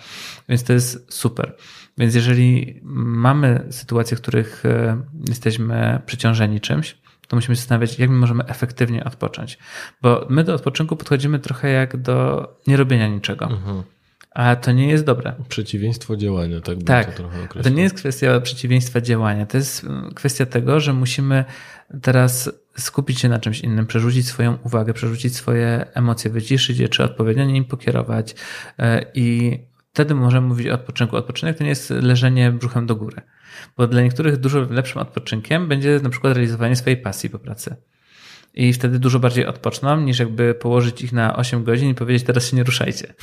[0.49, 1.57] więc to jest super.
[1.99, 6.99] Więc jeżeli mamy sytuacje, w których e, jesteśmy przeciążeni czymś,
[7.29, 9.59] to musimy się zastanawiać, jak my możemy efektywnie odpocząć.
[10.03, 13.45] Bo my do odpoczynku podchodzimy trochę jak do nierobienia niczego.
[13.45, 13.83] Mhm.
[14.31, 15.35] A to nie jest dobre.
[15.49, 16.83] Przeciwieństwo działania, tak?
[16.83, 17.15] Tak.
[17.15, 19.47] To, to nie jest kwestia przeciwieństwa działania.
[19.47, 21.45] To jest kwestia tego, że musimy
[22.03, 27.05] teraz skupić się na czymś innym, przerzucić swoją uwagę, przerzucić swoje emocje, wyciszyć je, czy
[27.05, 28.35] odpowiednio nim pokierować
[28.79, 29.59] e, i
[29.93, 31.17] wtedy możemy mówić o odpoczynku.
[31.17, 33.23] Odpoczynek to nie jest leżenie brzuchem do góry,
[33.77, 37.77] bo dla niektórych dużo lepszym odpoczynkiem będzie na przykład realizowanie swojej pasji po pracy.
[38.55, 42.51] I wtedy dużo bardziej odpoczną, niż jakby położyć ich na 8 godzin i powiedzieć, teraz
[42.51, 43.15] się nie ruszajcie.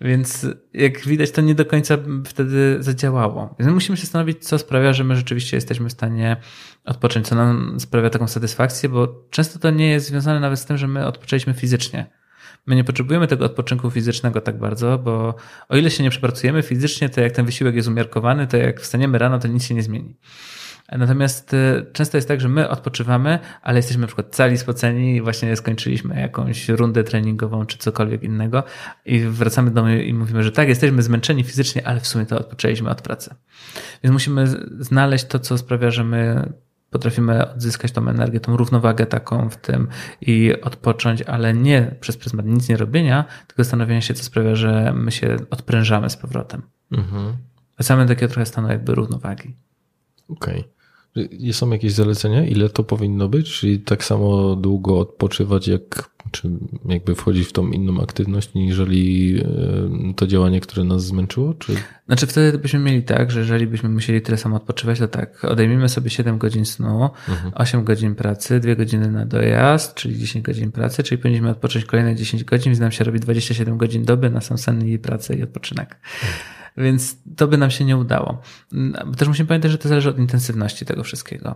[0.00, 3.54] Więc jak widać, to nie do końca wtedy zadziałało.
[3.58, 6.36] Więc musimy się zastanowić, co sprawia, że my rzeczywiście jesteśmy w stanie
[6.84, 10.78] odpocząć, co nam sprawia taką satysfakcję, bo często to nie jest związane nawet z tym,
[10.78, 12.06] że my odpoczęliśmy fizycznie.
[12.66, 15.34] My nie potrzebujemy tego odpoczynku fizycznego tak bardzo, bo
[15.68, 19.18] o ile się nie przepracujemy fizycznie, to jak ten wysiłek jest umiarkowany, to jak wstaniemy
[19.18, 20.16] rano, to nic się nie zmieni.
[20.92, 25.22] Natomiast y, często jest tak, że my odpoczywamy, ale jesteśmy na przykład cali spoceni i
[25.22, 28.64] właśnie skończyliśmy jakąś rundę treningową czy cokolwiek innego
[29.04, 32.38] i wracamy do domu i mówimy, że tak, jesteśmy zmęczeni fizycznie, ale w sumie to
[32.38, 33.34] odpoczęliśmy od pracy.
[34.02, 34.46] Więc musimy
[34.78, 36.52] znaleźć to, co sprawia, że my
[36.90, 39.88] potrafimy odzyskać tą energię, tą równowagę taką w tym
[40.20, 44.92] i odpocząć, ale nie przez pryzmat nic nie robienia, tylko zastanowienia się, co sprawia, że
[44.96, 46.62] my się odprężamy z powrotem.
[46.92, 47.36] Mhm.
[47.76, 49.56] Wracamy do takiego trochę stanu jakby równowagi.
[50.28, 50.60] Okej.
[50.60, 50.75] Okay.
[51.52, 53.52] Są jakieś zalecenia, ile to powinno być?
[53.52, 56.48] Czyli tak samo długo odpoczywać, jak czy
[56.88, 59.36] jakby wchodzić w tą inną aktywność, niżeli
[60.10, 61.54] e, to działanie, które nas zmęczyło?
[61.54, 61.74] Czy...
[62.06, 65.88] Znaczy wtedy byśmy mieli tak, że jeżeli byśmy musieli tyle samo odpoczywać, to tak, odejmijmy
[65.88, 67.52] sobie 7 godzin snu, mhm.
[67.54, 72.16] 8 godzin pracy, 2 godziny na dojazd, czyli 10 godzin pracy, czyli powinniśmy odpocząć kolejne
[72.16, 75.42] 10 godzin, więc nam się robi 27 godzin doby na sam sen i pracę i
[75.42, 75.96] odpoczynek.
[76.22, 76.55] Mhm.
[76.76, 78.40] Więc to by nam się nie udało.
[79.16, 81.54] Też musimy pamiętać, że to zależy od intensywności tego wszystkiego.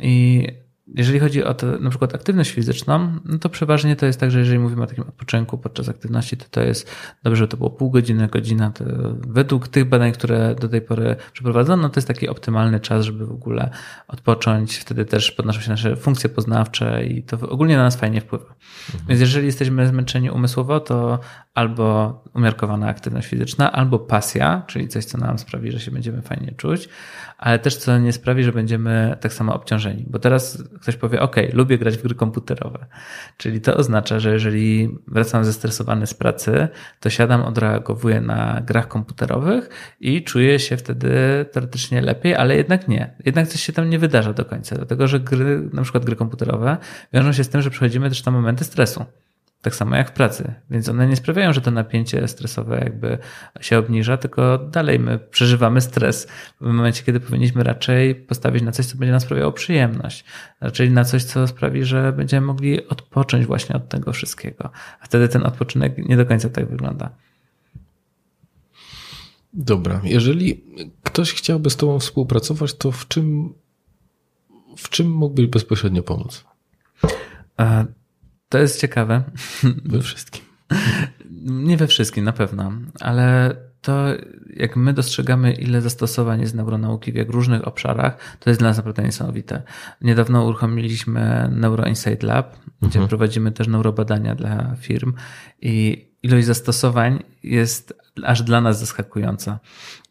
[0.00, 0.46] I
[0.94, 4.38] jeżeli chodzi o to, na przykład aktywność fizyczną, no to przeważnie to jest tak, że
[4.38, 6.90] jeżeli mówimy o takim odpoczynku podczas aktywności, to to jest
[7.22, 8.70] dobrze, że to było pół godziny, godzina.
[8.70, 8.84] To
[9.28, 13.32] według tych badań, które do tej pory przeprowadzono, to jest taki optymalny czas, żeby w
[13.32, 13.70] ogóle
[14.08, 14.76] odpocząć.
[14.76, 18.44] Wtedy też podnoszą się nasze funkcje poznawcze i to ogólnie na nas fajnie wpływa.
[18.44, 19.04] Mhm.
[19.08, 21.20] Więc jeżeli jesteśmy zmęczeni umysłowo, to
[21.54, 26.52] albo umiarkowana aktywność fizyczna, albo pasja, czyli coś, co nam sprawi, że się będziemy fajnie
[26.56, 26.88] czuć,
[27.40, 30.04] ale też co nie sprawi, że będziemy tak samo obciążeni.
[30.10, 32.86] Bo teraz ktoś powie, OK, lubię grać w gry komputerowe.
[33.36, 36.68] Czyli to oznacza, że jeżeli wracam zestresowany z pracy,
[37.00, 39.68] to siadam, odreagowuję na grach komputerowych
[40.00, 41.10] i czuję się wtedy
[41.52, 43.14] teoretycznie lepiej, ale jednak nie.
[43.24, 46.76] Jednak coś się tam nie wydarza do końca, dlatego że gry, na przykład gry komputerowe,
[47.12, 49.04] wiążą się z tym, że przechodzimy też na momenty stresu.
[49.62, 50.54] Tak samo jak w pracy.
[50.70, 53.18] Więc one nie sprawiają, że to napięcie stresowe jakby
[53.60, 56.26] się obniża, tylko dalej my przeżywamy stres
[56.60, 60.24] w momencie, kiedy powinniśmy raczej postawić na coś, co będzie nam sprawiało przyjemność.
[60.60, 64.70] Raczej na coś, co sprawi, że będziemy mogli odpocząć właśnie od tego wszystkiego.
[65.00, 67.10] A wtedy ten odpoczynek nie do końca tak wygląda.
[69.52, 70.00] Dobra.
[70.04, 70.64] Jeżeli
[71.02, 73.54] ktoś chciałby z Tobą współpracować, to w czym,
[74.76, 76.44] w czym mógłbyś bezpośrednio pomóc?
[78.50, 79.22] To jest ciekawe.
[79.84, 80.44] We wszystkim.
[81.40, 84.06] Nie we wszystkim, na pewno, ale to
[84.56, 88.76] jak my dostrzegamy, ile zastosowań jest neuronauki w jak różnych obszarach, to jest dla nas
[88.76, 89.62] naprawdę niesamowite.
[90.00, 93.08] Niedawno uruchomiliśmy Neuro Insight Lab, gdzie mhm.
[93.08, 95.12] prowadzimy też neurobadania dla firm
[95.62, 97.94] i ilość zastosowań jest
[98.24, 99.58] aż dla nas zaskakująca,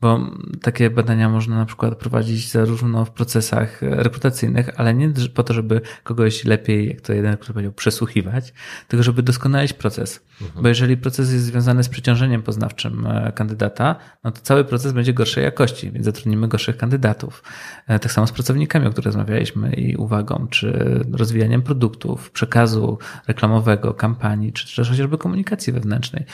[0.02, 0.20] bo
[0.62, 5.82] takie badania można na przykład prowadzić zarówno w procesach rekrutacyjnych, ale nie po to, żeby
[6.04, 8.54] kogoś lepiej, jak to jeden który powiedział, przesłuchiwać,
[8.88, 10.26] tylko żeby doskonalić proces.
[10.42, 10.64] Mhm.
[10.64, 15.14] Bo jeżeli proces jest związany z przeciążeniem poznawczym e, kandydata, no to cały proces będzie
[15.14, 17.44] gorszej jakości, więc zatrudnimy gorszych kandydatów.
[17.88, 23.94] E, tak samo z pracownikami, o których rozmawialiśmy i uwagą, czy rozwijaniem produktów, przekazu reklamowego,
[23.94, 26.26] kampanii, czy też chociażby komunikacji wewnętrznej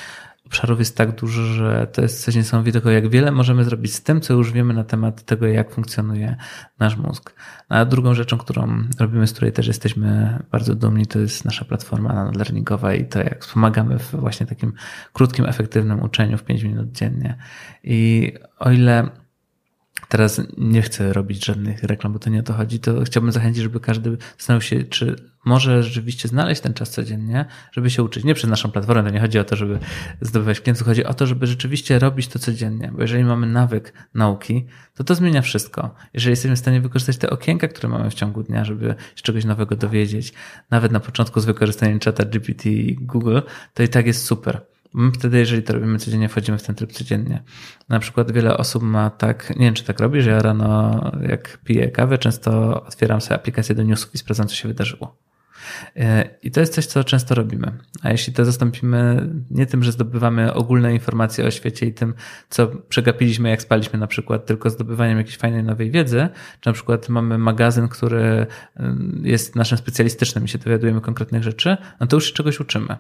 [0.46, 4.22] obszarów jest tak dużo, że to jest coś niesamowitego, jak wiele możemy zrobić z tym,
[4.22, 6.36] co już wiemy na temat tego, jak funkcjonuje
[6.80, 7.36] nasz mózg.
[7.70, 12.32] A drugą rzeczą, którą robimy, z której też jesteśmy bardzo dumni, to jest nasza platforma
[12.36, 14.74] learningowa i to, jak wspomagamy w właśnie takim
[15.14, 17.38] krótkim, efektywnym uczeniu w 5 minut dziennie.
[17.84, 19.10] I o ile
[20.10, 22.80] Teraz nie chcę robić żadnych reklam, bo to nie o to chodzi.
[22.80, 25.16] To chciałbym zachęcić, żeby każdy zastanowił się, czy
[25.46, 28.24] może rzeczywiście znaleźć ten czas codziennie, żeby się uczyć.
[28.24, 29.80] Nie przez naszą platformę, to nie chodzi o to, żeby
[30.22, 32.92] zdobywać klientów, chodzi o to, żeby rzeczywiście robić to codziennie.
[32.94, 34.66] Bo jeżeli mamy nawyk nauki,
[34.96, 35.96] to to zmienia wszystko.
[36.14, 39.46] Jeżeli jesteśmy w stanie wykorzystać te okienka, które mamy w ciągu dnia, żeby się czegoś
[39.46, 40.34] nowego dowiedzieć,
[40.72, 43.40] nawet na początku z wykorzystaniem czata GPT i Google,
[43.74, 44.62] to i tak jest super.
[45.14, 47.44] Wtedy, jeżeli to robimy codziennie, wchodzimy w ten tryb codziennie.
[47.90, 51.58] Na przykład wiele osób ma tak, nie wiem czy tak robi, że ja rano jak
[51.64, 55.18] piję kawę, często otwieram sobie aplikację do newsów i sprawdzam, co się wydarzyło.
[56.44, 57.72] I to jest coś, co często robimy.
[58.02, 62.14] A jeśli to zastąpimy nie tym, że zdobywamy ogólne informacje o świecie i tym,
[62.50, 66.30] co przegapiliśmy, jak spaliśmy na przykład, tylko zdobywaniem jakiejś fajnej nowej wiedzy,
[66.60, 68.48] czy na przykład mamy magazyn, który
[69.22, 72.98] jest naszym specjalistycznym i się dowiadujemy konkretnych rzeczy, no to już się czegoś uczymy.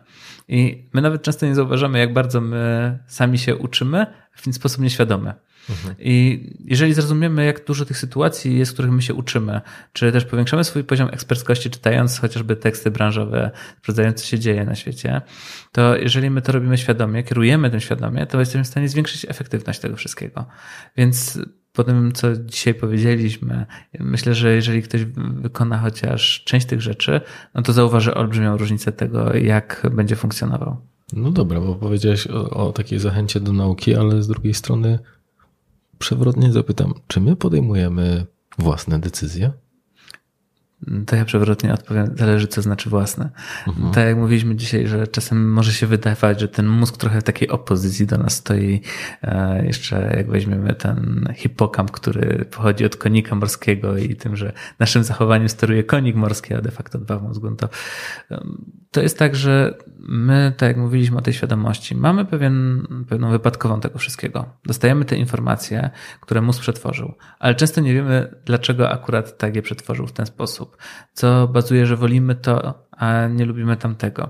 [0.47, 5.33] I my nawet często nie zauważamy, jak bardzo my sami się uczymy w sposób nieświadomy.
[5.99, 9.61] I jeżeli zrozumiemy, jak dużo tych sytuacji jest, w których my się uczymy,
[9.93, 14.75] czy też powiększamy swój poziom eksperckości, czytając chociażby teksty branżowe, sprawdzając, co się dzieje na
[14.75, 15.21] świecie,
[15.71, 19.79] to jeżeli my to robimy świadomie, kierujemy tym świadomie, to jesteśmy w stanie zwiększyć efektywność
[19.79, 20.45] tego wszystkiego.
[20.97, 21.39] Więc
[21.73, 23.65] po tym, co dzisiaj powiedzieliśmy,
[23.99, 27.21] myślę, że jeżeli ktoś wykona chociaż część tych rzeczy,
[27.53, 30.77] no to zauważy olbrzymią różnicę tego, jak będzie funkcjonował.
[31.13, 34.99] No dobra, bo powiedziałeś o, o takiej zachęcie do nauki, ale z drugiej strony
[35.99, 38.26] przewrotnie zapytam, czy my podejmujemy
[38.57, 39.51] własne decyzje?
[41.07, 43.30] To ja przewrotnie odpowiem, zależy co znaczy własne.
[43.68, 43.91] Mhm.
[43.91, 47.49] Tak jak mówiliśmy dzisiaj, że czasem może się wydawać, że ten mózg trochę w takiej
[47.49, 48.81] opozycji do nas stoi.
[49.23, 55.03] E, jeszcze jak weźmiemy ten hipokamp, który pochodzi od konika morskiego i tym, że naszym
[55.03, 57.69] zachowaniem steruje konik morski, a de facto dba w mózgu, no to
[58.95, 63.80] to jest tak, że my, tak jak mówiliśmy o tej świadomości, mamy pewien, pewną wypadkową
[63.80, 64.45] tego wszystkiego.
[64.65, 65.89] Dostajemy te informacje,
[66.22, 70.64] które mózg przetworzył, ale często nie wiemy, dlaczego akurat tak je przetworzył w ten sposób,
[71.13, 74.29] co bazuje, że wolimy to, a nie lubimy tamtego.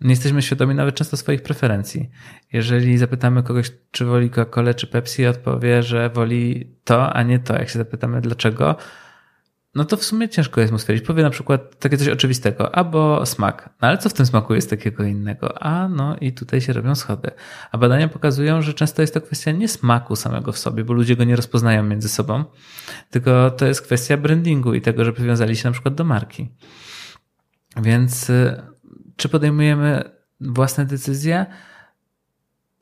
[0.00, 2.10] Nie jesteśmy świadomi nawet często swoich preferencji.
[2.52, 7.54] Jeżeli zapytamy kogoś, czy woli Coca-Colę czy Pepsi, odpowie, że woli to, a nie to.
[7.54, 8.76] Jak się zapytamy dlaczego,
[9.76, 11.06] no to w sumie ciężko jest mu stwierdzić.
[11.06, 13.70] Powie na przykład takie coś oczywistego, albo smak.
[13.82, 15.62] No ale co w tym smaku jest takiego innego?
[15.62, 17.30] A no i tutaj się robią schody.
[17.72, 21.16] A badania pokazują, że często jest to kwestia nie smaku samego w sobie, bo ludzie
[21.16, 22.44] go nie rozpoznają między sobą,
[23.10, 26.48] tylko to jest kwestia brandingu i tego, że przywiązali się na przykład do marki.
[27.82, 28.62] Więc y,
[29.16, 31.46] czy podejmujemy własne decyzje?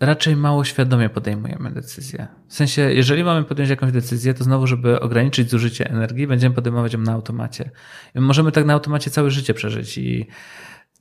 [0.05, 2.27] Raczej mało świadomie podejmujemy decyzje.
[2.49, 6.93] W sensie, jeżeli mamy podjąć jakąś decyzję, to znowu, żeby ograniczyć zużycie energii, będziemy podejmować
[6.93, 7.71] ją na automacie.
[8.15, 10.27] I możemy tak na automacie całe życie przeżyć i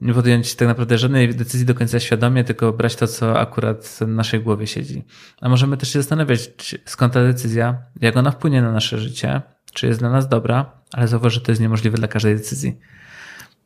[0.01, 4.07] nie podjąć tak naprawdę żadnej decyzji do końca świadomie, tylko brać to, co akurat w
[4.07, 5.03] naszej głowie siedzi.
[5.41, 6.49] A możemy też się zastanawiać,
[6.85, 9.41] skąd ta decyzja, jak ona wpłynie na nasze życie,
[9.73, 12.79] czy jest dla nas dobra, ale zauważ, że to jest niemożliwe dla każdej decyzji.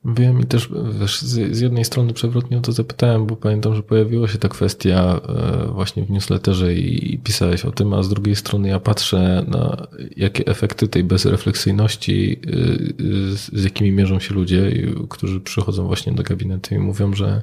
[0.08, 0.70] Wiem i też
[1.00, 5.22] wiesz, z jednej strony przewrotnie o to zapytałem, bo pamiętam, że pojawiła się ta kwestia
[5.30, 9.88] e, właśnie w newsletterze i pisałeś o tym, a z drugiej strony ja patrzę na
[10.18, 14.72] jakie efekty tej bezrefleksyjności, e, z jakimi mierzą się ludzie,
[15.10, 17.42] którzy przychodzą właśnie do gabinetu i mówią, że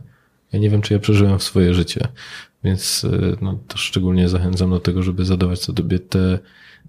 [0.53, 2.09] ja nie wiem, czy ja przeżyłem swoje życie.
[2.65, 6.39] Więc e, no, to szczególnie zachęcam do tego, żeby zadawać sobie te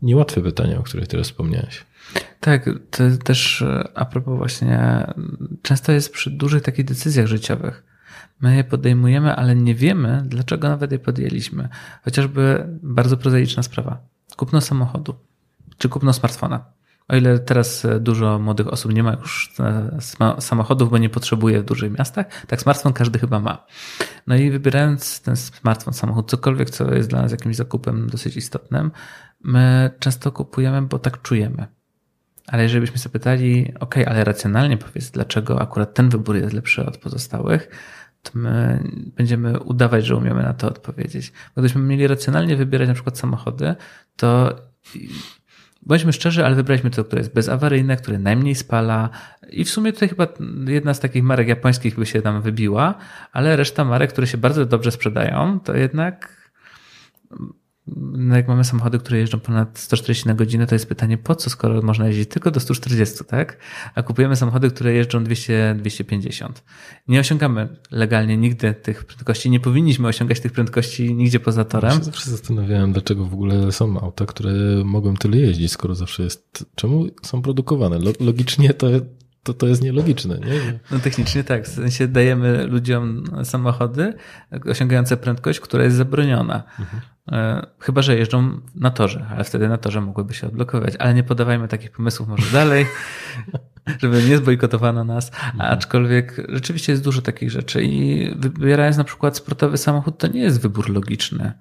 [0.02, 1.86] niełatwe pytania, o których teraz wspomniałeś.
[2.40, 5.08] Tak, to też e, a propos właśnie,
[5.62, 7.84] często jest przy dużych takich decyzjach życiowych.
[8.42, 11.70] My je podejmujemy, ale nie wiemy, dlaczego nawet je podjęliśmy.
[12.04, 13.98] Chociażby bardzo prozaiczna sprawa.
[14.36, 15.16] Kupno samochodu,
[15.78, 16.66] czy kupno smartfona.
[17.08, 21.62] O ile teraz e, dużo młodych osób nie ma już e, samochodów, bo nie potrzebuje
[21.62, 23.66] w dużych miastach, tak smartfon każdy chyba ma.
[24.28, 28.92] No i wybierając ten smartfon, samochód, cokolwiek, co jest dla nas jakimś zakupem dosyć istotnym,
[29.44, 31.68] my często kupujemy, bo tak czujemy.
[32.48, 36.98] Ale jeżeli byśmy zapytali, ok, ale racjonalnie powiedz, dlaczego akurat ten wybór jest lepszy od
[36.98, 37.70] pozostałych,
[38.24, 38.84] to my
[39.16, 41.34] będziemy udawać, że umiemy na to odpowiedzieć.
[41.54, 43.76] Gdybyśmy mieli racjonalnie wybierać na przykład samochody,
[44.16, 44.56] to
[45.82, 49.10] bądźmy szczerzy, ale wybraliśmy to, które jest bezawaryjne, które najmniej spala
[49.50, 50.28] i w sumie tutaj chyba
[50.68, 52.96] jedna z takich marek japońskich by się tam wybiła,
[53.32, 56.36] ale reszta marek, które się bardzo dobrze sprzedają, to jednak
[57.88, 61.50] no jak mamy samochody, które jeżdżą ponad 140 na godzinę, to jest pytanie, po co,
[61.50, 63.58] skoro można jeździć tylko do 140, tak?
[63.96, 66.50] A kupujemy samochody, które jeżdżą 200-250.
[67.08, 71.92] Nie osiągamy legalnie nigdy tych prędkości, nie powinniśmy osiągać tych prędkości nigdzie poza torem.
[71.92, 74.52] Ja się zawsze zastanawiałem, dlaczego w ogóle są auta, które
[74.86, 78.00] mogą tyle jeździć, skoro zawsze jest, czemu są produkowane?
[78.20, 78.88] Logicznie to
[79.44, 80.40] to, to jest nielogiczne.
[80.40, 80.80] Nie?
[80.92, 81.66] No technicznie tak.
[81.66, 84.14] W sensie dajemy ludziom samochody
[84.66, 86.64] osiągające prędkość, która jest zabroniona.
[86.80, 87.02] Mhm.
[87.32, 90.94] E, chyba, że jeżdżą na torze, ale wtedy na torze mogłyby się odblokować.
[91.00, 92.86] Ale nie podawajmy takich pomysłów może dalej,
[94.02, 95.28] żeby nie zbojkotowano nas.
[95.28, 95.74] Mhm.
[95.74, 100.62] Aczkolwiek rzeczywiście jest dużo takich rzeczy i wybierając na przykład sportowy samochód, to nie jest
[100.62, 101.54] wybór logiczny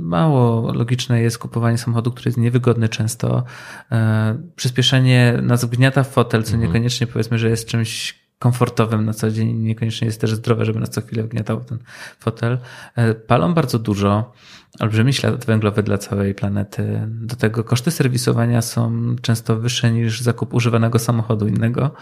[0.00, 3.44] mało logiczne jest kupowanie samochodu, który jest niewygodny często.
[3.92, 6.68] E, przyspieszenie nas wgniata w fotel, co mhm.
[6.68, 10.90] niekoniecznie powiedzmy, że jest czymś komfortowym na co dzień, niekoniecznie jest też zdrowe, żeby nas
[10.90, 11.78] co chwilę wgniatał ten
[12.18, 12.58] fotel.
[12.96, 14.32] E, palą bardzo dużo,
[14.80, 17.08] olbrzymi ślad węglowy dla całej planety.
[17.08, 21.94] Do tego koszty serwisowania są często wyższe niż zakup używanego samochodu innego,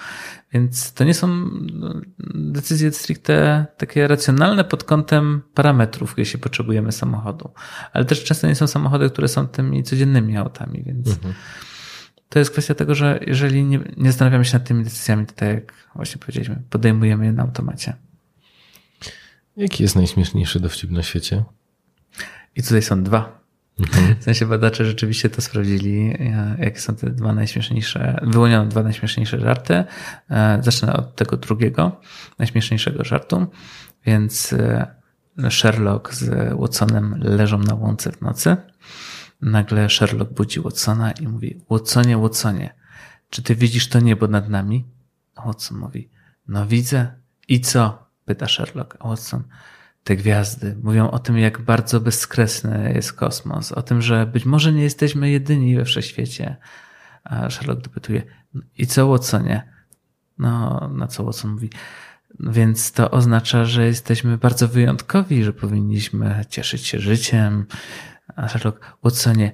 [0.52, 1.28] więc to nie są
[1.72, 1.94] no,
[2.34, 7.50] decyzje stricte takie racjonalne pod kątem parametrów, jeśli potrzebujemy samochodu.
[7.92, 11.34] Ale też często nie są samochody, które są tymi codziennymi autami, więc mhm.
[12.34, 15.48] To jest kwestia tego, że jeżeli nie, nie zastanawiamy się nad tymi decyzjami, to tak
[15.48, 17.94] jak właśnie powiedzieliśmy, podejmujemy je na automacie.
[19.56, 21.44] Jaki jest najśmieszniejszy dowcip na świecie?
[22.56, 23.40] I tutaj są dwa.
[23.80, 24.16] Mhm.
[24.20, 29.40] W sensie badacze rzeczywiście to sprawdzili, e, jakie są te dwa najśmieszniejsze, wyłoniono dwa najśmieszniejsze
[29.40, 29.84] żarty.
[30.30, 32.00] E, zacznę od tego drugiego,
[32.38, 33.46] najśmieszniejszego żartu.
[34.06, 34.86] Więc e,
[35.50, 38.56] Sherlock z Watsonem leżą na łące w nocy.
[39.44, 42.74] Nagle Sherlock budzi Watsona i mówi, Watsonie, Watsonie,
[43.30, 44.84] czy ty widzisz to niebo nad nami?
[45.46, 46.10] Watson mówi,
[46.48, 47.12] no widzę.
[47.48, 48.06] I co?
[48.24, 48.96] Pyta Sherlock.
[49.00, 49.42] A Watson,
[50.04, 54.72] te gwiazdy mówią o tym, jak bardzo bezkresny jest kosmos, o tym, że być może
[54.72, 56.56] nie jesteśmy jedyni we wszechświecie.
[57.24, 58.22] A Sherlock dopytuje,
[58.78, 59.68] i co Watsonie?
[60.38, 61.70] No, na co Watson mówi,
[62.40, 67.66] więc to oznacza, że jesteśmy bardzo wyjątkowi, że powinniśmy cieszyć się życiem.
[68.36, 69.52] A Sherlock, Watsonie,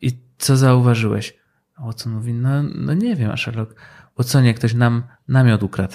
[0.00, 1.34] i co zauważyłeś?
[1.74, 3.74] A Watson mówi, no, no nie wiem, a Sherlock,
[4.18, 5.94] Watsonie, ktoś nam namiot ukradł.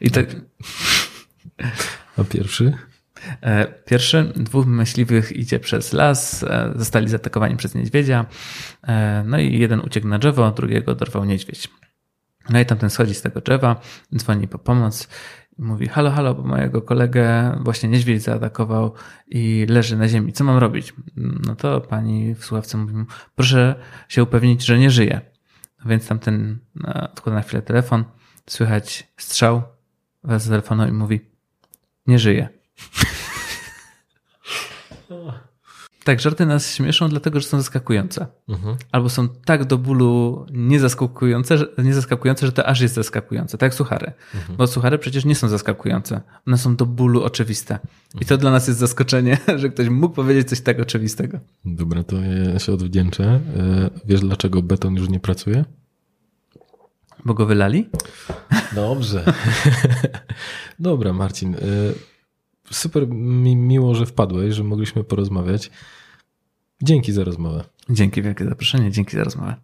[0.00, 0.26] I tak...
[2.18, 2.72] A pierwszy?
[3.40, 8.26] E, pierwszy, dwóch myśliwych idzie przez las, e, zostali zaatakowani przez niedźwiedzia,
[8.82, 11.68] e, no i jeden uciekł na drzewo, drugiego dorwał niedźwiedź.
[12.50, 13.80] No i tamten schodzi z tego drzewa,
[14.16, 15.08] dzwoni po pomoc
[15.58, 18.94] mówi, halo, halo, bo mojego kolegę właśnie niedźwiedź zaatakował
[19.28, 20.32] i leży na ziemi.
[20.32, 20.94] Co mam robić?
[21.16, 23.04] No to pani w słuchawce mówi mu,
[23.34, 23.74] proszę
[24.08, 25.20] się upewnić, że nie żyje.
[25.86, 26.58] Więc tamten
[27.12, 28.04] odkłada na chwilę telefon,
[28.46, 29.62] słychać strzał,
[30.24, 31.20] wraca z telefonu i mówi,
[32.06, 32.48] nie żyje.
[36.04, 38.26] Tak, żarty nas śmieszą, dlatego że są zaskakujące.
[38.48, 38.76] Mhm.
[38.92, 43.58] Albo są tak do bólu niezaskakujące, że, niezaskakujące, że to aż jest zaskakujące.
[43.58, 44.12] Tak jak suchary.
[44.34, 44.56] Mhm.
[44.56, 46.20] Bo suchary przecież nie są zaskakujące.
[46.46, 47.78] One są do bólu oczywiste.
[48.20, 51.38] I to dla nas jest zaskoczenie, że ktoś mógł powiedzieć coś tak oczywistego.
[51.64, 52.16] Dobra, to
[52.52, 53.24] ja się odwdzięczę.
[53.24, 55.64] E, wiesz, dlaczego beton już nie pracuje?
[57.24, 57.88] Bo go wylali?
[58.74, 59.24] Dobrze.
[60.78, 61.56] Dobra, Marcin.
[62.70, 65.70] Super mi miło, że wpadłeś, że mogliśmy porozmawiać.
[66.82, 67.64] Dzięki za rozmowę.
[67.90, 69.54] Dzięki wielkie zaproszenie, dzięki za rozmowę.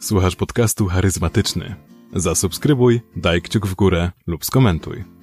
[0.00, 1.74] Słuchasz podcastu charyzmatyczny.
[2.12, 5.15] Zasubskrybuj, daj kciuk w górę lub skomentuj.